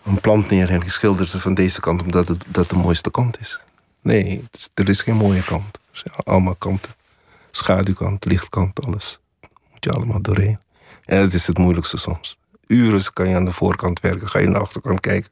een 0.03 0.19
plant 0.21 0.49
neer 0.49 0.69
en 0.69 0.81
ik 0.81 0.89
schilder 0.89 1.27
ze 1.27 1.39
van 1.39 1.53
deze 1.53 1.79
kant 1.81 2.01
omdat 2.01 2.27
het 2.27 2.43
dat 2.47 2.69
de 2.69 2.75
mooiste 2.75 3.11
kant 3.11 3.39
is. 3.39 3.61
Nee, 4.03 4.43
is- 4.51 4.69
er 4.73 4.89
is 4.89 5.01
geen 5.01 5.15
mooie 5.15 5.43
kant. 5.43 5.79
Er 5.91 5.97
zijn 6.03 6.15
allemaal 6.23 6.55
kanten. 6.55 6.91
Schaduwkant, 7.51 8.25
lichtkant, 8.25 8.85
alles. 8.85 9.19
Moet 9.71 9.83
je 9.83 9.91
allemaal 9.91 10.21
doorheen. 10.21 10.59
En 11.05 11.17
het 11.21 11.33
is 11.33 11.47
het 11.47 11.57
moeilijkste 11.57 11.97
soms. 11.97 12.37
Uren 12.67 13.13
kan 13.13 13.27
je 13.29 13.35
aan 13.35 13.45
de 13.45 13.51
voorkant 13.51 13.99
werken, 13.99 14.29
ga 14.29 14.39
je 14.39 14.45
naar 14.45 14.53
de 14.53 14.59
achterkant 14.65 14.99
kijken. 14.99 15.31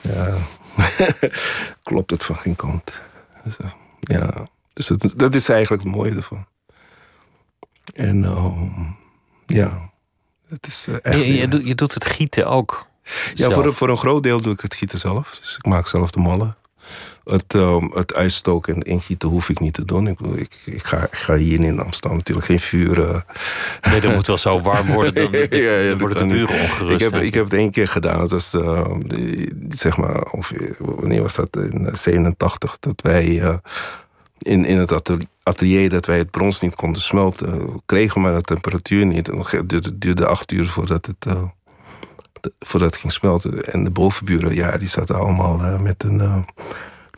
Ja, 0.00 0.36
klopt 1.82 2.10
het 2.10 2.24
van 2.24 2.36
geen 2.36 2.56
kant. 2.56 2.92
Dus, 3.44 3.56
eh, 3.56 3.70
ja, 4.00 4.46
dus 4.72 4.88
het, 4.88 5.12
dat 5.16 5.34
is 5.34 5.48
eigenlijk 5.48 5.82
het 5.82 5.92
mooie 5.92 6.14
ervan. 6.14 6.46
En 7.94 8.24
ehm, 8.24 8.82
ja, 9.46 9.90
het 10.48 10.66
is 10.66 10.86
eh, 10.88 10.94
echt... 11.02 11.18
Je, 11.18 11.34
je, 11.34 11.48
doet- 11.48 11.66
je 11.66 11.74
doet 11.74 11.94
het 11.94 12.06
gieten 12.06 12.46
ook. 12.46 12.86
ja, 13.34 13.50
voor, 13.50 13.64
een- 13.66 13.72
voor 13.72 13.88
een 13.88 13.96
groot 13.96 14.22
deel 14.22 14.40
doe 14.40 14.52
ik 14.52 14.60
het 14.60 14.74
gieten 14.74 14.98
zelf. 14.98 15.38
Dus 15.40 15.56
ik 15.56 15.66
maak 15.66 15.86
zelf 15.86 16.10
de 16.10 16.20
mallen. 16.20 16.56
Het, 17.24 17.44
ehm, 17.54 17.84
het 17.84 18.14
uitstoken 18.14 18.74
en 18.74 18.82
ingieten 18.82 19.28
hoef 19.28 19.48
ik 19.48 19.60
niet 19.60 19.74
te 19.74 19.84
doen. 19.84 20.06
Ik, 20.06 20.20
ik, 20.20 20.48
ik, 20.64 20.84
ga, 20.84 21.02
ik 21.04 21.08
ga 21.16 21.34
hier 21.36 21.60
in 21.60 21.80
Amsterdam 21.80 22.16
natuurlijk 22.16 22.46
geen 22.46 22.60
vuur... 22.60 23.08
eh, 23.08 23.20
Nee, 23.90 24.00
dat 24.00 24.14
moet 24.14 24.26
wel 24.26 24.38
zo 24.38 24.60
warm 24.60 24.86
worden. 24.86 25.14
Dan, 25.32 25.32
Ja, 25.32 25.56
ja, 25.58 25.78
dan 25.78 25.88
dat 25.90 26.00
worden 26.00 26.28
de 26.28 26.34
buren 26.34 26.60
ongerust. 26.60 27.04
Ik 27.06 27.12
heb, 27.12 27.22
ik 27.22 27.34
heb 27.34 27.44
het 27.44 27.52
één 27.52 27.70
keer 27.70 27.88
gedaan. 27.88 28.18
Dat 28.18 28.30
was, 28.30 28.54
eh, 28.54 28.90
die- 29.06 29.52
zeg 29.68 29.96
maar, 29.96 30.22
of, 30.22 30.52
wanneer 30.78 31.22
was 31.22 31.34
dat? 31.34 31.56
In 31.56 31.86
eh, 31.88 31.94
87. 31.94 32.78
Dat 32.78 33.00
wij 33.02 33.40
eh, 33.42 33.56
in, 34.38 34.64
in 34.64 34.78
het 34.78 35.20
atelier, 35.42 35.90
dat 35.90 36.06
wij 36.06 36.18
het 36.18 36.30
brons 36.30 36.60
niet 36.60 36.74
konden 36.74 37.02
smelten. 37.02 37.72
We 37.72 37.80
kregen 37.86 38.20
maar 38.20 38.34
de 38.34 38.40
temperatuur 38.40 39.06
niet. 39.06 39.28
En 39.28 39.38
het 39.66 39.92
duurde, 39.94 40.26
acht 40.26 40.52
uur 40.52 40.68
voordat 40.68 41.06
het, 41.06 41.26
eh, 41.26 41.42
voordat 42.60 42.90
het 42.90 43.00
ging 43.00 43.12
smelten. 43.12 43.64
En 43.64 43.84
de 43.84 43.90
bovenburen, 43.90 44.54
ja, 44.54 44.76
die 44.76 44.88
zaten 44.88 45.14
allemaal 45.14 45.60
eh, 45.60 45.80
met, 45.80 46.02
een, 46.02 46.20
eh, 46.20 46.36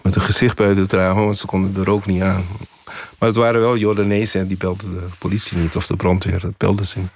met 0.02 0.14
een 0.14 0.20
gezicht 0.20 0.56
buiten 0.56 0.82
het 0.82 0.92
raam. 0.92 1.16
Want 1.16 1.36
ze 1.36 1.46
konden 1.46 1.74
de 1.74 1.84
rook 1.84 2.06
niet 2.06 2.22
aan. 2.22 2.44
Maar 3.18 3.28
het 3.28 3.36
waren 3.38 3.60
wel 3.60 3.76
Jordanezen 3.76 4.40
en 4.40 4.46
die 4.46 4.56
belden 4.56 4.90
de 4.90 5.06
politie 5.18 5.58
niet 5.58 5.76
of 5.76 5.86
de 5.86 5.96
brandweer. 5.96 6.40
Dat 6.40 6.56
belden 6.56 6.86
ze 6.86 6.98
niet. 6.98 7.10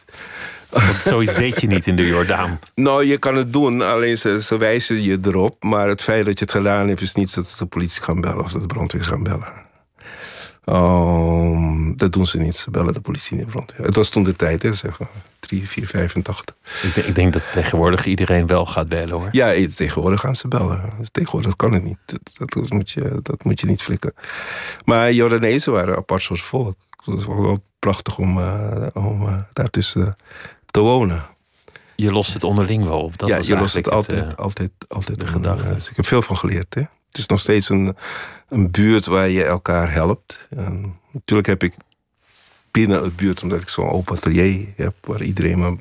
Want 0.71 0.97
zoiets 1.03 1.35
deed 1.35 1.61
je 1.61 1.67
niet 1.67 1.87
in 1.87 1.97
de 1.97 2.07
Jordaan. 2.07 2.59
Nou, 2.75 3.05
je 3.05 3.19
kan 3.19 3.35
het 3.35 3.53
doen, 3.53 3.83
alleen 3.83 4.19
ze, 4.19 4.43
ze 4.43 4.57
wijzen 4.57 5.03
je 5.03 5.19
erop. 5.23 5.63
Maar 5.63 5.89
het 5.89 6.03
feit 6.03 6.25
dat 6.25 6.39
je 6.39 6.45
het 6.45 6.55
gedaan 6.55 6.89
hebt, 6.89 7.01
is 7.01 7.15
niet 7.15 7.35
dat 7.35 7.47
ze 7.47 7.59
de 7.59 7.67
politie 7.67 8.03
gaan 8.03 8.21
bellen 8.21 8.45
of 8.45 8.53
dat 8.53 8.61
de 8.61 8.67
brandweer 8.67 9.05
gaan 9.05 9.23
bellen. 9.23 9.69
Um, 10.65 11.97
dat 11.97 12.13
doen 12.13 12.27
ze 12.27 12.39
niet. 12.39 12.57
Ze 12.57 12.71
bellen 12.71 12.95
de 12.95 13.01
politie 13.01 13.37
niet. 13.37 13.47
Brandweer. 13.47 13.87
Het 13.87 13.97
was 13.97 14.09
toen 14.09 14.25
de 14.25 14.37
tijd, 14.37 14.63
hè, 14.63 14.75
zeg 14.75 14.99
maar. 14.99 15.09
3, 15.41 15.69
4, 15.69 15.87
85. 15.87 16.57
Ik, 16.83 16.95
denk- 16.95 17.07
ik 17.07 17.15
denk 17.15 17.33
dat 17.33 17.43
tegenwoordig 17.53 18.05
iedereen 18.07 18.47
wel 18.47 18.67
gaat 18.67 18.89
bellen 18.89 19.11
hoor. 19.11 19.29
Ja, 19.33 19.53
eh, 19.53 19.69
tegenwoordig 19.69 20.21
gaan 20.21 20.37
ze 20.37 20.49
bellen. 20.49 20.83
Tegenwoordig 21.11 21.57
kan 21.57 21.73
het 21.73 21.83
niet. 21.83 21.99
Dat, 22.05 22.49
dat, 22.53 22.71
moet, 22.71 22.91
je, 22.91 23.19
dat 23.23 23.45
moet 23.45 23.61
je 23.61 23.67
niet 23.67 23.83
flikken. 23.83 24.15
Maar 24.85 25.13
Jordanezen 25.13 25.73
waren 25.73 25.93
een 25.93 25.99
apart 25.99 26.23
soort 26.23 26.41
volk. 26.41 26.77
Het 27.05 27.15
was 27.15 27.27
wel 27.27 27.65
prachtig 27.79 28.19
om, 28.19 28.39
eh, 28.39 28.87
om 28.93 29.27
eh, 29.27 29.39
daartussen 29.53 30.17
te 30.67 30.81
wonen. 30.81 31.25
Je 31.97 32.13
lost 32.13 32.33
het 32.33 32.45
onderling 32.45 32.85
wel 32.85 33.01
op. 33.01 33.19
Dat 33.19 33.29
ja, 33.29 33.37
was 33.37 33.47
je 33.47 33.57
lost 33.57 33.75
het 33.75 33.91
altijd, 33.91 34.37
altijd, 34.37 34.71
altijd 34.89 35.21
de 35.21 35.27
gedachte. 35.27 35.75
dus 35.75 35.91
ik 35.91 35.97
heb 35.97 36.07
veel 36.07 36.23
van 36.23 36.37
geleerd. 36.37 36.75
Hè? 36.75 36.81
Het 36.81 37.19
is 37.19 37.27
nog 37.27 37.41
steeds 37.41 37.69
een, 37.69 37.97
een 38.49 38.71
buurt 38.71 39.07
waar 39.07 39.29
je 39.29 39.45
elkaar 39.45 39.93
helpt. 39.93 40.47
En 40.51 40.99
natuurlijk 41.13 41.49
heb 41.49 41.63
ik 41.63 41.75
binnen 42.71 43.03
het 43.03 43.17
buurt, 43.17 43.43
omdat 43.43 43.63
ik 43.63 43.69
zo'n 43.69 43.91
open 43.91 44.17
atelier 44.17 44.67
heb, 44.77 44.95
waar 45.01 45.23
iedereen 45.23 45.59
maar 45.59 45.75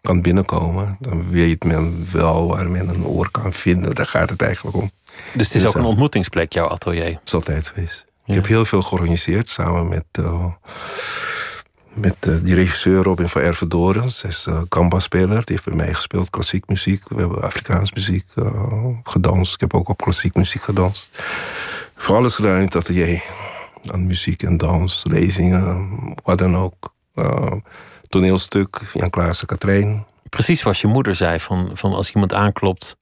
kan 0.00 0.22
binnenkomen, 0.22 0.96
dan 1.00 1.30
weet 1.30 1.64
men 1.64 2.06
wel 2.12 2.48
waar 2.48 2.70
men 2.70 2.88
een 2.88 3.04
oor 3.06 3.30
kan 3.30 3.52
vinden. 3.52 3.94
Daar 3.94 4.06
gaat 4.06 4.30
het 4.30 4.42
eigenlijk 4.42 4.76
om. 4.76 4.90
dus 5.32 5.46
het 5.46 5.56
is 5.56 5.62
Ja, 5.62 5.68
ook 5.68 5.74
een 5.74 5.84
ontmoetingsplek, 5.84 6.52
jouw 6.52 6.68
atelier. 6.68 7.12
Dat 7.12 7.20
is 7.24 7.34
altijd 7.34 7.66
geweest. 7.66 8.04
Ja. 8.06 8.22
Ik 8.24 8.34
heb 8.34 8.46
heel 8.46 8.64
veel 8.64 8.82
georganiseerd 8.82 9.48
samen 9.48 9.88
met, 9.88 10.04
eh, 10.12 10.46
met 11.94 12.16
eh, 12.20 12.34
die 12.42 12.54
regisseur 12.54 13.02
Robin 13.02 13.28
van 13.28 13.42
Ervedorens. 13.42 14.22
Hij 14.22 14.30
is 14.30 14.46
uh, 14.48 14.60
gamba-speler. 14.68 15.44
Die 15.44 15.44
heeft 15.46 15.64
bij 15.64 15.74
mij 15.74 15.94
gespeeld, 15.94 16.30
klassiek 16.30 16.68
muziek. 16.68 17.08
We 17.08 17.20
hebben 17.20 17.42
Afrikaans 17.42 17.92
muziek 17.92 18.24
eh, 18.34 18.86
gedanst. 19.02 19.54
Ik 19.54 19.60
heb 19.60 19.74
ook 19.74 19.88
op 19.88 20.02
klassiek 20.02 20.34
muziek 20.34 20.62
gedanst. 20.62 21.22
Voor 21.96 22.16
alles 22.16 22.34
gedaan 22.34 22.56
in 22.56 22.64
het 22.64 22.76
atelier. 22.76 23.22
Aan 23.90 24.06
muziek 24.06 24.42
en 24.42 24.56
dans, 24.56 25.02
lezingen, 25.06 25.88
wat 26.22 26.38
dan 26.38 26.56
ook. 26.56 26.94
Eh, 27.14 27.52
toneelstuk, 28.08 28.80
Jan 28.92 29.10
Klaassen, 29.10 29.46
Katrijn. 29.46 30.06
Precies 30.28 30.60
zoals 30.60 30.80
je 30.80 30.86
moeder 30.86 31.14
zei: 31.14 31.40
van, 31.40 31.70
van 31.74 31.92
als 31.94 32.12
iemand 32.12 32.34
aanklopt, 32.34 32.96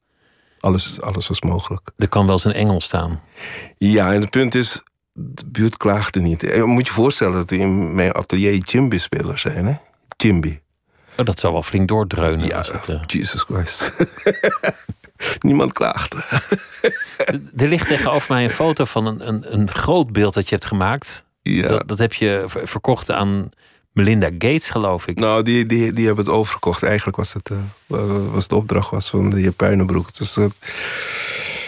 Alles, 0.59 1.01
alles 1.01 1.27
was 1.27 1.41
mogelijk. 1.41 1.91
er 1.97 2.09
kan 2.09 2.25
wel 2.25 2.33
eens 2.35 2.45
een 2.45 2.53
engel 2.53 2.81
staan. 2.81 3.19
Ja, 3.77 4.13
en 4.13 4.21
het 4.21 4.29
punt 4.29 4.55
is, 4.55 4.81
de 5.13 5.45
buurt 5.47 5.77
klaagde 5.77 6.21
niet. 6.21 6.41
Je 6.41 6.63
moet 6.65 6.87
je 6.87 6.93
voorstellen 6.93 7.33
dat 7.33 7.51
in 7.51 7.95
mijn 7.95 8.11
atelier 8.13 8.55
Jimby-spelers 8.55 9.41
zijn, 9.41 9.65
hè? 9.65 9.73
Jimby. 10.17 10.59
Oh, 11.17 11.25
dat 11.25 11.39
zou 11.39 11.53
wel 11.53 11.63
flink 11.63 11.87
doordreunen. 11.87 12.47
Ja, 12.47 12.57
als 12.57 12.71
het, 12.71 12.87
eh, 12.87 12.99
Jesus 13.05 13.41
Christ. 13.41 13.91
Niemand 15.39 15.73
klaagde. 15.73 16.17
Er 17.55 17.67
ligt 17.67 17.87
tegenover 17.87 18.33
mij 18.33 18.43
een 18.43 18.49
foto 18.49 18.85
van 18.85 19.05
een, 19.05 19.27
een, 19.27 19.53
een 19.53 19.71
groot 19.71 20.11
beeld 20.11 20.33
dat 20.33 20.43
je 20.49 20.55
hebt 20.55 20.65
gemaakt. 20.67 21.25
Ja. 21.41 21.67
Dat, 21.67 21.87
dat 21.87 21.97
heb 21.97 22.13
je 22.13 22.43
ver- 22.47 22.67
verkocht 22.67 23.11
aan 23.11 23.49
Melinda 23.91 24.25
Gates, 24.25 24.69
geloof 24.69 25.07
ik. 25.07 25.19
Nou, 25.19 25.43
die, 25.43 25.65
die, 25.65 25.93
die 25.93 26.05
hebben 26.05 26.25
het 26.25 26.33
overgekocht. 26.33 26.83
Eigenlijk 26.83 27.17
was 27.17 27.33
het, 27.33 27.49
eh, 27.87 28.31
was 28.31 28.47
de 28.47 28.55
opdracht 28.55 28.89
was 28.89 29.09
van 29.09 29.29
de 29.29 29.51
Puinenbroek. 29.51 30.13
Dus, 30.17 30.37
eh, 30.37 30.43
Het 30.43 30.53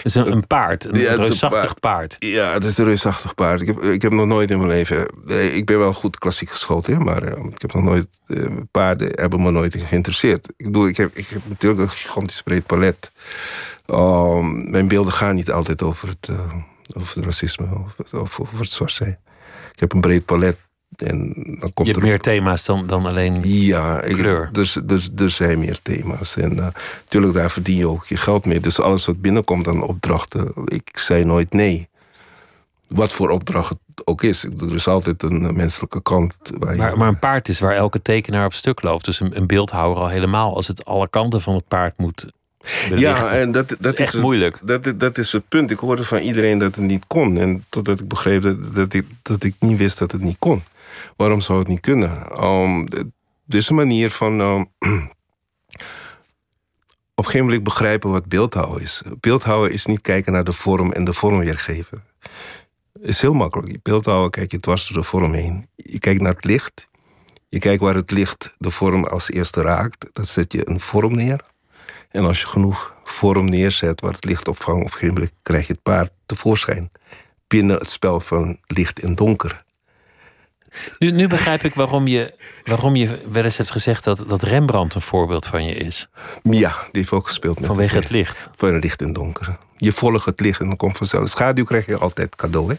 is 0.06 0.14
een, 0.14 0.32
een 0.32 0.46
paard, 0.46 0.84
een 0.84 1.00
Ja, 1.00 1.14
reusachtig 1.14 1.74
paard. 1.80 2.16
ja, 2.18 2.52
het 2.52 2.64
is 2.64 2.78
een 2.78 2.84
reusachtig 2.84 3.34
paard. 3.34 3.60
Ik 3.60 3.66
heb, 3.66 3.82
ik 3.82 4.02
heb 4.02 4.12
nog 4.12 4.26
nooit 4.26 4.50
in 4.50 4.56
mijn 4.58 4.70
leven... 4.70 5.08
eh, 5.26 5.56
Ik 5.56 5.66
ben 5.66 5.78
wel 5.78 5.92
goed 5.92 6.18
klassiek 6.18 6.50
geschoold, 6.50 6.86
hè, 6.86 6.98
maar 6.98 7.22
eh, 7.22 7.44
ik 7.44 7.60
heb 7.60 7.72
nog 7.72 7.82
nooit... 7.82 8.06
eh, 8.26 8.46
Paarden 8.70 9.08
hebben 9.20 9.42
me 9.42 9.50
nooit 9.50 9.76
geïnteresseerd. 9.78 10.48
Ik 10.56 10.64
bedoel, 10.66 10.88
ik 10.88 10.96
heb, 10.96 11.10
ik 11.16 11.26
heb 11.28 11.40
natuurlijk 11.48 11.82
een 11.82 11.90
gigantisch 11.90 12.42
breed 12.42 12.66
palet. 12.66 13.10
Um, 13.90 14.70
mijn 14.70 14.88
beelden 14.88 15.12
gaan 15.12 15.34
niet 15.34 15.50
altijd 15.50 15.82
over 15.82 16.08
het, 16.08 16.28
over 16.92 17.16
het 17.16 17.24
racisme 17.24 17.66
of, 17.74 18.12
of 18.14 18.40
over 18.40 18.58
het 18.58 18.70
zwart 18.70 18.92
zijn. 18.92 19.18
Ik 19.72 19.80
heb 19.80 19.92
een 19.92 20.00
breed 20.00 20.24
palet. 20.24 20.56
En 21.02 21.32
dan 21.34 21.72
komt 21.72 21.74
Je 21.76 21.84
hebt 21.84 21.96
er 21.96 22.02
meer 22.02 22.20
thema's 22.20 22.64
dan, 22.64 22.86
dan 22.86 23.06
alleen. 23.06 23.38
Ja, 23.42 24.02
ik, 24.02 24.16
kleur. 24.16 24.48
Dus, 24.52 24.78
dus 24.82 25.10
er 25.16 25.30
zijn 25.30 25.58
meer 25.58 25.78
thema's. 25.82 26.36
En 26.36 26.58
eh, 26.58 26.66
natuurlijk, 27.04 27.34
daar 27.34 27.50
verdien 27.50 27.76
je 27.76 27.88
ook 27.88 28.06
je 28.06 28.16
geld 28.16 28.46
mee. 28.46 28.60
Dus 28.60 28.80
alles 28.80 29.06
wat 29.06 29.20
binnenkomt 29.20 29.68
aan 29.68 29.82
opdrachten, 29.82 30.52
ik 30.64 30.98
zei 30.98 31.24
nooit 31.24 31.52
nee. 31.52 31.88
Wat 32.86 33.12
voor 33.12 33.30
opdracht 33.30 33.68
het 33.68 34.06
ook 34.06 34.22
is. 34.22 34.44
Er 34.44 34.74
is 34.74 34.88
altijd 34.88 35.22
een 35.22 35.44
eh, 35.44 35.50
menselijke 35.52 36.02
kant. 36.02 36.34
Waar 36.58 36.72
je, 36.72 36.78
Maar, 36.78 36.98
maar 36.98 37.08
een 37.08 37.18
paard 37.18 37.48
is 37.48 37.58
waar 37.60 37.74
elke 37.74 38.02
tekenaar 38.02 38.44
op 38.44 38.52
stuk 38.52 38.82
loopt. 38.82 39.04
Dus 39.04 39.20
een, 39.20 39.36
een 39.36 39.46
beeldhouwer 39.46 39.98
al 39.98 40.08
helemaal. 40.08 40.54
Als 40.56 40.66
het 40.66 40.84
alle 40.84 41.08
kanten 41.08 41.40
van 41.40 41.54
het 41.54 41.68
paard 41.68 41.98
moet 41.98 42.26
belichten. 42.88 42.98
ja, 42.98 43.30
en 43.30 43.52
dat, 43.52 43.68
dat, 43.68 43.92
is 43.94 44.00
echt 44.00 44.12
het- 44.12 44.22
moeilijk. 44.22 44.58
Dat, 44.62 44.92
dat 44.96 45.18
is 45.18 45.32
het 45.32 45.48
punt. 45.48 45.70
Ik 45.70 45.78
hoorde 45.78 46.04
van 46.04 46.18
iedereen 46.18 46.58
dat 46.58 46.74
het 46.76 46.84
niet 46.84 47.06
kon. 47.06 47.38
En 47.38 47.64
totdat 47.68 48.00
ik 48.00 48.08
begreep 48.08 48.42
dat, 48.42 48.74
dat, 48.74 48.92
ik, 48.92 49.06
dat 49.22 49.44
ik 49.44 49.54
niet 49.58 49.78
wist 49.78 49.98
dat 49.98 50.12
het 50.12 50.22
niet 50.22 50.36
kon. 50.38 50.62
Waarom 51.16 51.40
zou 51.40 51.58
het 51.58 51.68
niet 51.68 51.80
kunnen? 51.80 52.42
Um, 52.44 52.88
er 53.48 53.56
is 53.56 53.68
een 53.68 53.76
manier 53.76 54.10
van... 54.10 54.40
um, 54.40 54.60
op 57.14 57.24
een 57.24 57.24
gegeven 57.24 57.46
moment 57.46 57.62
begrijpen 57.64 58.10
wat 58.10 58.26
beeldhouden 58.26 58.82
is. 58.82 59.02
Beeldhouden 59.20 59.72
is 59.72 59.86
niet 59.86 60.00
kijken 60.00 60.32
naar 60.32 60.44
de 60.44 60.52
vorm 60.52 60.92
en 60.92 61.04
de 61.04 61.12
vorm 61.12 61.38
weergeven. 61.38 62.04
Het 62.92 63.08
is 63.08 63.20
heel 63.20 63.32
makkelijk. 63.32 63.82
Beeldhouden 63.82 64.30
kijk 64.30 64.50
je 64.50 64.58
dwars 64.58 64.88
door 64.88 65.02
de 65.02 65.08
vorm 65.08 65.32
heen. 65.32 65.68
Je 65.74 65.98
kijkt 65.98 66.20
naar 66.20 66.34
het 66.34 66.44
licht. 66.44 66.86
Je 67.48 67.58
kijkt 67.58 67.82
waar 67.82 67.94
het 67.94 68.10
licht 68.10 68.54
de 68.58 68.70
vorm 68.70 69.04
als 69.04 69.30
eerste 69.30 69.62
raakt. 69.62 70.06
Dan 70.12 70.24
zet 70.24 70.52
je 70.52 70.68
een 70.68 70.80
vorm 70.80 71.14
neer. 71.14 71.44
En 72.10 72.24
als 72.24 72.40
je 72.40 72.46
genoeg 72.46 72.94
vorm 73.04 73.48
neerzet 73.48 74.00
waar 74.00 74.12
het 74.12 74.24
licht 74.24 74.48
opvangt... 74.48 74.80
op 74.80 74.86
een 74.86 74.92
gegeven 74.92 75.14
moment 75.14 75.32
krijg 75.42 75.66
je 75.66 75.72
het 75.72 75.82
paard 75.82 76.10
tevoorschijn. 76.26 76.90
Binnen 77.46 77.76
het 77.76 77.90
spel 77.90 78.20
van 78.20 78.58
licht 78.66 79.00
en 79.00 79.14
donker. 79.14 79.64
Nu, 80.98 81.10
nu 81.10 81.28
begrijp 81.28 81.62
ik 81.62 81.74
waarom 81.74 82.06
je, 82.06 82.34
waarom 82.64 82.96
je 82.96 83.18
wel 83.30 83.44
eens 83.44 83.56
hebt 83.56 83.70
gezegd 83.70 84.04
dat, 84.04 84.24
dat 84.28 84.42
Rembrandt 84.42 84.94
een 84.94 85.00
voorbeeld 85.00 85.46
van 85.46 85.64
je 85.66 85.74
is. 85.74 86.08
Ja, 86.42 86.70
die 86.70 87.00
heeft 87.00 87.10
ook 87.12 87.26
gespeeld 87.26 87.58
met 87.58 87.68
Vanwege 87.68 87.96
het 87.96 88.10
licht. 88.10 88.50
Van 88.56 88.74
het 88.74 88.82
licht 88.82 89.02
en 89.02 89.12
donker. 89.12 89.58
Je 89.76 89.92
volgt 89.92 90.24
het 90.26 90.40
licht 90.40 90.60
en 90.60 90.66
dan 90.66 90.76
komt 90.76 90.96
vanzelf. 90.96 91.28
Schaduw 91.28 91.64
krijg 91.64 91.86
je 91.86 91.96
altijd 91.98 92.34
cadeau, 92.36 92.68
hè? 92.68 92.76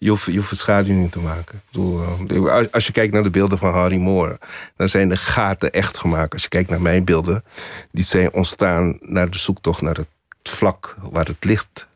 Je 0.00 0.10
hoeft, 0.10 0.26
je 0.26 0.36
hoeft 0.36 0.50
het 0.50 0.58
schaduw 0.58 0.94
niet 0.94 1.12
te 1.12 1.18
maken. 1.18 1.56
Ik 1.70 1.72
bedoel, 1.72 2.02
eh, 2.46 2.52
als- 2.54 2.72
als 2.72 2.86
je 2.86 2.92
kijkt 2.92 3.12
naar 3.12 3.22
de 3.22 3.30
beelden 3.30 3.58
van 3.58 3.72
Harry 3.72 3.96
Moore... 3.96 4.38
dan 4.76 4.88
zijn 4.88 5.08
de 5.08 5.16
gaten 5.16 5.72
echt 5.72 5.98
gemaakt. 5.98 6.32
Als 6.32 6.42
je 6.42 6.48
kijkt 6.48 6.70
naar 6.70 6.80
mijn 6.80 7.04
beelden... 7.04 7.44
die 7.92 8.04
zijn 8.04 8.32
ontstaan 8.32 8.98
naar 9.00 9.30
de 9.30 9.38
zoektocht 9.38 9.80
naar 9.82 9.96
het 9.96 10.06
vlak... 10.42 10.96
waar 11.10 11.26
het 11.26 11.44
licht 11.44 11.86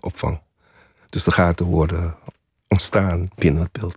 opvangt. 0.00 0.40
Dus 1.10 1.24
de 1.24 1.30
gaten 1.30 1.66
worden 1.66 2.14
ontstaan 2.68 3.28
binnen 3.36 3.62
het 3.62 3.72
beeld. 3.72 3.96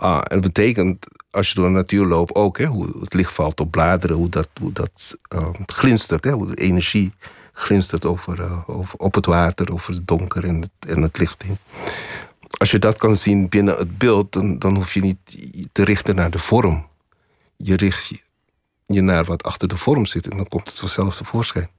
Ah, 0.00 0.16
en 0.16 0.40
dat 0.40 0.52
betekent, 0.52 1.06
als 1.30 1.48
je 1.48 1.54
door 1.54 1.66
de 1.66 1.72
natuur 1.72 2.06
loopt 2.06 2.34
ook... 2.34 2.58
Hè, 2.58 2.64
hoe 2.64 3.00
het 3.00 3.14
licht 3.14 3.32
valt 3.32 3.60
op 3.60 3.70
bladeren, 3.70 4.16
hoe 4.16 4.28
dat, 4.28 4.48
dat 4.72 5.16
eh, 5.28 5.48
glinstert. 5.66 6.24
Hè, 6.24 6.30
hoe 6.30 6.46
de 6.46 6.62
energie 6.62 7.12
glinstert 7.52 8.06
over, 8.06 8.40
eh, 8.40 8.68
over, 8.68 8.98
op 8.98 9.14
het 9.14 9.26
water, 9.26 9.72
over 9.72 9.94
het 9.94 10.06
donker 10.06 10.44
en 10.44 10.60
het, 10.60 10.98
het 10.98 11.18
licht 11.18 11.42
heen. 11.42 11.58
Als 12.58 12.70
je 12.70 12.78
dat 12.78 12.98
kan 12.98 13.16
zien 13.16 13.48
binnen 13.48 13.76
het 13.76 13.98
beeld, 13.98 14.60
dan, 14.60 14.74
hoef 14.74 14.94
je 14.94 15.00
niet 15.00 15.18
te 15.72 15.84
richten 15.84 16.14
naar 16.14 16.30
de 16.30 16.38
vorm. 16.38 16.86
Je 17.56 17.76
richt 17.76 18.12
je, 18.86 19.02
naar 19.02 19.24
wat 19.24 19.42
achter 19.42 19.68
de 19.68 19.76
vorm 19.76 20.06
zit 20.06 20.28
en 20.28 20.36
dan 20.36 20.48
komt 20.48 20.68
het 20.68 20.78
vanzelf 20.78 21.16
tevoorschijn. 21.16 21.70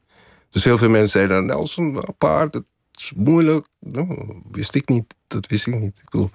Dus 0.49 0.63
heel 0.63 0.78
veel 0.78 0.89
mensen 0.89 1.09
zeiden 1.09 1.36
dan, 1.36 1.45
Nelson, 1.45 2.07
apart, 2.07 2.53
het 2.53 2.65
is 3.00 3.14
moeilijk. 3.16 3.68
Nou, 3.80 4.42
wist 4.52 4.76
ik 4.76 4.89
niet, 4.89 5.16
dat 5.28 5.48
wist 5.48 5.68
ik 5.68 5.80
niet. 5.80 5.98
Ik 5.98 6.10
bedoel, 6.10 6.30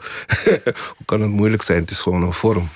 hoe 0.97 1.05
kan 1.05 1.21
het 1.21 1.31
moeilijk 1.31 1.63
zijn? 1.63 1.81
Het 1.81 1.91
is 1.91 2.01
gewoon 2.01 2.23
een 2.23 2.33
vorm. 2.33 2.69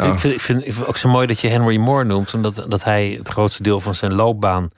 Ik, 0.00 0.18
vind, 0.18 0.34
ik, 0.34 0.40
vind, 0.40 0.58
ik 0.58 0.64
vind 0.64 0.76
het 0.76 0.86
ook 0.86 0.96
zo 0.96 1.08
mooi 1.08 1.26
dat 1.26 1.40
je 1.40 1.48
Henry 1.48 1.76
Moore 1.76 2.04
noemt, 2.04 2.34
omdat 2.34 2.66
dat 2.68 2.84
hij 2.84 3.14
het 3.18 3.28
grootste 3.28 3.62
deel 3.62 3.80
van 3.80 3.94
zijn 3.94 4.14
loopbaan 4.14 4.70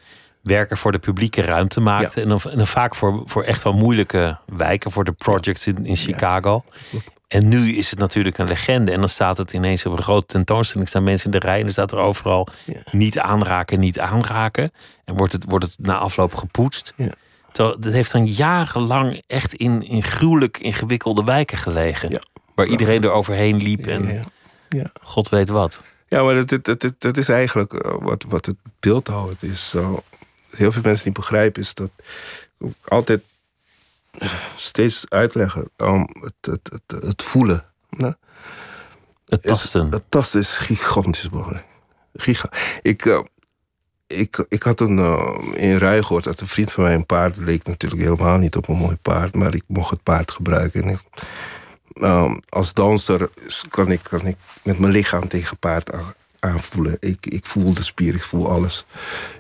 werken 0.43 0.77
voor 0.77 0.93
de 0.93 0.99
publieke 0.99 1.43
ruimte 1.43 1.81
maakte. 1.81 2.21
Ja. 2.21 2.23
En, 2.23 2.29
dan, 2.29 2.41
en 2.51 2.57
dan 2.57 2.67
vaak 2.67 2.95
voor, 2.95 3.23
voor 3.25 3.43
echt 3.43 3.63
wel 3.63 3.73
moeilijke 3.73 4.39
wijken, 4.47 4.91
voor 4.91 5.05
de 5.05 5.13
projects 5.13 5.67
in, 5.67 5.87
in 5.87 5.97
Chicago. 5.97 6.65
En 7.29 7.49
nu 7.49 7.77
is 7.77 7.91
het 7.91 7.99
natuurlijk 7.99 8.39
een 8.39 8.49
legende. 8.49 8.93
En 8.93 9.01
dan 9.01 9.09
staat 9.09 9.39
het 9.39 9.53
ineens 9.53 9.87
op 9.87 9.93
een 9.93 10.03
grote 10.03 10.27
tentoonstelling. 10.27 10.89
staan 10.89 11.05
mensen 11.05 11.33
in 11.33 11.39
de 11.39 11.47
rij 11.47 11.57
en 11.57 11.63
dan 11.63 11.71
staat 11.71 11.93
er 11.93 11.99
overal 11.99 12.49
niet 12.91 13.19
aanraken, 13.19 13.81
niet 13.81 14.01
aanraken. 14.01 14.71
En 15.05 15.17
wordt 15.17 15.33
het, 15.33 15.45
wordt 15.49 15.65
het 15.65 15.79
na 15.79 15.99
afloop 15.99 16.35
gepoetst. 16.35 16.95
Dat 17.57 17.85
heeft 17.85 18.13
dan 18.13 18.27
jarenlang 18.27 19.23
echt 19.27 19.55
in, 19.55 19.83
in 19.83 20.03
gruwelijk 20.03 20.59
ingewikkelde 20.59 21.25
wijken 21.25 21.59
gelegen. 21.59 22.11
Ja. 22.11 22.21
Waar 22.55 22.67
iedereen 22.67 23.03
er 23.03 23.11
overheen 23.11 23.57
liep 23.57 23.87
en 23.87 24.25
god 25.03 25.29
weet 25.29 25.49
wat. 25.49 25.83
Ja, 26.09 26.23
maar 26.23 26.35
dat, 26.35 26.65
dat, 26.65 26.81
dat, 26.81 26.95
dat 26.99 27.17
is 27.17 27.29
eigenlijk 27.29 27.73
eh, 27.73 27.95
wat, 27.99 28.25
wat 28.29 28.47
het 28.47 28.57
beeldhouden 28.81 29.37
is. 29.41 29.69
Zo, 29.69 30.03
heel 30.51 30.73
veel 30.73 30.83
mensen 30.83 31.07
niet 31.07 31.17
begrijpen 31.17 31.63
is 31.63 31.75
dat 31.75 31.91
ik 32.59 32.75
altijd 32.85 33.23
steeds 34.57 35.05
uitleggen 35.09 35.71
om 35.77 36.09
het, 36.21 36.35
het, 36.41 36.71
het, 36.73 37.03
het 37.05 37.23
voelen. 37.23 37.65
Het 39.25 39.43
tasten. 39.43 39.91
Het 39.91 40.05
tasten 40.09 40.41
is 40.41 40.57
gigantisch 40.57 41.31
belangrijk. 41.31 41.65
Giga 42.15 42.49
ik, 42.83 43.05
uh, 43.05 43.21
ik, 44.19 44.47
ik 44.49 44.63
had 44.63 44.81
een, 44.81 44.99
in 45.55 45.77
Rui 45.77 46.03
gehoord 46.03 46.25
dat 46.25 46.41
een 46.41 46.47
vriend 46.47 46.73
van 46.73 46.85
mij 46.85 46.95
een 46.95 47.07
paard 47.07 47.37
leek 47.37 47.67
natuurlijk 47.67 48.03
helemaal 48.03 48.39
niet 48.39 48.57
op 48.57 48.69
een 48.69 48.77
mooi 48.77 48.97
paard, 49.03 49.35
maar 49.35 49.55
ik 49.55 49.65
mocht 49.67 49.91
het 49.91 50.03
paard 50.03 50.31
gebruiken. 50.31 50.83
En 50.85 50.99
uh, 51.95 52.35
als 52.49 52.75
danser 52.75 53.29
kan 53.69 53.91
ik, 53.91 54.01
kan 54.03 54.27
ik 54.27 54.37
met 54.63 54.79
mijn 54.79 54.93
lichaam 54.93 55.29
tegen 55.29 55.59
paard 55.59 55.91
aanvoelen. 56.39 56.97
Ik, 57.01 57.27
ik 57.27 57.47
voel 57.47 57.75
de 57.75 57.83
spier, 57.83 58.15
ik 58.15 58.25
voel 58.25 58.51
alles. 58.51 58.87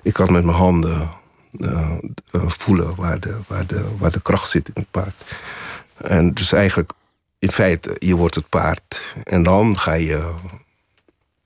Ik 0.03 0.13
kan 0.13 0.33
met 0.33 0.45
mijn 0.45 0.57
handen 0.57 1.11
voelen 2.33 2.95
waar 2.95 3.21
de, 3.21 3.37
waar, 3.47 3.67
de, 3.67 3.85
waar 3.99 4.13
de 4.13 4.23
kracht 4.23 4.51
zit 4.51 4.69
in 4.69 4.75
het 4.75 4.91
paard. 4.91 5.15
En 5.97 6.35
dus 6.35 6.53
eigenlijk, 6.53 6.93
in 7.39 7.51
feite, 7.51 7.97
je 7.99 8.17
wordt 8.17 8.35
het 8.35 8.49
paard. 8.49 9.15
En 9.25 9.43
dan 9.43 9.79
ga 9.79 9.93
je 9.93 10.33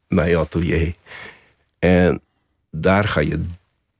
naar 0.09 0.29
je 0.29 0.37
atelier. 0.37 0.95
En 1.79 2.20
daar 2.71 3.05
ga 3.05 3.21
je 3.21 3.45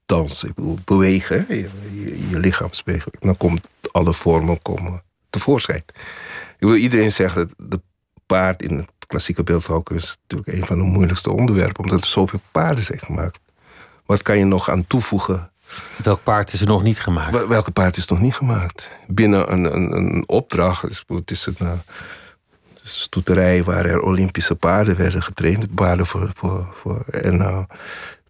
dansen. 0.07 0.49
Ik 0.49 0.55
bedoel, 0.55 0.79
bewegen, 0.85 1.47
je, 1.49 1.69
je, 1.93 2.29
je 2.29 2.39
lichaamsbeweging. 2.39 3.21
Dan 3.21 3.37
komt 3.37 3.69
alle 3.93 4.14
vormen 4.14 4.62
komen 4.62 5.03
tevoorschijn. 5.31 5.85
Ik 6.59 6.66
wil 6.66 6.75
iedereen 6.75 7.12
zeggen 7.12 7.51
dat 7.57 7.71
de 7.71 7.81
paard 8.27 8.62
in 8.62 8.77
het 8.77 8.91
klassieke 9.07 9.43
beeldhouw 9.43 9.83
is 9.95 10.19
natuurlijk 10.21 10.59
een 10.59 10.66
van 10.66 10.79
de 10.79 10.85
moeilijkste 10.85 11.33
onderwerpen, 11.33 11.85
omdat 11.85 12.01
er 12.01 12.07
zoveel 12.07 12.41
paarden 12.51 12.85
zijn 12.85 12.99
gemaakt. 12.99 13.41
Wat 14.07 14.23
kan 14.23 14.39
je 14.39 14.45
nog 14.45 14.71
aan 14.71 14.87
toevoegen? 14.87 15.51
Welk 16.03 16.23
paard 16.23 16.53
is 16.53 16.61
er 16.61 16.66
nog 16.66 16.83
niet 16.83 17.01
gemaakt? 17.01 17.47
Welke 17.47 17.71
paard 17.71 17.97
is 17.97 18.07
nog 18.07 18.21
niet 18.21 18.35
gemaakt? 18.35 18.91
Binnen 19.07 19.53
een, 19.53 19.64
een, 19.75 19.97
een 19.97 20.29
opdracht, 20.29 21.05
het 21.07 21.31
is 21.31 21.47
een, 21.47 21.57
eh, 21.59 21.71
het 22.75 22.83
is 22.85 22.95
een 22.95 23.01
stoeterij 23.01 23.64
waar 23.64 23.85
er 23.85 24.01
Olympische 24.01 24.55
paarden 24.55 24.97
werden 24.97 25.23
getraind, 25.23 25.75
paarden 25.75 26.07
voor, 26.07 26.31
voor, 26.35 26.69
voor 26.75 27.05
en 27.11 27.35
uh, 27.35 27.62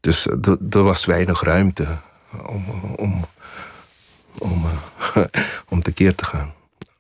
dus 0.09 0.27
er 0.71 0.83
was 0.83 1.05
weinig 1.05 1.43
ruimte 1.43 1.87
om, 2.47 2.65
om, 2.97 3.25
om, 4.39 4.65
uh, 4.65 5.25
om 5.73 5.83
tekeer 5.83 6.15
te 6.15 6.25
gaan. 6.25 6.53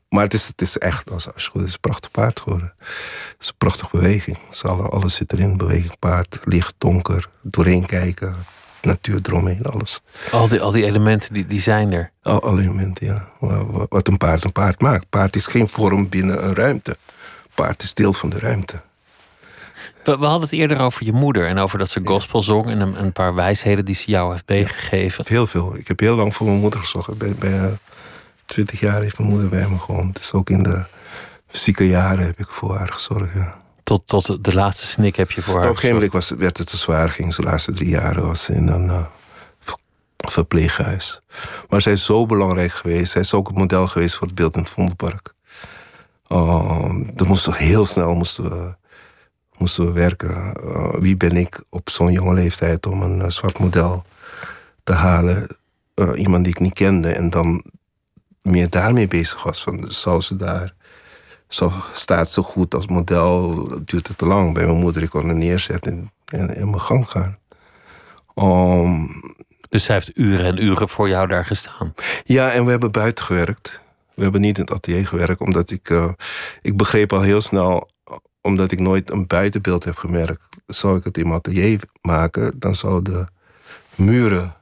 Maar 0.08 0.22
het 0.22 0.34
is, 0.34 0.46
het 0.46 0.60
is 0.60 0.78
echt, 0.78 1.10
als, 1.10 1.34
als 1.34 1.50
het 1.52 1.62
is 1.62 1.72
een 1.72 1.80
prachtig 1.80 2.10
paard 2.10 2.40
geworden. 2.40 2.74
Het 2.78 3.36
is 3.40 3.48
een 3.48 3.54
prachtige 3.58 3.96
beweging. 3.96 4.38
Alles, 4.62 4.90
alles 4.90 5.14
zit 5.14 5.32
erin. 5.32 5.56
Beweging, 5.56 5.98
paard, 5.98 6.38
licht, 6.44 6.74
donker, 6.78 7.28
doorheen 7.42 7.86
kijken, 7.86 8.36
natuur 8.82 9.20
eromheen, 9.22 9.64
alles. 9.64 10.00
Al 10.30 10.48
die, 10.48 10.60
al 10.60 10.70
die 10.70 10.84
elementen 10.84 11.34
die, 11.34 11.46
die 11.46 11.60
zijn 11.60 11.92
er. 11.92 12.10
Al, 12.22 12.42
alle 12.42 12.60
elementen, 12.60 13.06
ja. 13.06 13.28
Wat 13.88 14.08
een 14.08 14.16
paard 14.16 14.44
een 14.44 14.52
paard 14.52 14.80
maakt. 14.80 15.08
Paard 15.08 15.36
is 15.36 15.46
geen 15.46 15.68
vorm 15.68 16.08
binnen 16.08 16.44
een 16.44 16.54
ruimte. 16.54 16.96
Paard 17.54 17.82
is 17.82 17.94
deel 17.94 18.12
van 18.12 18.30
de 18.30 18.38
ruimte. 18.38 18.82
We, 20.08 20.18
we, 20.18 20.24
hadden 20.24 20.48
het 20.48 20.58
eerder 20.58 20.80
over 20.80 21.04
je 21.04 21.12
moeder 21.12 21.46
en 21.46 21.58
over 21.58 21.78
dat 21.78 21.88
ze 21.88 22.00
gospel 22.04 22.42
zong 22.42 22.66
en 22.66 22.80
een, 22.80 23.02
een 23.02 23.12
paar 23.12 23.34
wijsheden 23.34 23.84
die 23.84 23.94
ze 23.94 24.10
jou 24.10 24.30
heeft 24.30 24.48
meegegeven. 24.48 25.24
Heel 25.28 25.46
veel. 25.46 25.76
Ik 25.76 25.88
heb 25.88 26.00
heel 26.00 26.16
lang 26.16 26.34
voor 26.34 26.46
mijn 26.46 26.58
moeder 26.58 26.80
gezorgd. 26.80 27.18
Bij, 27.18 27.34
bij, 27.38 27.78
twintig 28.44 28.80
jaar 28.80 29.02
heeft 29.02 29.18
mijn 29.18 29.30
moeder 29.30 29.48
bij 29.48 29.68
me 29.68 29.78
gewoond. 29.78 30.16
Dus 30.16 30.32
ook 30.32 30.50
in 30.50 30.62
de 30.62 30.84
zieke 31.50 31.88
jaren 31.88 32.24
heb 32.24 32.38
ik 32.38 32.46
voor 32.50 32.76
haar 32.76 32.92
gezorgd. 32.92 33.34
Ja. 33.34 33.60
Tot, 33.82 34.06
tot 34.06 34.44
de 34.44 34.54
laatste 34.54 34.86
snik 34.86 35.16
heb 35.16 35.30
je 35.30 35.42
voor 35.42 35.54
haar 35.54 35.68
Op 35.68 35.74
een 35.74 35.80
gegeven 35.80 36.10
moment 36.12 36.28
werd 36.28 36.58
het 36.58 36.66
te 36.66 36.76
zwaar. 36.76 37.08
Ging 37.08 37.34
ze 37.34 37.40
de 37.40 37.46
laatste 37.46 37.72
drie 37.72 37.88
jaren 37.88 38.26
was 38.26 38.48
in 38.48 38.68
een 38.68 38.86
uh, 38.86 39.04
verpleeghuis. 40.16 41.20
Maar 41.68 41.80
zij 41.80 41.92
is 41.92 42.04
zo 42.04 42.26
belangrijk 42.26 42.72
geweest. 42.72 43.12
Zij 43.12 43.20
is 43.20 43.34
ook 43.34 43.48
het 43.48 43.58
model 43.58 43.86
geweest 43.86 44.14
voor 44.14 44.26
het 44.26 44.36
beeld 44.36 44.54
in 44.54 44.60
het 44.60 44.70
Vondelpark. 44.70 45.34
Uh, 46.28 46.90
er 47.16 47.26
moesten 47.26 47.54
heel 47.54 47.86
snel 47.86 48.14
moesten 48.14 48.44
we, 48.50 48.76
moesten 49.58 49.86
we 49.86 49.92
werken. 49.92 50.54
Uh, 50.64 50.94
wie 50.94 51.16
ben 51.16 51.36
ik 51.36 51.64
op 51.68 51.90
zo'n 51.90 52.12
jonge 52.12 52.34
leeftijd 52.34 52.86
om 52.86 53.02
een 53.02 53.32
zwart 53.32 53.58
model 53.58 54.04
te 54.84 54.92
halen? 54.92 55.46
iemand 56.14 56.44
die 56.44 56.52
ik 56.52 56.60
niet 56.60 56.72
kende. 56.72 57.08
En 57.12 57.30
dan 57.30 57.64
meer 58.42 58.70
daarmee 58.70 59.08
bezig 59.08 59.42
was. 59.42 59.62
Van, 59.62 59.84
zou 59.88 60.20
ze 60.20 60.36
daar... 60.36 60.74
Zo 61.48 61.72
staat 61.92 62.28
ze 62.28 62.42
goed 62.42 62.74
als 62.74 62.86
model, 62.86 63.68
duurt 63.84 64.08
het 64.08 64.18
te 64.18 64.26
lang. 64.26 64.54
Bij 64.54 64.66
mijn 64.66 64.78
moeder, 64.78 65.02
ik 65.02 65.10
kon 65.10 65.28
er 65.28 65.34
neerzetten 65.34 66.12
en 66.24 66.54
in 66.56 66.70
mijn 66.70 66.80
gang 66.80 67.08
gaan. 67.08 67.38
Um, 68.34 69.08
dus 69.68 69.84
zij 69.84 69.94
heeft 69.94 70.18
uren 70.18 70.46
en 70.46 70.64
uren 70.64 70.88
voor 70.88 71.08
jou 71.08 71.28
daar 71.28 71.44
gestaan? 71.44 71.94
Ja, 72.22 72.50
en 72.50 72.64
we 72.64 72.70
hebben 72.70 72.90
buiten 72.90 73.24
gewerkt. 73.24 73.80
We 74.14 74.22
hebben 74.22 74.40
niet 74.40 74.58
in 74.58 74.62
het 74.62 74.72
atelier 74.72 75.06
gewerkt, 75.06 75.40
omdat 75.40 75.70
ik... 75.70 75.90
Ik 76.62 76.76
begreep 76.76 77.12
al 77.12 77.20
heel 77.20 77.40
snel, 77.40 77.90
omdat 78.48 78.72
ik 78.72 78.78
nooit 78.78 79.10
een 79.10 79.26
buitenbeeld 79.26 79.84
heb 79.84 79.96
gemerkt... 79.96 80.48
zou 80.66 80.98
ik 80.98 81.04
het 81.04 81.18
in 81.18 81.32
atelier 81.32 81.80
maken, 82.00 82.52
dan 82.58 82.74
zouden 82.74 83.28
muren 83.94 84.54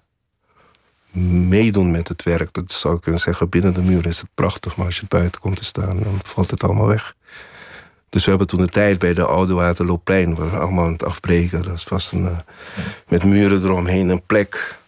meedoen 1.49 1.91
met 1.91 2.09
het 2.09 2.23
werk. 2.23 2.53
Dat 2.53 2.73
zou 2.73 2.95
ik 2.95 3.01
kunnen 3.01 3.21
zeggen, 3.21 3.49
binnen 3.49 3.75
de 3.75 3.83
muur 3.83 4.07
is 4.07 4.19
het 4.19 4.29
prachtig, 4.35 4.77
maar 4.77 4.87
als 4.87 4.97
je 4.97 5.07
buiten 5.09 5.41
komt 5.41 5.57
te 5.57 5.65
staan, 5.65 5.99
dan 6.03 6.19
valt 6.23 6.51
het 6.51 6.63
allemaal 6.63 6.87
weg. 6.87 7.15
Dus 8.09 8.25
we 8.25 8.31
hebben 8.31 8.49
toen 8.49 8.61
de 8.61 8.69
tijd 8.69 8.99
bij 8.99 9.15
de 9.15 9.27
Oude 9.27 9.55
Waterloopplein, 9.55 10.35
we 10.35 10.43
allemaal 10.43 10.85
aan 10.85 10.93
het 10.93 11.05
afbreken. 11.05 11.63
Dat 11.63 11.85
was 11.89 12.13
een, 12.13 12.25
uh, 12.25 12.39
met 13.09 13.25
muren 13.25 13.63
eromheen 13.63 14.09
een 14.09 14.23
plek 14.27 14.79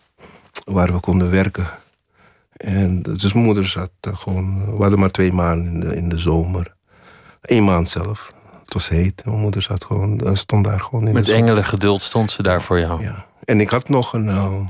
waar 0.64 0.92
we 0.92 1.00
konden 1.00 1.30
werken. 1.30 1.66
En 2.56 3.02
dus 3.02 3.32
moeder 3.32 3.66
zat 3.66 3.90
gewoon, 4.00 4.76
we 4.76 4.80
hadden 4.80 4.98
maar 4.98 5.10
twee 5.10 5.32
maanden 5.32 5.72
in 5.72 5.80
de, 5.80 5.96
in 5.96 6.08
de 6.08 6.18
zomer. 6.18 6.74
Eén 7.40 7.64
maand 7.64 7.88
zelf. 7.88 8.32
Het 8.68 8.76
was 8.76 8.88
heet. 8.88 9.24
Mijn 9.24 9.38
moeder 9.38 9.62
zat 9.62 9.84
gewoon, 9.84 10.36
stond 10.36 10.64
daar 10.64 10.80
gewoon 10.80 11.06
in 11.06 11.12
Met 11.12 11.28
engelen 11.28 11.64
geduld 11.64 12.02
stond 12.02 12.30
ze 12.30 12.42
daar 12.42 12.62
voor 12.62 12.78
jou. 12.78 13.02
Ja. 13.02 13.26
En 13.44 13.60
ik 13.60 13.70
had 13.70 13.88
nog 13.88 14.12
een, 14.12 14.26
uh, 14.26 14.66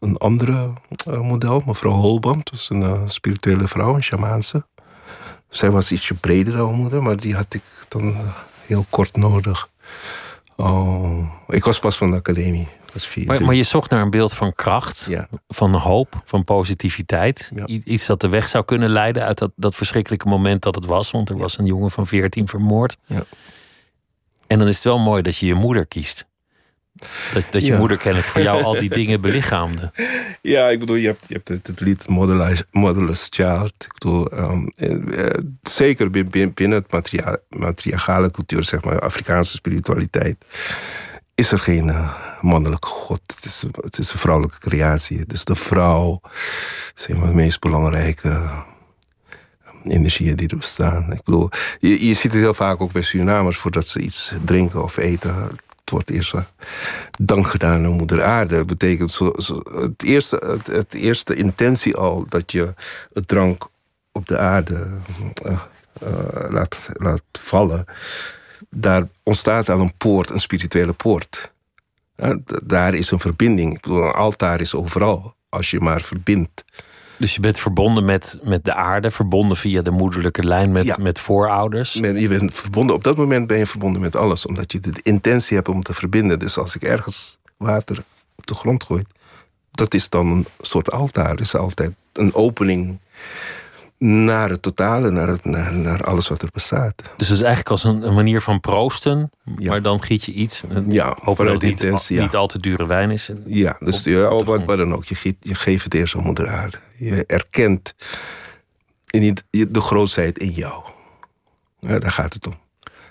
een 0.00 0.16
andere 0.16 0.72
uh, 1.08 1.20
model, 1.20 1.62
mevrouw 1.66 1.92
Holbam. 1.92 2.36
Dat 2.36 2.50
was 2.50 2.70
een 2.70 2.80
uh, 2.80 3.00
spirituele 3.04 3.68
vrouw, 3.68 3.94
een 3.94 4.02
shamaanse. 4.02 4.66
Zij 5.48 5.70
was 5.70 5.92
ietsje 5.92 6.14
breder 6.14 6.56
dan 6.56 6.66
mijn 6.66 6.80
moeder, 6.80 7.02
maar 7.02 7.16
die 7.16 7.34
had 7.34 7.54
ik 7.54 7.62
dan 7.88 8.14
heel 8.66 8.86
kort 8.90 9.16
nodig. 9.16 9.68
Oh, 10.56 11.32
ik 11.48 11.64
was 11.64 11.78
pas 11.78 11.96
van 11.96 12.10
de 12.10 12.16
academie. 12.16 12.68
Vier, 12.94 13.26
maar, 13.26 13.42
maar, 13.42 13.54
je 13.54 13.62
zocht 13.62 13.90
naar 13.90 14.02
een 14.02 14.10
beeld 14.10 14.34
van 14.34 14.54
kracht, 14.54 15.06
ja. 15.08 15.28
van 15.48 15.74
hoop, 15.74 16.20
van 16.24 16.44
positiviteit. 16.44 17.52
Ja. 17.54 17.66
Iets 17.66 18.06
dat 18.06 18.20
de 18.20 18.28
weg 18.28 18.48
zou 18.48 18.64
kunnen 18.64 18.90
leiden 18.90 19.24
uit 19.24 19.38
dat, 19.38 19.50
dat 19.56 19.74
verschrikkelijke 19.74 20.28
moment 20.28 20.62
dat 20.62 20.74
het 20.74 20.84
was. 20.84 21.10
Want 21.10 21.28
er 21.28 21.36
ja. 21.36 21.40
was 21.40 21.58
een 21.58 21.66
jongen 21.66 21.90
van 21.90 22.06
14 22.06 22.48
vermoord. 22.48 22.96
En 24.46 24.58
dan 24.58 24.68
is 24.68 24.74
het 24.74 24.84
wel 24.84 24.98
mooi 24.98 25.22
dat 25.22 25.36
je 25.36 25.46
je 25.46 25.54
moeder 25.54 25.86
kiest. 25.86 26.26
Dat, 27.34 27.46
dat 27.50 27.66
je 27.66 27.76
moeder 27.76 27.96
kennelijk 27.96 28.28
voor 28.30 28.42
jou 28.42 28.62
al 28.62 28.78
die 28.78 28.88
dingen 28.88 29.20
belichaamde. 29.20 29.92
Ja, 30.42 30.68
ik 30.68 30.78
bedoel, 30.78 30.96
je 30.96 31.06
hebt, 31.06 31.24
je 31.28 31.34
hebt 31.34 31.48
het, 31.48 31.66
het 31.66 31.80
lied 31.80 32.08
Modeless 32.70 33.26
Child. 33.30 33.72
Ik 33.78 33.92
bedoel, 33.92 34.30
ehm, 34.30 34.66
eh, 34.76 35.24
eh, 35.24 35.44
zeker 35.62 36.10
bin- 36.10 36.30
bin- 36.30 36.54
binnen 36.54 36.84
het 36.88 37.18
matriarchale 37.48 38.30
cultuur, 38.30 38.64
zeg 38.64 38.84
maar, 38.84 39.00
Afrikaanse 39.00 39.52
spiritualiteit, 39.52 40.44
is 41.34 41.52
er 41.52 41.58
geen 41.58 41.90
eh, 41.90 42.14
mannelijke 42.40 42.88
god. 42.88 43.20
Het 43.36 43.44
is, 43.44 43.64
het 43.80 43.98
is 43.98 44.12
een 44.12 44.18
vrouwelijke 44.18 44.58
creatie. 44.58 45.26
Dus 45.26 45.44
de 45.44 45.54
vrouw 45.54 46.20
is 46.96 47.08
een 47.08 47.18
van 47.18 47.28
de 47.28 47.34
meest 47.34 47.60
belangrijke 47.60 48.48
energieën 49.84 50.36
die 50.36 50.48
er 50.48 50.56
bestaan. 50.56 51.12
Ik 51.12 51.22
bedoel, 51.22 51.48
je, 51.78 52.14
ziet 52.14 52.22
het 52.22 52.32
heel 52.32 52.54
vaak 52.54 52.80
ook 52.80 52.92
bij 52.92 53.02
Surinamers 53.02 53.56
voordat 53.56 53.86
ze 53.86 54.00
iets 54.00 54.34
drinken 54.44 54.82
of 54.82 54.96
eten. 54.96 55.34
Het 55.34 55.90
wordt 55.90 56.10
eerst 56.10 56.34
eh, 56.34 56.40
dank 57.18 57.46
gedaan 57.46 57.84
aan 57.84 57.90
moeder 57.90 58.22
aarde. 58.22 58.56
Dat 58.56 58.66
betekent 58.66 59.10
zo, 59.10 59.32
het, 59.72 60.02
eerste, 60.02 60.60
het, 60.70 60.94
eerste 60.94 61.34
intentie 61.34 61.96
al 61.96 62.26
dat 62.28 62.52
je 62.52 62.74
het 63.12 63.28
drank 63.28 63.68
op 64.12 64.26
de 64.26 64.38
aarde 64.38 64.88
eh, 65.44 65.52
eh, 66.00 66.50
laat, 66.98 67.30
vallen. 67.40 67.84
Daar 68.70 69.08
ontstaat 69.22 69.68
al 69.68 69.80
een 69.80 69.96
poort, 69.96 70.30
een 70.30 70.40
spirituele 70.40 70.92
poort. 70.92 71.52
Ja, 72.22 72.38
d- 72.44 72.60
daar 72.64 72.94
is 72.94 73.10
een 73.10 73.20
verbinding. 73.20 73.74
Ik 73.74 73.80
bedoel, 73.80 74.02
een 74.04 74.12
altaar 74.12 74.60
is 74.60 74.74
overal. 74.74 75.34
Als 75.48 75.70
je 75.70 75.80
maar 75.80 76.00
verbindt. 76.00 76.64
Dus 77.16 77.34
je 77.34 77.40
bent 77.40 77.58
verbonden 77.58 78.04
met, 78.04 78.38
met 78.42 78.64
de 78.64 78.74
aarde, 78.74 79.10
verbonden 79.10 79.56
via 79.56 79.82
de 79.82 79.90
moederlijke 79.90 80.42
lijn 80.44 80.72
met, 80.72 80.84
Ja. 80.84 80.96
met 81.00 81.18
voorouders. 81.18 81.92
Je 81.92 82.28
bent 82.28 82.54
verbonden, 82.54 82.94
op 82.94 83.04
dat 83.04 83.16
moment 83.16 83.46
ben 83.46 83.58
je 83.58 83.66
verbonden 83.66 84.00
met 84.00 84.16
alles, 84.16 84.46
omdat 84.46 84.72
je 84.72 84.80
de 84.80 84.92
intentie 85.02 85.56
hebt 85.56 85.68
om 85.68 85.82
te 85.82 85.92
verbinden. 85.94 86.38
Dus 86.38 86.58
als 86.58 86.74
ik 86.74 86.82
ergens 86.82 87.38
water 87.56 88.04
op 88.36 88.46
de 88.46 88.54
grond 88.54 88.84
gooi, 88.84 89.04
dat 89.70 89.94
is 89.94 90.08
dan 90.08 90.26
een 90.26 90.46
soort 90.60 90.90
altaar. 90.90 91.30
Het 91.30 91.40
is 91.40 91.54
altijd 91.54 91.92
een 92.12 92.34
opening 92.34 92.98
naar 93.98 94.50
het 94.50 94.62
totale, 94.62 95.10
naar, 95.10 95.28
het, 95.28 95.44
naar, 95.44 95.74
naar 95.74 96.04
alles 96.04 96.28
wat 96.28 96.42
er 96.42 96.48
bestaat. 96.52 96.94
Dus 97.16 97.28
het 97.28 97.36
is 97.36 97.42
eigenlijk 97.44 97.70
als 97.70 97.84
een, 97.84 98.06
een 98.06 98.14
manier 98.14 98.40
van 98.40 98.60
proosten, 98.60 99.30
Ja. 99.56 99.70
maar 99.70 99.82
dan 99.82 100.02
giet 100.02 100.24
je 100.24 100.32
iets. 100.32 100.62
Ja, 100.86 101.06
hopen 101.08 101.24
dat 101.24 101.36
vanuit 101.36 101.62
het 101.62 101.90
niet, 101.92 102.06
ja. 102.08 102.22
niet 102.22 102.34
al 102.34 102.46
te 102.46 102.58
dure 102.58 102.86
wijn 102.86 103.10
is. 103.10 103.30
Ja, 103.46 103.76
dus 103.80 103.98
Op- 103.98 104.04
ja, 104.12 104.30
op 104.30 104.46
wat, 104.46 104.66
dan 104.78 104.94
ook. 104.94 105.04
Je, 105.04 105.14
geeft, 105.14 105.36
je 105.40 105.54
geeft 105.54 105.84
het 105.84 105.94
eerst 105.94 106.14
aan 106.16 106.22
moeder 106.22 106.48
aarde. 106.48 106.76
Je 106.96 107.24
erkent 107.26 107.94
in 109.10 109.20
die- 109.50 109.70
de 109.70 109.80
grootheid 109.80 110.38
in 110.38 110.50
jou. 110.50 110.82
Ja, 111.80 111.98
daar 111.98 112.12
gaat 112.12 112.32
het 112.34 112.46
om. 112.46 112.54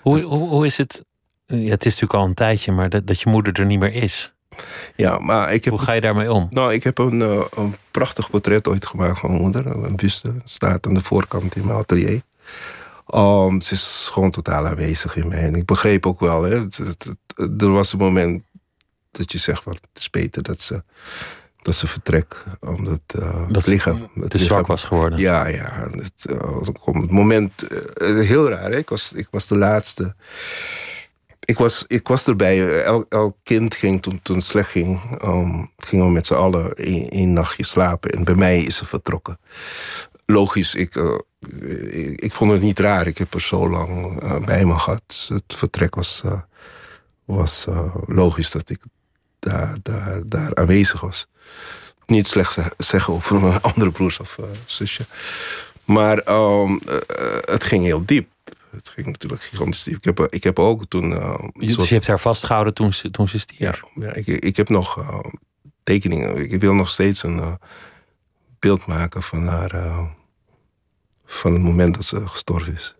Hoe, 0.02 0.20
hoe, 0.20 0.48
hoe 0.48 0.66
is 0.66 0.76
het? 0.76 1.04
Ja, 1.46 1.56
het 1.70 1.84
is 1.84 1.92
natuurlijk 1.92 2.14
al 2.14 2.24
een 2.24 2.34
tijdje, 2.34 2.72
maar 2.72 2.88
dat, 2.88 3.06
dat 3.06 3.20
je 3.20 3.30
moeder 3.30 3.52
er 3.52 3.66
niet 3.66 3.78
meer 3.78 3.94
is. 3.94 4.32
Ja, 4.96 5.18
maar 5.18 5.54
ik 5.54 5.64
heb... 5.64 5.72
Hoe 5.72 5.82
ga 5.82 5.92
je 5.92 6.00
daarmee 6.00 6.32
om? 6.32 6.46
Nou, 6.50 6.72
ik 6.72 6.84
heb 6.84 6.98
een, 6.98 7.20
uh, 7.20 7.44
een 7.56 7.74
prachtig 7.90 8.30
portret 8.30 8.68
ooit 8.68 8.86
gemaakt 8.86 9.18
van 9.18 9.30
mijn 9.30 9.42
moeder. 9.42 9.66
Een 9.66 9.96
buste 9.96 10.34
staat 10.44 10.86
aan 10.86 10.94
de 10.94 11.02
voorkant 11.02 11.56
in 11.56 11.66
mijn 11.66 11.78
atelier. 11.78 12.22
Um, 13.14 13.60
ze 13.60 13.74
is 13.74 14.08
gewoon 14.12 14.30
totaal 14.30 14.66
aanwezig 14.66 15.16
in 15.16 15.28
mij. 15.28 15.38
En 15.38 15.54
ik 15.54 15.64
begreep 15.64 16.06
ook 16.06 16.20
wel, 16.20 16.42
hè, 16.42 16.58
het, 16.58 16.76
het, 16.76 17.08
het, 17.36 17.62
er 17.62 17.72
was 17.72 17.92
een 17.92 17.98
moment 17.98 18.42
dat 19.10 19.32
je 19.32 19.38
zegt 19.38 19.62
van 19.62 19.72
het 19.72 19.88
is 19.94 20.10
beter 20.10 20.42
dat 20.42 20.60
ze, 20.60 20.82
dat 21.62 21.74
ze 21.74 21.86
vertrekt. 21.86 22.44
Omdat 22.60 23.00
uh, 23.16 23.46
dat 23.46 23.56
het 23.56 23.66
lichaam. 23.66 24.08
Het 24.14 24.30
te 24.30 24.38
zwak 24.38 24.66
was 24.66 24.84
geworden. 24.84 25.18
Ja, 25.18 25.46
ja. 25.46 25.88
Het, 25.90 26.24
uh, 26.30 26.60
het 26.62 27.10
moment, 27.10 27.66
heel 27.98 28.48
raar, 28.48 28.70
hè? 28.70 28.76
Ik, 28.76 28.88
was, 28.88 29.12
ik 29.12 29.28
was 29.30 29.46
de 29.46 29.58
laatste 29.58 30.14
ik 31.48 31.58
was, 31.58 31.84
ik 31.86 32.08
was 32.08 32.26
erbij. 32.26 32.82
Elk, 32.82 33.06
elk 33.08 33.36
kind 33.42 33.74
ging 33.74 34.02
toen, 34.02 34.20
toen 34.22 34.36
het 34.36 34.44
slecht 34.44 34.70
ging. 34.70 35.22
Um, 35.24 35.70
gingen 35.76 36.06
we 36.06 36.12
met 36.12 36.26
z'n 36.26 36.34
allen 36.34 36.74
één 37.08 37.32
nachtje 37.32 37.64
slapen. 37.64 38.10
En 38.10 38.24
bij 38.24 38.34
mij 38.34 38.62
is 38.62 38.76
ze 38.76 38.84
vertrokken. 38.84 39.38
Logisch, 40.26 40.74
ik, 40.74 40.94
uh, 40.94 41.18
ik, 42.14 42.32
vond 42.32 42.50
het 42.50 42.60
niet 42.60 42.78
raar. 42.78 43.06
Ik 43.06 43.18
heb 43.18 43.34
er 43.34 43.40
zo 43.40 43.70
lang 43.70 44.22
uh, 44.22 44.44
bij 44.44 44.64
me 44.64 44.78
gehad. 44.78 45.28
Het 45.28 45.54
vertrek 45.54 45.94
was, 45.94 46.22
uh, 46.26 46.32
was 47.24 47.66
logisch 48.06 48.50
dat 48.50 48.70
ik 48.70 48.80
daar, 49.38 49.76
daar, 49.82 50.20
daar 50.24 50.54
aanwezig 50.54 51.00
was. 51.00 51.28
Niet 52.06 52.26
slecht 52.26 52.58
zeggen 52.76 53.14
over 53.14 53.40
mijn 53.40 53.62
andere 53.72 53.90
broers 53.90 54.18
of 54.18 54.38
zusje. 54.66 55.06
Maar 55.84 56.28
um, 56.28 56.80
het 57.40 57.64
ging 57.64 57.84
heel 57.84 58.04
diep 58.04 58.28
het 58.70 58.88
ging 58.88 59.06
natuurlijk 59.06 59.42
gigantisch. 59.42 59.86
Ik 59.88 60.04
heb, 60.04 60.26
ik 60.30 60.44
heb 60.44 60.58
ook 60.58 60.86
toen. 60.86 61.10
Uh, 61.10 61.34
je, 61.52 61.72
soort... 61.72 61.88
je 61.88 61.94
hebt 61.94 62.06
haar 62.06 62.20
vastgehouden 62.20 62.74
toen 62.74 62.92
ze, 62.92 63.10
toen 63.10 63.28
ze 63.28 63.38
stierf? 63.38 63.82
Ja, 63.94 64.06
ja 64.06 64.14
ik, 64.14 64.26
ik 64.26 64.56
heb 64.56 64.68
nog 64.68 64.98
uh, 64.98 65.18
tekeningen. 65.82 66.50
Ik 66.52 66.60
wil 66.60 66.74
nog 66.74 66.88
steeds 66.88 67.22
een 67.22 67.36
uh, 67.36 67.54
beeld 68.58 68.86
maken 68.86 69.22
van 69.22 69.46
haar. 69.46 69.70
van 71.26 71.52
het 71.52 71.62
moment 71.62 71.94
dat 71.94 72.04
ze 72.04 72.26
gestorven 72.26 72.74
is. 72.74 72.96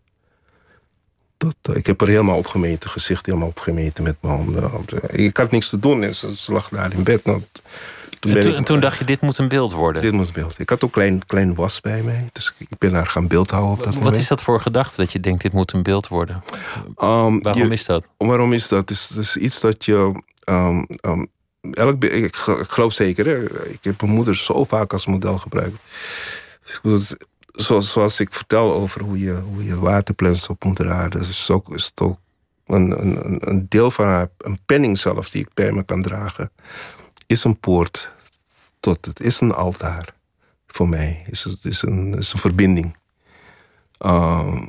Dat, 1.36 1.76
ik 1.76 1.86
heb 1.86 2.00
er 2.00 2.08
helemaal 2.08 2.38
opgemeten, 2.38 2.90
gezicht 2.90 3.26
helemaal 3.26 3.48
opgemeten 3.48 4.02
met 4.04 4.16
mijn 4.20 4.34
handen. 4.34 4.84
Ik 5.10 5.36
had 5.36 5.50
niks 5.50 5.68
te 5.68 5.78
doen 5.78 6.02
en 6.02 6.14
ze, 6.14 6.36
ze 6.36 6.52
lag 6.52 6.68
daar 6.68 6.92
in 6.92 7.02
bed. 7.02 7.24
Nou, 7.24 7.42
toen 8.20 8.36
en, 8.36 8.40
toen, 8.40 8.54
en 8.54 8.64
toen 8.64 8.80
dacht 8.80 8.98
je, 8.98 9.04
dit 9.04 9.20
moet 9.20 9.38
een 9.38 9.48
beeld 9.48 9.72
worden? 9.72 10.02
Dit 10.02 10.12
moet 10.12 10.26
een 10.26 10.32
beeld. 10.32 10.58
Ik 10.58 10.68
had 10.68 10.84
ook 10.84 10.92
klein, 10.92 11.26
klein 11.26 11.54
was 11.54 11.80
bij 11.80 12.02
mij. 12.02 12.28
Dus 12.32 12.54
ik 12.58 12.78
ben 12.78 12.90
daar 12.90 13.06
gaan 13.06 13.26
beeld 13.26 13.50
houden 13.50 13.72
op 13.72 13.78
dat 13.78 13.86
Wat 13.86 14.02
moment. 14.02 14.16
is 14.22 14.28
dat 14.28 14.42
voor 14.42 14.60
gedachte 14.60 14.96
dat 14.96 15.12
je 15.12 15.20
denkt, 15.20 15.42
dit 15.42 15.52
moet 15.52 15.72
een 15.72 15.82
beeld 15.82 16.08
worden? 16.08 16.42
Um, 16.96 17.42
waarom 17.42 17.62
je, 17.62 17.68
is 17.70 17.84
dat? 17.84 18.08
Waarom 18.16 18.52
is 18.52 18.68
dat? 18.68 18.80
Het 18.80 18.90
is, 18.90 19.08
het 19.08 19.18
is 19.18 19.36
iets 19.36 19.60
dat 19.60 19.84
je... 19.84 20.22
Um, 20.44 20.86
um, 21.00 21.26
elk, 21.72 22.04
ik, 22.04 22.36
ik, 22.46 22.68
geloof 22.68 22.92
zeker, 22.92 23.26
hè? 23.26 23.68
ik 23.68 23.84
heb 23.84 24.00
mijn 24.00 24.14
moeder 24.14 24.36
zo 24.36 24.64
vaak 24.64 24.92
als 24.92 25.06
model 25.06 25.38
gebruikt. 25.38 25.78
Zoals, 27.52 27.92
zoals 27.92 28.20
ik 28.20 28.32
vertel 28.32 28.72
over 28.72 29.02
hoe 29.02 29.18
je, 29.18 29.34
hoe 29.54 29.64
je 29.64 29.78
water 29.78 30.14
plenst 30.14 30.48
op 30.48 30.64
moeder 30.64 30.90
aarde... 30.90 31.18
is, 31.18 31.50
ook, 31.50 31.74
is 31.74 31.84
het 31.84 32.00
ook 32.00 32.18
een, 32.66 33.06
een, 33.06 33.48
een 33.48 33.66
deel 33.68 33.90
van 33.90 34.04
haar, 34.04 34.28
een 34.38 34.58
penning 34.66 34.98
zelf... 34.98 35.30
die 35.30 35.40
ik 35.40 35.54
bij 35.54 35.72
me 35.72 35.84
kan 35.84 36.02
dragen 36.02 36.50
is 37.28 37.44
een 37.44 37.58
poort 37.58 38.12
tot 38.80 39.04
het, 39.04 39.20
is 39.20 39.40
een 39.40 39.52
altaar 39.52 40.14
voor 40.66 40.88
mij. 40.88 41.24
Is, 41.30 41.46
is, 41.62 41.82
een, 41.82 42.14
is 42.18 42.32
een 42.32 42.38
verbinding. 42.38 42.96
Uh, 43.98 44.62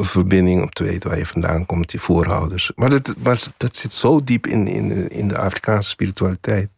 verbinding 0.00 0.62
om 0.62 0.70
te 0.70 0.84
weten 0.84 1.08
waar 1.08 1.18
je 1.18 1.26
vandaan 1.26 1.66
komt, 1.66 1.92
je 1.92 1.98
voorouders. 1.98 2.72
Maar 2.76 2.90
dat, 2.90 3.14
dat 3.56 3.76
zit 3.76 3.92
zo 3.92 4.24
diep 4.24 4.46
in, 4.46 4.66
in, 4.66 5.08
in 5.08 5.28
de 5.28 5.38
Afrikaanse 5.38 5.88
spiritualiteit. 5.88 6.70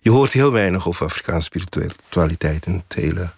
Je 0.00 0.10
hoort 0.10 0.32
heel 0.32 0.52
weinig 0.52 0.88
over 0.88 1.06
Afrikaanse 1.06 1.44
spiritualiteit 1.44 2.66
in 2.66 2.72
het 2.72 2.94
hele, 2.94 3.30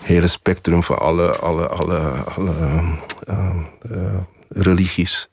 hele 0.00 0.26
spectrum 0.28 0.82
van 0.82 0.98
alle, 0.98 1.36
alle, 1.36 1.68
alle, 1.68 1.98
alle 1.98 2.54
uh, 3.28 3.56
uh, 3.90 4.18
religies. 4.48 5.28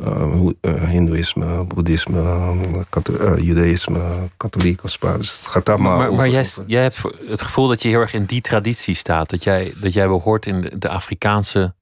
Uh, 0.00 0.88
Hindoeïsme, 0.88 1.64
Boeddhisme, 1.64 2.20
uh, 2.20 3.38
Judaïsme, 3.38 4.00
katholiek 4.36 4.80
als 4.80 4.98
Dus 4.98 5.38
het 5.38 5.46
gaat 5.46 5.68
allemaal. 5.68 5.98
Maar, 5.98 6.14
maar 6.14 6.28
jij, 6.28 6.44
jij 6.66 6.82
hebt 6.82 7.02
het 7.26 7.42
gevoel 7.42 7.68
dat 7.68 7.82
je 7.82 7.88
heel 7.88 8.00
erg 8.00 8.14
in 8.14 8.24
die 8.24 8.40
traditie 8.40 8.94
staat. 8.94 9.30
Dat 9.30 9.44
jij, 9.44 9.72
dat 9.80 9.92
jij 9.92 10.08
behoort 10.08 10.46
in 10.46 10.72
de, 10.78 10.88
Afrikaanse 10.88 11.74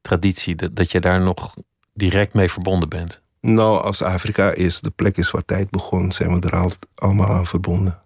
traditie. 0.00 0.54
Dat, 0.54 0.76
dat 0.76 0.92
je 0.92 1.00
daar 1.00 1.20
nog 1.20 1.54
direct 1.94 2.34
mee 2.34 2.50
verbonden 2.50 2.88
bent. 2.88 3.22
Nou, 3.40 3.82
als 3.82 4.02
Afrika 4.02 4.54
is 4.54 4.80
de 4.80 4.90
plek 4.90 5.16
is 5.16 5.30
waar 5.30 5.44
tijd 5.44 5.70
begon, 5.70 6.12
zijn 6.12 6.40
we 6.40 6.48
er 6.48 6.56
al, 6.56 6.70
allemaal 6.94 7.28
aan 7.28 7.46
verbonden. 7.46 7.98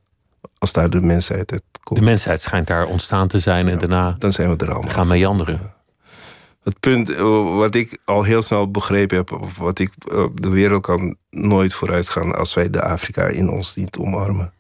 Als 0.59 0.73
daar 0.73 0.91
de 0.91 1.01
mensheid 1.01 1.53
uit 1.53 1.63
komt. 1.83 1.99
De 1.99 2.05
mensheid 2.05 2.41
schijnt 2.41 2.67
daar 2.67 2.87
ontstaan 2.87 3.29
te 3.29 3.39
zijn 3.39 3.69
en 3.69 3.79
daarna 3.79 4.15
dan 4.19 4.33
zijn 4.33 4.57
we 4.57 4.65
er 4.65 4.73
allemaal. 4.73 4.91
gaan 4.91 5.07
meanderen 5.07 5.75
het 6.63 6.81
punt 6.81 7.17
wat 7.57 7.75
ik 7.75 7.99
al 8.05 8.23
heel 8.23 8.43
snel 8.43 8.71
begrepen 8.71 9.17
heb, 9.17 9.39
wat 9.57 9.79
ik, 9.79 9.93
de 10.35 10.49
wereld 10.49 10.83
kan 10.83 11.17
nooit 11.31 11.75
vooruit 11.75 12.09
gaan 12.09 12.35
als 12.35 12.55
wij 12.55 12.71
de 12.71 12.83
Afrika 12.83 13.27
in 13.27 13.49
ons 13.49 13.77
niet 13.77 13.97
omarmen. 13.97 14.53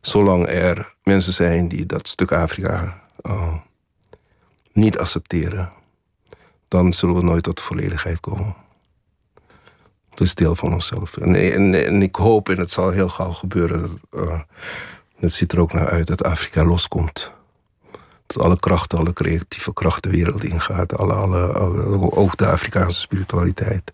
Zolang 0.00 0.46
er 0.48 0.94
mensen 1.02 1.32
zijn 1.32 1.68
die 1.68 1.86
dat 1.86 2.08
stuk 2.08 2.32
Afrika 2.32 3.02
uh, 3.22 3.54
niet 4.72 4.98
accepteren, 4.98 5.72
dan 6.68 6.92
zullen 6.92 7.14
we 7.14 7.22
nooit 7.22 7.42
tot 7.42 7.60
volledigheid 7.60 8.20
komen. 8.20 8.56
Dat 10.10 10.26
is 10.26 10.34
deel 10.34 10.54
van 10.54 10.72
onszelf. 10.72 11.16
En, 11.16 11.34
en, 11.74 12.02
ik 12.02 12.16
hoop, 12.16 12.48
en 12.48 12.58
het 12.58 12.70
zal 12.70 12.90
heel 12.90 13.08
gauw 13.08 13.32
gebeuren, 13.32 14.00
dat, 14.10 14.46
het 15.16 15.32
ziet 15.32 15.52
er 15.52 15.60
ook 15.60 15.72
naar 15.72 15.88
uit 15.88 16.06
dat 16.06 16.24
Afrika 16.24 16.64
loskomt 16.64 17.35
dat 18.26 18.42
alle 18.42 18.58
krachten, 18.58 18.98
alle 18.98 19.12
creatieve 19.12 19.72
krachten 19.72 20.10
de 20.10 20.16
wereld 20.16 20.44
ingaat. 20.44 20.96
Alle, 20.96 21.12
alle, 21.12 21.52
alle, 21.52 22.12
ook 22.12 22.36
de 22.36 22.46
Afrikaanse 22.46 23.00
spiritualiteit. 23.00 23.92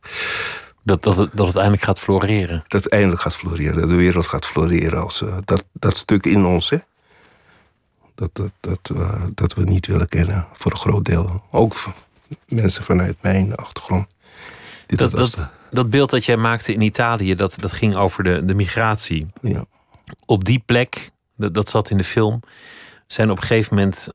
Dat, 0.84 1.02
dat, 1.02 1.16
het, 1.16 1.36
dat 1.36 1.46
het 1.46 1.56
eindelijk 1.56 1.82
gaat 1.82 2.00
floreren. 2.00 2.64
Dat 2.68 2.84
het 2.84 2.92
eindelijk 2.92 3.20
gaat 3.20 3.36
floreren. 3.36 3.80
Dat 3.80 3.88
de 3.88 3.94
wereld 3.94 4.26
gaat 4.26 4.46
floreren. 4.46 5.02
Als, 5.02 5.22
uh, 5.22 5.36
dat, 5.44 5.64
dat 5.72 5.96
stuk 5.96 6.26
in 6.26 6.44
ons, 6.44 6.70
hè. 6.70 6.78
Dat, 8.14 8.30
dat, 8.32 8.52
dat, 8.60 8.90
uh, 8.96 9.22
dat 9.34 9.54
we 9.54 9.62
niet 9.62 9.86
willen 9.86 10.08
kennen, 10.08 10.46
voor 10.52 10.70
een 10.70 10.76
groot 10.76 11.04
deel. 11.04 11.44
Ook 11.50 11.74
mensen 12.46 12.84
vanuit 12.84 13.16
mijn 13.20 13.54
achtergrond. 13.54 14.06
Dat, 14.86 15.10
dat, 15.10 15.10
dat, 15.10 15.50
dat, 15.70 15.90
beeld 15.90 16.10
dat 16.10 16.24
jij 16.24 16.36
maakte 16.36 16.72
in 16.72 16.80
Italië, 16.80 17.34
dat, 17.34 17.56
dat 17.60 17.72
ging 17.72 17.96
over 17.96 18.24
de, 18.24 18.44
de 18.44 18.54
migratie. 18.54 19.26
Ja. 19.40 19.64
Op 20.26 20.44
die 20.44 20.62
plek, 20.66 21.10
dat, 21.36 21.54
dat 21.54 21.68
zat 21.68 21.90
in 21.90 21.98
de 21.98 22.04
film, 22.04 22.40
zijn 23.06 23.30
op 23.30 23.36
een 23.36 23.42
gegeven 23.42 23.76
moment 23.76 24.08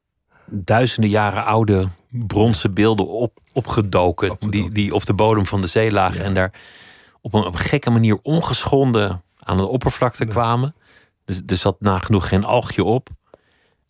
duizenden 0.50 1.10
jaren 1.10 1.46
oude 1.46 1.88
bronzen 2.10 2.74
beelden 2.74 3.08
op, 3.08 3.40
opgedoken. 3.54 4.38
Die, 4.50 4.72
die 4.72 4.94
op 4.94 5.06
de 5.06 5.14
bodem 5.14 5.46
van 5.46 5.62
de 5.62 5.68
zee 5.68 5.92
lagen. 5.92 6.24
En 6.24 6.34
daar 6.34 6.52
op 7.22 7.34
een, 7.34 7.44
op 7.44 7.54
een 7.54 7.60
gekke 7.60 7.90
manier 7.90 8.20
ongeschonden 8.22 9.22
aan 9.40 9.58
de 9.58 9.66
oppervlakte 9.66 10.26
kwamen. 10.26 10.76
Dus 11.26 11.42
er 11.48 11.58
zat 11.58 11.76
nagenoeg 11.80 12.28
geen 12.28 12.44
algje 12.44 12.84
op. 12.84 13.10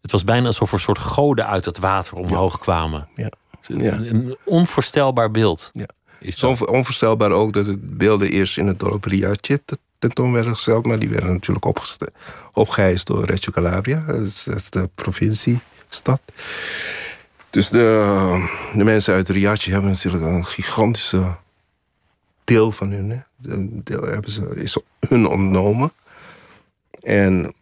Het 0.01 0.12
was 0.12 0.24
bijna 0.24 0.47
alsof 0.47 0.68
er 0.68 0.74
een 0.74 0.80
soort 0.80 0.97
goden 0.97 1.47
uit 1.47 1.66
het 1.66 1.80
water 1.80 2.18
omhoog 2.18 2.60
kwamen. 2.60 3.08
Ja. 3.16 3.30
Een, 3.68 4.16
een 4.16 4.38
onvoorstelbaar 4.43 5.32
beeld. 5.32 5.70
Ja. 5.74 5.88
Is 6.20 6.38
Zo 6.38 6.55
onvoorstelbaar 6.66 7.32
ook 7.32 7.53
dat 7.53 7.66
het 7.66 7.97
beelden 7.97 8.30
eerst 8.30 8.58
in 8.58 8.68
het 8.68 8.80
dorp 8.80 9.05
Riace 9.05 9.60
tentoon 9.99 10.32
werden 10.32 10.53
gesteld. 10.53 10.86
Maar 10.86 10.99
die 10.99 11.10
werden 11.10 11.32
natuurlijk 11.32 11.66
opgeheist 12.53 13.08
door 13.08 13.26
Reggio 13.26 13.51
Calabria. 13.51 14.03
Dat 14.08 14.22
is, 14.22 14.43
dat 14.43 14.55
is 14.55 14.70
de 14.70 14.89
provincie 14.95 15.60
stad. 15.90 16.22
Dus 17.50 17.70
de, 17.70 18.48
de 18.74 18.84
mensen 18.84 19.14
uit 19.14 19.30
Riace 19.30 19.72
hebben 19.72 19.90
natuurlijk 19.90 20.24
een 20.24 20.46
gigantische 20.46 21.36
deel 22.44 22.72
van 22.72 22.92
hun. 22.92 23.10
Hè. 23.10 23.20
deel 23.84 24.04
hebben 24.04 24.32
ze, 24.32 24.52
is 24.56 24.78
hun 25.08 25.28
ontnomen. 25.28 25.92
En 27.02 27.54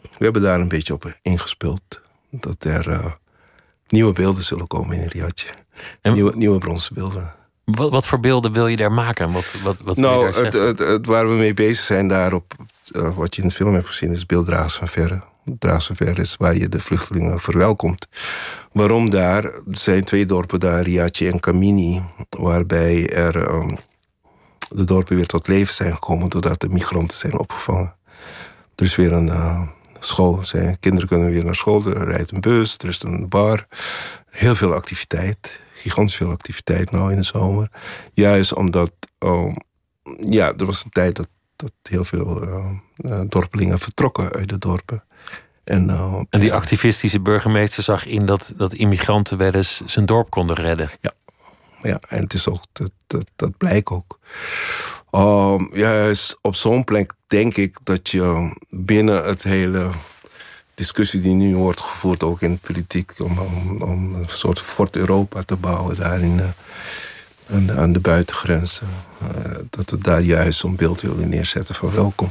we 0.00 0.24
hebben 0.24 0.42
daar 0.42 0.60
een 0.60 0.68
beetje 0.68 0.92
op 0.92 1.18
ingespeeld. 1.22 2.00
Dat 2.30 2.64
er 2.64 2.88
uh, 2.88 3.12
nieuwe 3.88 4.12
beelden 4.12 4.42
zullen 4.42 4.66
komen 4.66 4.96
in 4.96 5.08
Riace. 5.08 5.46
Nieuwe, 6.02 6.36
nieuwe 6.36 6.58
bronzen 6.58 6.94
beelden. 6.94 7.34
Wat, 7.64 7.90
wat, 7.90 8.06
voor 8.06 8.20
beelden 8.20 8.52
wil 8.52 8.66
je 8.66 8.76
daar 8.76 8.92
maken? 8.92 9.32
Wat, 9.32 9.54
wat, 9.62 9.80
wat 9.80 9.96
nou, 9.96 10.18
wil 10.18 10.26
je 10.26 10.32
daar 10.32 10.44
het, 10.44 10.78
het, 10.78 10.88
het, 10.88 11.06
waar 11.06 11.28
we 11.28 11.34
mee 11.34 11.54
bezig 11.54 11.84
zijn 11.84 12.08
daarop, 12.08 12.54
uh, 12.92 13.16
wat 13.16 13.34
je 13.34 13.42
in 13.42 13.48
de 13.48 13.54
film 13.54 13.74
hebt 13.74 13.86
gezien, 13.86 14.10
is 14.10 14.26
beelddragers 14.26 14.74
van 14.74 14.88
verre. 14.88 15.22
Drazenver 15.54 16.18
is, 16.18 16.36
waar 16.36 16.56
je 16.56 16.68
de 16.68 16.80
vluchtelingen 16.80 17.40
verwelkomt. 17.40 18.06
Waarom 18.72 19.10
daar? 19.10 19.44
Er 19.44 19.62
zijn 19.70 20.04
twee 20.04 20.26
dorpen 20.26 20.60
daar, 20.60 20.82
Riace 20.82 21.30
en 21.30 21.40
Camini, 21.40 22.02
waarbij 22.30 23.08
er 23.08 23.50
um, 23.50 23.76
de 24.68 24.84
dorpen 24.84 25.16
weer 25.16 25.26
tot 25.26 25.48
leven 25.48 25.74
zijn 25.74 25.92
gekomen 25.92 26.28
doordat 26.28 26.60
de 26.60 26.68
migranten 26.68 27.16
zijn 27.16 27.38
opgevangen. 27.38 27.94
Er 28.74 28.84
is 28.84 28.96
weer 28.96 29.12
een 29.12 29.26
uh, 29.26 29.68
school, 30.00 30.44
zijn, 30.44 30.78
kinderen 30.80 31.08
kunnen 31.08 31.30
weer 31.30 31.44
naar 31.44 31.54
school, 31.54 31.86
er 31.86 32.04
rijdt 32.04 32.32
een 32.32 32.40
bus, 32.40 32.74
er 32.78 32.88
is 32.88 33.02
een 33.02 33.28
bar, 33.28 33.66
heel 34.30 34.54
veel 34.54 34.74
activiteit, 34.74 35.60
gigantisch 35.72 36.16
veel 36.16 36.30
activiteit 36.30 36.90
nou 36.90 37.10
in 37.10 37.16
de 37.16 37.22
zomer. 37.22 37.70
Juist 38.12 38.54
omdat, 38.54 38.92
ehm, 39.18 39.54
ja, 40.30 40.52
er 40.56 40.66
was 40.66 40.84
een 40.84 40.90
tijd 40.90 41.16
dat, 41.16 41.28
dat 41.56 41.72
heel 41.82 42.04
veel 42.04 42.48
uh, 42.96 43.20
dorpelingen 43.28 43.78
vertrokken 43.78 44.32
uit 44.32 44.48
de 44.48 44.58
dorpen. 44.58 45.02
En, 45.66 45.88
uh, 45.88 46.20
en 46.30 46.40
die 46.40 46.52
activistische 46.52 47.20
burgemeester 47.20 47.82
zag 47.82 48.06
in 48.06 48.26
dat, 48.26 48.52
dat 48.56 48.72
immigranten 48.72 49.38
wel 49.38 49.50
eens 49.50 49.80
zijn 49.84 50.06
dorp 50.06 50.30
konden 50.30 50.56
redden. 50.56 50.90
Ja, 51.00 51.12
ja 51.82 52.00
en 52.08 52.22
het 52.22 52.34
is 52.34 52.48
ook, 52.48 52.62
dat, 52.72 52.90
dat, 53.06 53.26
dat 53.36 53.56
blijkt 53.56 53.90
ook. 53.90 54.18
Um, 55.10 55.76
juist 55.76 56.38
op 56.42 56.54
zo'n 56.54 56.84
plek 56.84 57.12
denk 57.26 57.56
ik 57.56 57.78
dat 57.82 58.08
je 58.08 58.56
binnen 58.70 59.24
het 59.24 59.42
hele 59.42 59.90
discussie 60.74 61.20
die 61.20 61.34
nu 61.34 61.56
wordt 61.56 61.80
gevoerd, 61.80 62.22
ook 62.22 62.40
in 62.40 62.52
de 62.52 62.58
politiek, 62.72 63.12
om, 63.18 63.38
om, 63.38 63.82
om 63.82 64.14
een 64.14 64.28
soort 64.28 64.60
Fort 64.60 64.96
Europa 64.96 65.42
te 65.42 65.56
bouwen 65.56 65.96
daar 65.96 66.20
in, 66.20 66.40
aan, 67.50 67.66
de, 67.66 67.76
aan 67.76 67.92
de 67.92 68.00
buitengrenzen. 68.00 68.88
Uh, 69.22 69.54
dat 69.70 69.90
we 69.90 69.98
daar 69.98 70.22
juist 70.22 70.58
zo'n 70.58 70.76
beeld 70.76 71.00
willen 71.00 71.28
neerzetten 71.28 71.74
van 71.74 71.90
welkom. 71.90 72.30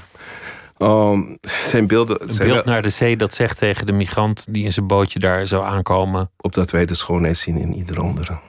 Um, 0.78 1.38
zijn 1.42 1.88
beelden. 1.88 2.30
Een 2.30 2.38
beeld 2.38 2.66
naar 2.66 2.82
de 2.82 2.90
zee 2.90 3.18
dat 3.18 3.34
zegt 3.34 3.58
tegen 3.58 3.86
de 3.86 3.92
migrant 3.92 4.46
die 4.54 4.64
in 4.64 4.74
zijn 4.74 4.88
bootje 4.88 5.20
daar 5.20 5.48
zou 5.48 5.66
aankomen. 5.66 6.32
Opdat 6.38 6.72
wij 6.72 6.86
de 6.86 6.94
schoonheid 6.94 7.38
zien 7.38 7.58
in 7.58 7.74
ieder 7.74 8.00
andere. 8.00 8.40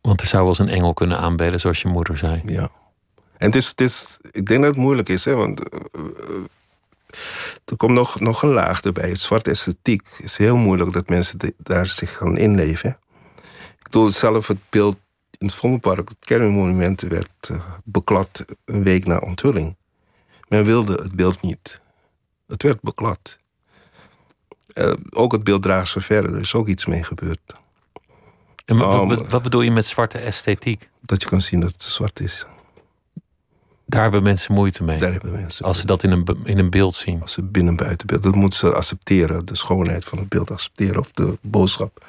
Want 0.00 0.20
er 0.20 0.26
zou 0.26 0.42
wel 0.42 0.50
eens 0.50 0.58
een 0.58 0.76
engel 0.76 0.94
kunnen 0.94 1.18
aanbellen, 1.18 1.60
zoals 1.60 1.82
je 1.82 1.88
moeder 1.88 2.18
zei. 2.18 2.42
Ja. 2.46 2.70
En 3.38 3.46
het 3.46 3.56
is, 3.56 3.68
het 3.68 3.80
is, 3.80 4.18
ik 4.30 4.46
denk 4.46 4.60
dat 4.60 4.70
het 4.70 4.80
moeilijk 4.80 5.08
is, 5.08 5.24
hè, 5.24 5.34
want 5.34 5.60
uh, 5.60 6.00
er 7.64 7.76
komt 7.76 7.92
nog, 7.92 8.20
nog 8.20 8.42
een 8.42 8.52
laag 8.52 8.82
erbij. 8.82 9.08
Het 9.08 9.18
zwarte 9.18 9.50
esthetiek 9.50 10.08
is 10.18 10.36
heel 10.36 10.56
moeilijk 10.56 10.92
dat 10.92 11.08
mensen 11.08 11.54
daar 11.56 11.86
zich 11.86 12.16
gaan 12.16 12.36
inleven. 12.36 12.96
Ik 13.78 13.82
bedoel 13.82 14.10
zelf 14.10 14.48
het 14.48 14.58
beeld 14.70 14.96
in 15.38 15.46
het 15.46 15.56
Vondelpark, 15.56 16.08
het 16.08 16.24
kernmonument, 16.24 17.00
werd 17.00 17.48
uh, 17.50 17.62
beklad 17.84 18.44
een 18.64 18.82
week 18.82 19.06
na 19.06 19.16
onthulling. 19.16 19.76
Men 20.52 20.64
wilde 20.64 20.92
het 20.92 21.12
beeld 21.12 21.40
niet. 21.40 21.80
Het 22.46 22.62
werd 22.62 22.80
beklad. 22.80 23.38
Uh, 24.74 24.92
ook 25.10 25.32
het 25.32 25.44
beeld 25.44 25.62
draagt 25.62 25.88
ze 25.88 26.00
verder. 26.00 26.34
Er 26.34 26.40
is 26.40 26.54
ook 26.54 26.68
iets 26.68 26.86
mee 26.86 27.02
gebeurd. 27.02 27.40
En 28.64 28.76
wat, 28.76 29.30
wat, 29.30 29.42
bedoel 29.42 29.60
je 29.60 29.70
met 29.70 29.86
zwarte 29.86 30.18
esthetiek? 30.18 30.90
Dat 31.02 31.22
je 31.22 31.28
kan 31.28 31.40
zien 31.40 31.60
dat 31.60 31.72
het 31.72 31.82
zwart 31.82 32.20
is. 32.20 32.46
Daar 33.86 34.02
hebben 34.02 34.22
mensen 34.22 34.54
moeite 34.54 34.82
mee. 34.82 34.98
Daar 34.98 35.12
hebben 35.12 35.32
mensen 35.32 35.64
Als 35.64 35.78
ze 35.78 35.86
dat 35.86 36.02
in 36.02 36.10
een, 36.10 36.38
in 36.44 36.58
een 36.58 36.70
beeld 36.70 36.94
zien. 36.94 37.20
Als 37.20 37.32
ze 37.32 37.42
binnen 37.42 37.76
buitenbeeld. 37.76 38.22
Dat 38.22 38.34
moeten 38.34 38.58
ze 38.58 38.72
accepteren. 38.72 39.46
De 39.46 39.56
schoonheid 39.56 40.04
van 40.04 40.18
het 40.18 40.28
beeld 40.28 40.50
accepteren. 40.50 40.98
Of 40.98 41.10
de 41.10 41.38
boodschap 41.40 42.06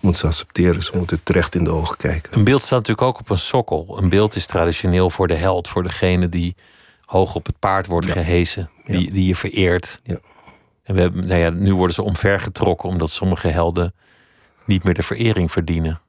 moeten 0.00 0.20
ze 0.20 0.26
accepteren. 0.26 0.82
Ze 0.82 0.96
moeten 0.96 1.22
terecht 1.22 1.54
in 1.54 1.64
de 1.64 1.70
ogen 1.70 1.96
kijken. 1.96 2.38
Een 2.38 2.44
beeld 2.44 2.62
staat 2.62 2.78
natuurlijk 2.78 3.06
ook 3.06 3.18
op 3.18 3.30
een 3.30 3.38
sokkel. 3.38 3.98
Een 3.98 4.08
beeld 4.08 4.36
is 4.36 4.46
traditioneel 4.46 5.10
voor 5.10 5.26
de 5.26 5.34
held. 5.34 5.68
Voor 5.68 5.82
degene 5.82 6.28
die 6.28 6.56
hoog 7.10 7.34
op 7.34 7.46
het 7.46 7.58
paard 7.58 7.86
wordt 7.86 8.06
ja. 8.06 8.12
gehesen. 8.12 8.70
Die, 8.84 9.10
die 9.10 9.26
je 9.26 9.36
vereert. 9.36 10.00
Ja. 10.02 10.18
En 10.82 10.94
we 10.94 11.00
hebben, 11.00 11.26
nou 11.26 11.40
ja, 11.40 11.50
nu 11.50 11.74
worden 11.74 11.94
ze 11.94 12.02
omvergetrokken. 12.02 12.88
Omdat 12.88 13.10
sommige 13.10 13.48
helden 13.48 13.94
niet 14.64 14.84
meer 14.84 14.94
de 14.94 15.02
verering 15.02 15.52
verdienen. 15.52 16.00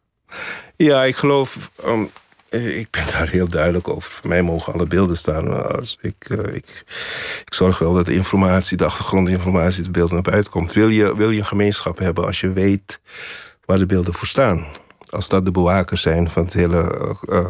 Ja, 0.76 1.04
ik 1.04 1.16
geloof... 1.16 1.72
Um, 1.86 2.10
ik 2.50 2.88
ben 2.92 3.06
daar 3.12 3.30
heel 3.30 3.48
duidelijk 3.48 3.88
over. 3.88 4.12
Voor 4.12 4.30
mij 4.30 4.42
mogen 4.42 4.74
alle 4.74 4.86
beelden 4.86 5.18
staan. 5.18 5.76
Als 5.76 5.98
ik, 6.02 6.30
uh, 6.30 6.56
ik, 6.56 6.84
ik 7.46 7.54
zorg 7.54 7.80
wel 7.80 7.94
dat 7.94 8.06
de 8.06 8.14
informatie, 8.14 8.78
de 8.78 8.86
achtergrondinformatie, 8.86 9.84
de 9.84 9.92
beelden 9.92 10.14
naar 10.14 10.32
buiten 10.32 10.52
komt. 10.52 10.74
Wil 10.74 10.88
je, 10.90 11.16
wil 11.16 11.30
je 11.30 11.40
een 11.40 11.46
gemeenschap 11.46 11.98
hebben 11.98 12.26
als 12.26 12.40
je 12.40 12.52
weet 12.52 13.00
waar 13.66 13.78
de 13.78 13.86
beelden 13.86 14.14
voor 14.14 14.28
staan? 14.28 14.66
Als 15.10 15.30
dat 15.30 15.46
de 15.46 15.52
bewakers 15.52 16.02
zijn 16.02 16.32
van 16.32 16.44
het 16.44 16.54
hele 16.54 17.16
uh, 17.30 17.46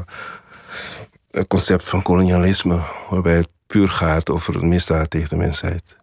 uh, 1.32 1.44
concept 1.48 1.84
van 1.84 2.02
kolonialisme, 2.02 2.80
waarbij 3.10 3.36
het 3.36 3.50
puur 3.68 3.90
gaat 3.90 4.30
over 4.30 4.56
een 4.56 4.68
misdaad 4.68 5.10
tegen 5.10 5.30
de 5.30 5.36
mensheid. 5.36 5.98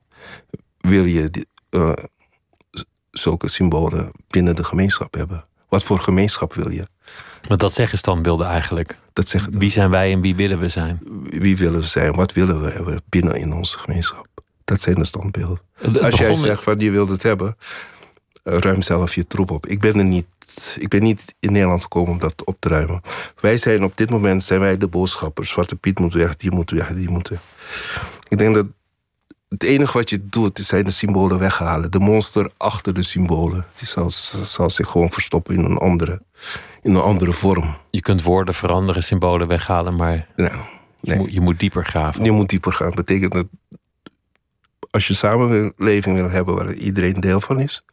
Wil 0.79 1.05
je 1.05 1.31
die, 1.31 1.47
zulke 3.11 3.49
symbolen 3.49 4.11
binnen 4.27 4.57
de 4.57 4.65
gemeenschap 4.65 5.15
hebben? 5.15 5.45
Wat 5.69 5.83
voor 5.83 5.99
gemeenschap 5.99 6.55
wil 6.55 6.71
je? 6.71 6.87
Maar 7.49 7.59
dat 7.59 7.73
zeggen 7.73 7.99
standbeelden 7.99 8.47
eigenlijk. 8.47 8.99
Dat 9.13 9.29
zeggen 9.29 9.59
wie 9.59 9.71
zijn 9.71 9.91
wij 9.91 10.13
en 10.13 10.21
wie 10.21 10.37
willen 10.37 10.59
we 10.59 10.69
zijn? 10.69 11.01
Wie 11.23 11.57
willen 11.57 11.81
we 11.81 11.87
zijn? 11.87 12.13
Wat 12.13 12.33
willen 12.33 12.63
we 12.63 12.71
hebben 12.71 13.03
binnen 13.09 13.35
in 13.35 13.53
onze 13.53 13.79
gemeenschap? 13.79 14.27
Dat 14.65 14.81
zijn 14.81 14.95
de 14.95 15.05
standbeelden. 15.05 15.61
Als 16.01 16.15
jij 16.15 16.35
zegt 16.35 16.63
van 16.63 16.79
je 16.79 16.91
wilt 16.91 17.09
het 17.09 17.23
hebben, 17.23 17.57
ruim 18.43 18.83
zelf 18.83 19.15
je 19.15 19.27
troep 19.27 19.51
op. 19.51 19.67
Ik 19.67 19.81
ben 19.81 19.99
er 19.99 20.05
niet. 20.05 20.27
Ik 20.79 20.89
ben 20.89 21.03
niet 21.03 21.35
in 21.39 21.53
Nederland 21.53 21.83
gekomen 21.83 22.13
om 22.13 22.19
dat 22.19 22.45
op 22.45 22.57
te 22.59 22.69
ruimen. 22.69 23.01
Wij 23.41 23.57
zijn 23.57 23.85
op 23.85 23.97
dit 23.97 24.11
moment 24.11 24.43
zijn 24.43 24.61
wij 24.61 24.77
de 24.77 24.89
boodschappers. 24.89 25.51
Zwarte 25.51 25.77
Piet 25.77 25.99
moet 25.99 26.15
weg, 26.15 26.37
die 26.37 26.51
moet 26.51 26.71
weg, 26.71 26.95
die 26.95 27.09
moet 27.09 27.29
weg. 27.29 27.41
Ik 28.29 28.39
denk 28.39 28.55
dat 28.55 28.67
het 29.49 29.63
enige 29.63 29.93
wat 29.93 30.11
je 30.11 30.29
doet, 30.29 30.59
zijn 30.59 30.85
de 30.85 30.91
symbolen 30.91 31.39
weghalen. 31.39 31.91
De 31.91 31.99
monster 31.99 32.51
achter 32.57 32.95
de 32.95 33.03
symbolen. 33.03 33.67
Die 33.79 33.89
zal, 33.89 34.11
zal 34.43 34.71
zich 34.71 34.89
gewoon 34.89 35.11
verstoppen 35.11 35.55
in 35.55 35.65
een, 35.65 35.79
andere, 35.79 36.23
in 36.83 36.95
een 36.95 37.03
andere 37.03 37.33
vorm. 37.33 37.77
Je 37.91 38.01
kunt 38.01 38.23
woorden 38.23 38.55
veranderen, 38.55 39.03
symbolen 39.03 39.47
weghalen, 39.47 39.97
maar 39.97 40.27
nou, 40.37 40.51
nee. 40.51 40.61
je, 41.01 41.15
moet, 41.15 41.33
je, 41.33 41.41
moet, 41.41 41.61
dieper 41.61 41.85
graven. 41.85 42.25
Je 42.25 42.31
moet 42.31 42.49
dieper 42.49 42.73
gaan. 42.73 42.87
Dat 42.87 43.05
betekent 43.05 43.33
dat 43.33 43.47
als 44.91 45.07
je 45.07 45.15
samenleving 45.15 46.17
wil 46.17 46.31
hebben 46.31 46.55
waar 46.55 46.73
iedereen 46.73 47.21
deel 47.21 47.41
van 47.41 47.61
is, 47.61 47.85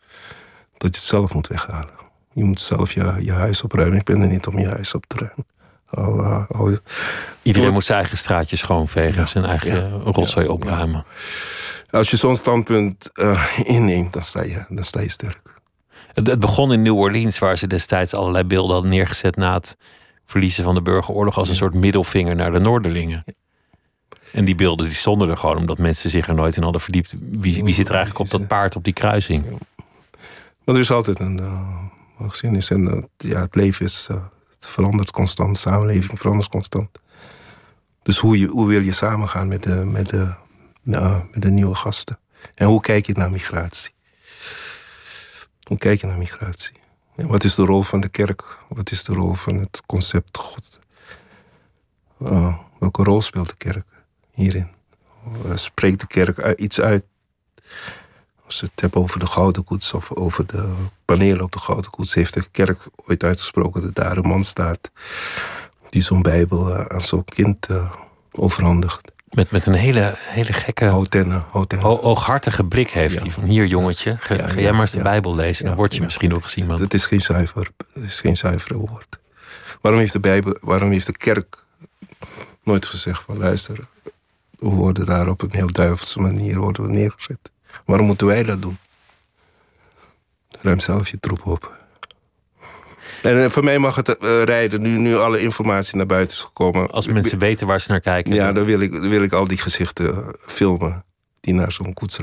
dat 0.77 0.95
je 0.95 0.99
het 0.99 1.09
zelf 1.09 1.33
moet 1.33 1.47
weghalen. 1.47 2.04
Je 2.35 2.43
moet 2.43 2.59
zelf 2.59 2.93
je, 2.93 3.15
je 3.19 3.31
huis 3.31 3.61
opruimen. 3.61 3.97
Ik 3.97 4.03
ben 4.03 4.21
er 4.21 4.27
niet 4.27 4.47
om 4.47 4.59
je 4.59 4.67
huis 4.67 4.93
op 4.93 5.05
te 5.05 5.17
ruimen. 5.17 5.45
Uh, 5.97 6.43
oh, 6.61 6.73
Iedereen 7.41 7.73
moet 7.73 7.83
zijn 7.83 7.99
eigen 7.99 8.17
straatje 8.17 8.55
schoonvegen, 8.55 9.19
ja, 9.19 9.25
zijn 9.25 9.45
eigen 9.45 9.75
ja, 9.75 10.11
rotzooi 10.11 10.47
opruimen. 10.47 11.05
Als 11.89 12.09
je 12.09 12.17
zo'n 12.17 12.35
standpunt 12.35 13.09
uh, 13.13 13.47
inneemt, 13.63 14.13
dan 14.13 14.21
sta, 14.21 14.41
je, 14.41 14.65
dan 14.69 14.83
sta 14.83 15.01
je 15.01 15.09
sterk. 15.09 15.41
Het, 16.13 16.27
het, 16.27 16.39
begon 16.39 16.73
in 16.73 16.81
New 16.81 16.97
Orleans, 16.97 17.39
waar 17.39 17.57
ze 17.57 17.67
destijds 17.67 18.13
allerlei 18.13 18.43
beelden 18.43 18.73
hadden 18.73 18.91
neergezet 18.91 19.35
na 19.35 19.53
het 19.53 19.77
verliezen 20.25 20.63
van 20.63 20.75
de 20.75 20.81
burgeroorlog 20.81 21.37
als 21.37 21.49
een 21.49 21.55
soort 21.55 21.73
middelvinger 21.73 22.35
naar 22.35 22.51
de 22.51 22.59
Noorderlingen. 22.59 23.23
En 24.31 24.45
die 24.45 24.55
beelden 24.55 24.85
die 24.85 24.95
stonden 24.95 25.29
er 25.29 25.37
gewoon 25.37 25.57
omdat 25.57 25.77
mensen 25.77 26.09
zich 26.09 26.27
er 26.27 26.35
nooit 26.35 26.57
in 26.57 26.63
hadden 26.63 26.81
verdiept. 26.81 27.15
Wie, 27.19 27.63
wie 27.63 27.73
zit 27.73 27.89
er 27.89 27.95
eigenlijk 27.95 28.25
op 28.25 28.39
dat 28.39 28.47
paard 28.47 28.75
op 28.75 28.83
die 28.83 28.93
kruising? 28.93 29.45
Maar 30.63 30.75
er 30.75 30.81
is 30.81 30.91
altijd 30.91 31.19
een 31.19 31.37
uh, 31.37 31.85
geschiedenis 32.17 32.69
en 32.69 32.81
uh, 32.81 33.03
ja, 33.17 33.41
het 33.41 33.55
leven 33.55 33.85
is 33.85 34.09
het 34.49 34.67
verandert 34.69 35.11
constant, 35.11 35.53
de 35.53 35.59
samenleving 35.59 36.19
verandert 36.19 36.49
constant. 36.49 36.89
Dus 38.03 38.17
hoe, 38.17 38.39
je, 38.39 38.47
hoe 38.47 38.67
wil 38.67 38.81
je 38.81 38.91
samengaan 38.91 39.47
met 39.47 39.63
de, 39.63 39.85
met, 39.85 40.09
de, 40.09 40.33
nou, 40.81 41.23
met 41.31 41.41
de 41.41 41.49
nieuwe 41.49 41.75
gasten? 41.75 42.19
En 42.53 42.67
hoe 42.67 42.81
kijk 42.81 43.05
je 43.05 43.13
naar 43.13 43.31
migratie? 43.31 43.93
Hoe 45.63 45.77
kijk 45.77 46.01
je 46.01 46.07
naar 46.07 46.17
migratie? 46.17 46.75
En 47.15 47.27
wat 47.27 47.43
is 47.43 47.55
de 47.55 47.65
rol 47.65 47.81
van 47.81 47.99
de 47.99 48.09
kerk? 48.09 48.57
Wat 48.69 48.91
is 48.91 49.03
de 49.03 49.13
rol 49.13 49.33
van 49.33 49.55
het 49.55 49.81
concept 49.85 50.37
God? 50.37 50.79
Uh, 52.21 52.57
welke 52.79 53.03
rol 53.03 53.21
speelt 53.21 53.49
de 53.49 53.57
kerk 53.57 53.87
hierin? 54.31 54.67
Spreekt 55.53 55.99
de 55.99 56.07
kerk 56.07 56.59
iets 56.59 56.81
uit? 56.81 57.03
Als 58.45 58.59
je 58.59 58.65
het 58.65 58.81
hebt 58.81 58.95
over 58.95 59.19
de 59.19 59.27
Gouden 59.27 59.63
Koets 59.63 59.93
of 59.93 60.11
over 60.11 60.45
de 60.45 60.73
panelen 61.05 61.43
op 61.43 61.51
de 61.51 61.59
Gouden 61.59 61.91
Koets, 61.91 62.13
heeft 62.13 62.33
de 62.33 62.43
kerk 62.51 62.87
ooit 62.95 63.23
uitgesproken 63.23 63.81
dat 63.81 63.95
daar 63.95 64.17
een 64.17 64.27
man 64.27 64.43
staat 64.43 64.91
die 65.89 66.01
zo'n 66.01 66.21
Bijbel 66.21 66.89
aan 66.89 67.01
zo'n 67.01 67.25
kind 67.25 67.69
uh, 67.69 67.91
overhandigt. 68.31 69.11
Met, 69.29 69.51
met 69.51 69.65
een 69.65 69.73
hele, 69.73 70.13
hele 70.17 70.53
gekke, 70.53 70.85
Houtenne, 70.85 71.43
houtenne. 71.49 72.01
ooghartige 72.01 72.63
blik 72.63 72.89
heeft 72.89 73.15
ja. 73.15 73.21
hij. 73.21 73.31
Van 73.31 73.43
hier 73.43 73.65
jongetje, 73.65 74.17
ga, 74.17 74.35
ja, 74.35 74.53
jij 74.53 74.71
maar 74.71 74.81
eens 74.81 74.91
de 74.91 75.01
Bijbel 75.01 75.35
lezen. 75.35 75.65
Dan 75.65 75.75
word 75.75 75.95
je 75.95 76.01
misschien 76.01 76.33
ook 76.33 76.43
gezien. 76.43 76.67
Want... 76.67 76.79
Het 76.79 76.93
is 76.93 77.05
geen 77.05 77.21
zuiver, 77.21 77.69
het 77.93 78.03
is 78.03 78.19
geen 78.19 78.37
zuivere 78.37 78.77
woord. 78.77 79.19
Waarom 79.81 79.99
heeft 79.99 80.13
de 80.13 80.19
Bijbel, 80.19 80.57
waarom 80.61 80.91
heeft 80.91 81.05
de 81.05 81.17
kerk 81.17 81.63
nooit 82.63 82.85
gezegd 82.85 83.23
van 83.23 83.37
luister, 83.37 83.87
we 84.59 84.69
worden 84.69 85.05
daar 85.05 85.27
op 85.27 85.41
een 85.41 85.51
heel 85.51 85.71
duivelse 85.71 86.19
manier 86.19 86.57
worden 86.57 86.83
we 86.83 86.91
neergezet. 86.91 87.51
Waarom 87.85 88.05
moeten 88.05 88.27
wij 88.27 88.43
dat 88.43 88.61
doen? 88.61 88.77
Ruim 90.61 90.79
zelf 90.79 91.09
je 91.09 91.19
troep 91.19 91.45
op. 91.45 91.73
En 93.21 93.51
voor 93.51 93.63
mij 93.63 93.79
mag 93.79 93.95
het 93.95 94.07
uh, 94.07 94.43
rijden, 94.43 94.81
nu, 94.81 94.97
nu 94.97 95.15
alle 95.15 95.39
informatie 95.39 95.97
naar 95.97 96.05
buiten 96.05 96.37
is 96.37 96.43
gekomen. 96.43 96.89
Als 96.89 97.07
mensen 97.07 97.39
weten 97.39 97.67
waar 97.67 97.81
ze 97.81 97.91
naar 97.91 97.99
kijken. 97.99 98.33
Ja, 98.33 98.51
dan 98.51 98.65
wil 98.65 98.79
ik, 98.79 98.91
dan 98.91 99.09
wil 99.09 99.21
ik 99.21 99.33
al 99.33 99.47
die 99.47 99.57
gezichten 99.57 100.35
filmen 100.39 101.05
die 101.39 101.53
naar 101.53 101.71
zo'n 101.71 101.93
koets, 101.93 102.19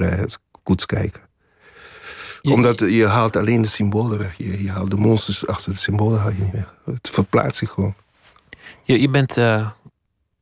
koets 0.63 0.87
kijken. 0.87 1.21
Je, 2.41 2.53
Omdat 2.53 2.79
je 2.81 3.07
haalt 3.07 3.37
alleen 3.37 3.63
de 3.63 3.69
symbolen 3.69 4.19
weg. 4.19 4.35
Je, 4.37 4.63
je, 4.63 4.71
haalt 4.71 4.91
de 4.91 4.97
monsters 4.97 5.47
achter 5.47 5.73
de 5.73 5.79
symbolen 5.79 6.21
haal 6.21 6.31
je 6.31 6.43
niet 6.43 6.53
weg. 6.53 6.75
Het 6.85 7.11
verplaatst 7.13 7.57
zich 7.57 7.71
gewoon. 7.71 7.95
Je, 8.83 9.01
je 9.01 9.09
bent 9.09 9.37
uh, 9.37 9.71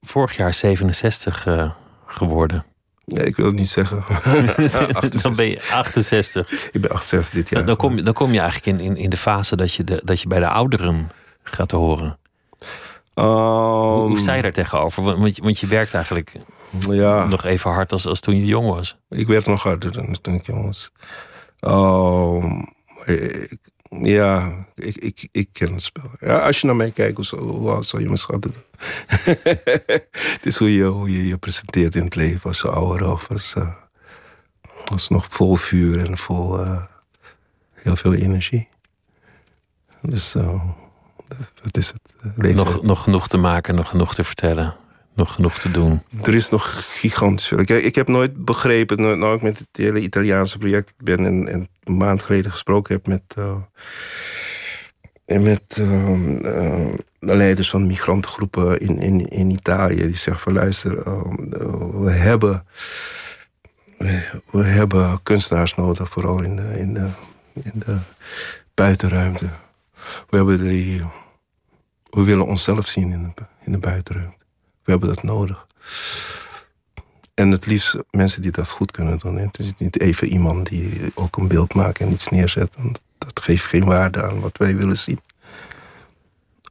vorig 0.02 0.36
jaar 0.36 0.54
67 0.54 1.46
uh, 1.46 1.70
geworden. 2.06 2.64
Nee, 3.14 3.24
ik 3.26 3.36
wil 3.36 3.46
het 3.46 3.54
niet 3.56 3.68
zeggen. 3.68 4.04
dan 5.22 5.34
ben 5.34 5.48
je 5.48 5.62
68. 5.72 6.68
Ik 6.72 6.80
ben 6.80 6.90
68 6.90 7.34
dit 7.34 7.48
jaar. 7.48 7.64
Dan 7.66 7.76
kom, 7.76 8.04
dan 8.04 8.14
kom 8.14 8.32
je 8.32 8.40
eigenlijk 8.40 8.78
in, 8.80 8.84
in, 8.86 8.96
in 8.96 9.10
de 9.10 9.16
fase 9.16 9.56
dat 9.56 9.74
je, 9.74 9.84
de, 9.84 10.00
dat 10.04 10.20
je 10.20 10.28
bij 10.28 10.40
de 10.40 10.48
ouderen 10.48 11.10
gaat 11.42 11.70
horen? 11.70 12.18
Ehm, 13.14 13.26
Hoe 14.06 14.18
sta 14.18 14.34
je 14.34 14.42
daar 14.42 14.52
tegenover? 14.52 15.02
Want, 15.02 15.18
want 15.18 15.36
je- 15.36 15.42
want 15.42 15.58
je 15.58 15.66
werkt 15.66 15.94
eigenlijk 15.94 16.32
ja, 16.88 17.24
nog 17.26 17.44
even 17.44 17.70
hard 17.70 17.92
als, 17.92 18.06
als 18.06 18.20
toen 18.20 18.36
je 18.36 18.46
jong 18.46 18.68
was. 18.68 18.96
ik 19.08 19.26
werd 19.26 19.46
nog 19.46 19.62
harder 19.62 19.92
dan 19.92 20.16
toen 20.20 20.34
ik 20.34 20.46
jong 20.46 20.64
was. 20.66 20.90
Ehm, 21.60 22.58
ik- 23.04 23.58
ja, 23.98 24.52
ik, 24.74 24.96
ik, 24.96 25.28
ik 25.32 25.48
ken 25.52 25.72
het 25.72 25.82
spel. 25.82 26.10
Ja, 26.20 26.38
als 26.38 26.60
je 26.60 26.66
naar 26.66 26.76
mij 26.76 26.90
kijkt, 26.90 27.16
hoe, 27.16 27.24
zou- 27.84 28.02
je 28.02 28.08
me 28.08 28.16
schatten? 28.16 28.54
Het 30.10 30.40
is 30.46 30.56
hoe 30.56 30.74
je, 30.74 30.84
hoe 30.84 31.12
je 31.12 31.26
je 31.26 31.38
presenteert 31.38 31.94
in 31.94 32.04
het 32.04 32.14
leven 32.14 32.48
als 32.48 32.64
ouder 32.64 33.12
of 33.12 33.30
als, 33.30 33.54
eh, 33.54 33.74
als 34.86 35.08
nog 35.08 35.26
vol 35.30 35.54
vuur 35.56 36.06
en 36.08 36.18
vol 36.18 36.60
eh, 36.64 36.82
heel 37.72 37.96
veel 37.96 38.14
energie. 38.14 38.68
Dus 40.00 40.34
eh, 40.34 40.64
dat 41.62 41.76
is 41.76 41.92
het. 41.92 42.34
Nog, 42.54 42.82
nog 42.82 43.02
genoeg 43.02 43.28
te 43.28 43.36
maken, 43.36 43.74
nog 43.74 43.88
genoeg 43.88 44.14
te 44.14 44.24
vertellen. 44.24 44.76
Nog 45.20 45.34
genoeg 45.34 45.58
te 45.58 45.70
doen. 45.70 46.02
Er 46.22 46.34
is 46.34 46.50
nog 46.50 46.96
gigantisch 46.98 47.50
ik 47.50 47.94
heb 47.94 48.08
nooit 48.08 48.44
begrepen, 48.44 49.00
nou 49.00 49.16
nou 49.16 49.34
ik 49.34 49.42
met 49.42 49.58
het 49.58 49.68
hele 49.72 50.00
Italiaanse 50.00 50.58
project 50.58 50.94
ben 50.96 51.26
en, 51.26 51.48
en 51.48 51.68
een 51.84 51.96
maand 51.96 52.22
geleden 52.22 52.50
gesproken 52.50 52.94
heb 52.94 53.06
met, 53.06 53.36
en 55.24 55.42
met 55.42 55.76
ehm, 55.78 56.36
eh, 56.36 56.98
de 57.18 57.36
leiders 57.36 57.70
van 57.70 57.86
migrantengroepen 57.86 58.78
in, 58.80 58.98
in, 58.98 59.28
in 59.28 59.50
Italië. 59.50 59.96
Die 59.96 60.16
zeggen 60.16 60.42
van 60.42 60.52
luister, 60.52 61.06
ehm, 61.06 61.52
eh, 61.52 62.00
we 62.02 62.10
hebben, 62.10 62.66
we, 64.50 64.62
hebben 64.62 65.22
kunstenaars 65.22 65.74
nodig, 65.74 66.08
vooral 66.08 66.42
in 66.42 66.56
de, 66.56 66.78
in 66.80 66.94
de, 67.74 67.96
buitenruimte. 68.74 69.48
We, 70.28 70.36
hebben 70.36 70.58
die, 70.58 71.02
we 72.10 72.22
willen 72.22 72.46
onszelf 72.46 72.86
zien 72.86 73.12
in 73.12 73.34
in 73.64 73.72
de 73.72 73.78
buitenruimte. 73.78 74.39
We 74.90 74.96
hebben 74.96 75.14
dat 75.14 75.24
nodig. 75.24 75.66
En 77.34 77.50
het 77.50 77.66
liefst 77.66 77.96
mensen 78.10 78.42
die 78.42 78.50
dat 78.50 78.70
goed 78.70 78.90
kunnen 78.90 79.18
doen. 79.18 79.36
hè. 79.36 79.44
Het 79.44 79.58
is 79.58 79.72
niet 79.78 80.00
even 80.00 80.28
iemand 80.28 80.68
die 80.68 81.12
ook 81.14 81.36
een 81.36 81.48
beeld 81.48 81.74
maakt 81.74 81.98
en 81.98 82.12
iets 82.12 82.28
neerzet. 82.28 82.74
Want 82.76 83.02
dat 83.18 83.40
geeft 83.42 83.64
geen 83.64 83.84
waarde 83.84 84.22
aan 84.22 84.40
wat 84.40 84.56
wij 84.56 84.76
willen 84.76 84.98
zien. 84.98 85.20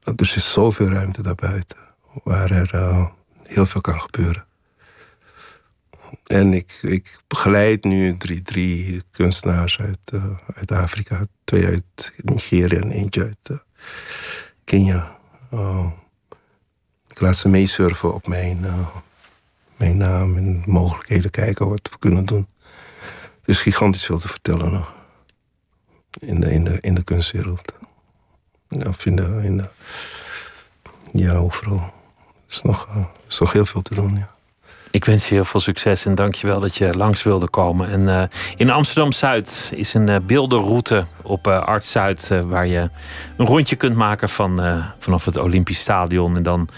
Er 0.04 0.14
is 0.18 0.52
zoveel 0.52 0.88
ruimte 0.88 1.22
daarbuiten 1.22 1.78
waar 2.24 2.50
er 2.50 2.70
eh, 2.74 3.06
heel 3.46 3.66
veel 3.66 3.80
kan 3.80 4.00
gebeuren. 4.00 4.44
En 6.26 6.52
ik, 6.52 6.78
ik 6.82 7.18
begeleid 7.26 7.84
nu 7.84 8.16
drie, 8.16 8.42
drie 8.42 9.02
kunstenaars 9.10 9.80
uit, 9.80 10.10
eh, 10.12 10.24
uit 10.54 10.72
Afrika. 10.72 11.26
Twee 11.44 11.66
uit 11.66 12.12
Nigeria 12.16 12.80
en 12.80 12.90
eentje 12.90 13.22
uit 13.22 13.50
eh, 13.50 13.56
Kenia. 14.64 15.18
Ik 17.10 17.20
laat 17.20 17.36
ze 17.36 17.48
meesurfen 17.48 18.14
op 18.14 18.26
mijn, 18.26 18.58
uh, 18.62 18.88
mijn 19.76 19.96
naam 19.96 20.36
en 20.36 20.62
mogelijkheden 20.66 21.30
kijken 21.30 21.68
wat 21.68 21.88
we 21.90 21.98
kunnen 21.98 22.24
doen. 22.24 22.48
Er 23.42 23.48
is 23.48 23.60
gigantisch 23.60 24.04
veel 24.04 24.18
te 24.18 24.28
vertellen 24.28 24.72
nog. 24.72 24.92
In 26.18 26.40
de, 26.40 26.52
in 26.52 26.64
de, 26.64 26.78
in 26.80 26.94
de 26.94 27.04
kunstwereld. 27.04 27.74
Of 28.86 29.06
in 29.06 29.16
de, 29.16 29.40
in 29.42 29.56
de, 29.56 29.68
ja, 31.12 31.34
overal. 31.34 31.78
Er 31.78 31.92
is 32.48 32.62
nog, 32.62 32.88
uh, 32.96 33.04
is 33.28 33.38
nog 33.38 33.52
heel 33.52 33.66
veel 33.66 33.82
te 33.82 33.94
doen, 33.94 34.16
ja. 34.16 34.34
Ik 34.92 35.04
wens 35.04 35.28
je 35.28 35.34
heel 35.34 35.44
veel 35.44 35.60
succes 35.60 36.04
en 36.04 36.14
dank 36.14 36.34
je 36.34 36.46
wel 36.46 36.60
dat 36.60 36.76
je 36.76 36.96
langs 36.96 37.22
wilde 37.22 37.48
komen. 37.48 37.88
En 37.88 38.00
uh, 38.00 38.22
in 38.56 38.70
Amsterdam-Zuid 38.70 39.72
is 39.74 39.94
een 39.94 40.26
beeldenroute 40.26 41.04
op 41.22 41.46
uh, 41.46 41.62
Arts 41.62 41.90
Zuid... 41.90 42.30
waar 42.44 42.66
je 42.66 42.90
een 43.36 43.46
rondje 43.46 43.76
kunt 43.76 43.96
maken 43.96 44.28
van, 44.28 44.82
vanaf 44.98 45.24
het 45.24 45.36
Olympisch 45.36 45.80
Stadion... 45.80 46.36
en 46.36 46.42
dan 46.42 46.68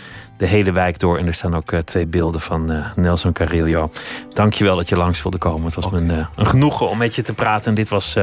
de 0.42 0.48
hele 0.48 0.72
wijk 0.72 0.98
door. 0.98 1.18
En 1.18 1.26
er 1.26 1.34
staan 1.34 1.56
ook 1.56 1.72
twee 1.84 2.06
beelden 2.06 2.40
van 2.40 2.84
Nelson 2.96 3.32
Carrillo. 3.32 3.90
Dank 4.32 4.52
je 4.52 4.64
wel 4.64 4.76
dat 4.76 4.88
je 4.88 4.96
langs 4.96 5.22
wilde 5.22 5.38
komen. 5.38 5.64
Het 5.64 5.74
was 5.74 5.84
okay. 5.84 6.00
me 6.00 6.12
een, 6.12 6.26
een, 6.36 6.46
genoegen 6.46 6.88
om 6.88 6.98
met 6.98 7.14
je 7.14 7.22
te 7.22 7.32
praten. 7.34 7.68
En 7.68 7.74
dit 7.74 7.88
was 7.88 8.16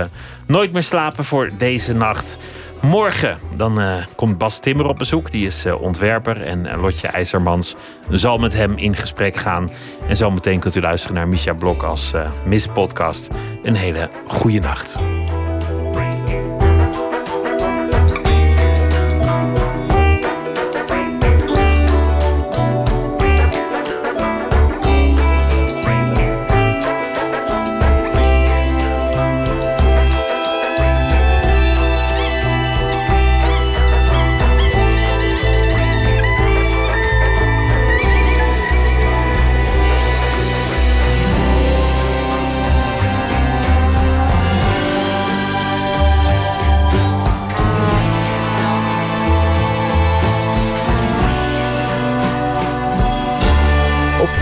Nooit 0.50 0.72
meer 0.72 0.84
slapen 0.84 1.26
voor 1.26 1.50
deze 1.58 1.94
nacht. 1.94 2.38
Morgen 2.82 3.38
dan 3.58 3.82
uh, 3.82 3.94
komt 4.16 4.38
Bas 4.38 4.60
Timmer 4.60 4.86
op 4.86 4.98
bezoek. 4.98 5.32
Die 5.32 5.46
is 5.46 5.66
uh, 5.66 5.82
ontwerper. 5.82 6.42
En 6.42 6.66
uh, 6.66 6.82
Lotje 6.82 7.08
IJzermans 7.08 7.76
zal 8.10 8.38
met 8.38 8.54
hem 8.54 8.78
in 8.78 8.96
gesprek 8.96 9.36
gaan. 9.36 9.70
En 10.08 10.16
zometeen 10.16 10.60
kunt 10.60 10.76
u 10.76 10.82
luisteren 10.82 11.16
naar 11.16 11.28
Misha 11.28 11.54
Blok 11.54 11.84
als 11.84 12.14
Miss 12.46 12.68
Podcast. 12.68 13.28
Een 13.64 13.76
hele 13.76 14.10
goede 14.28 14.60
nacht. 14.60 15.19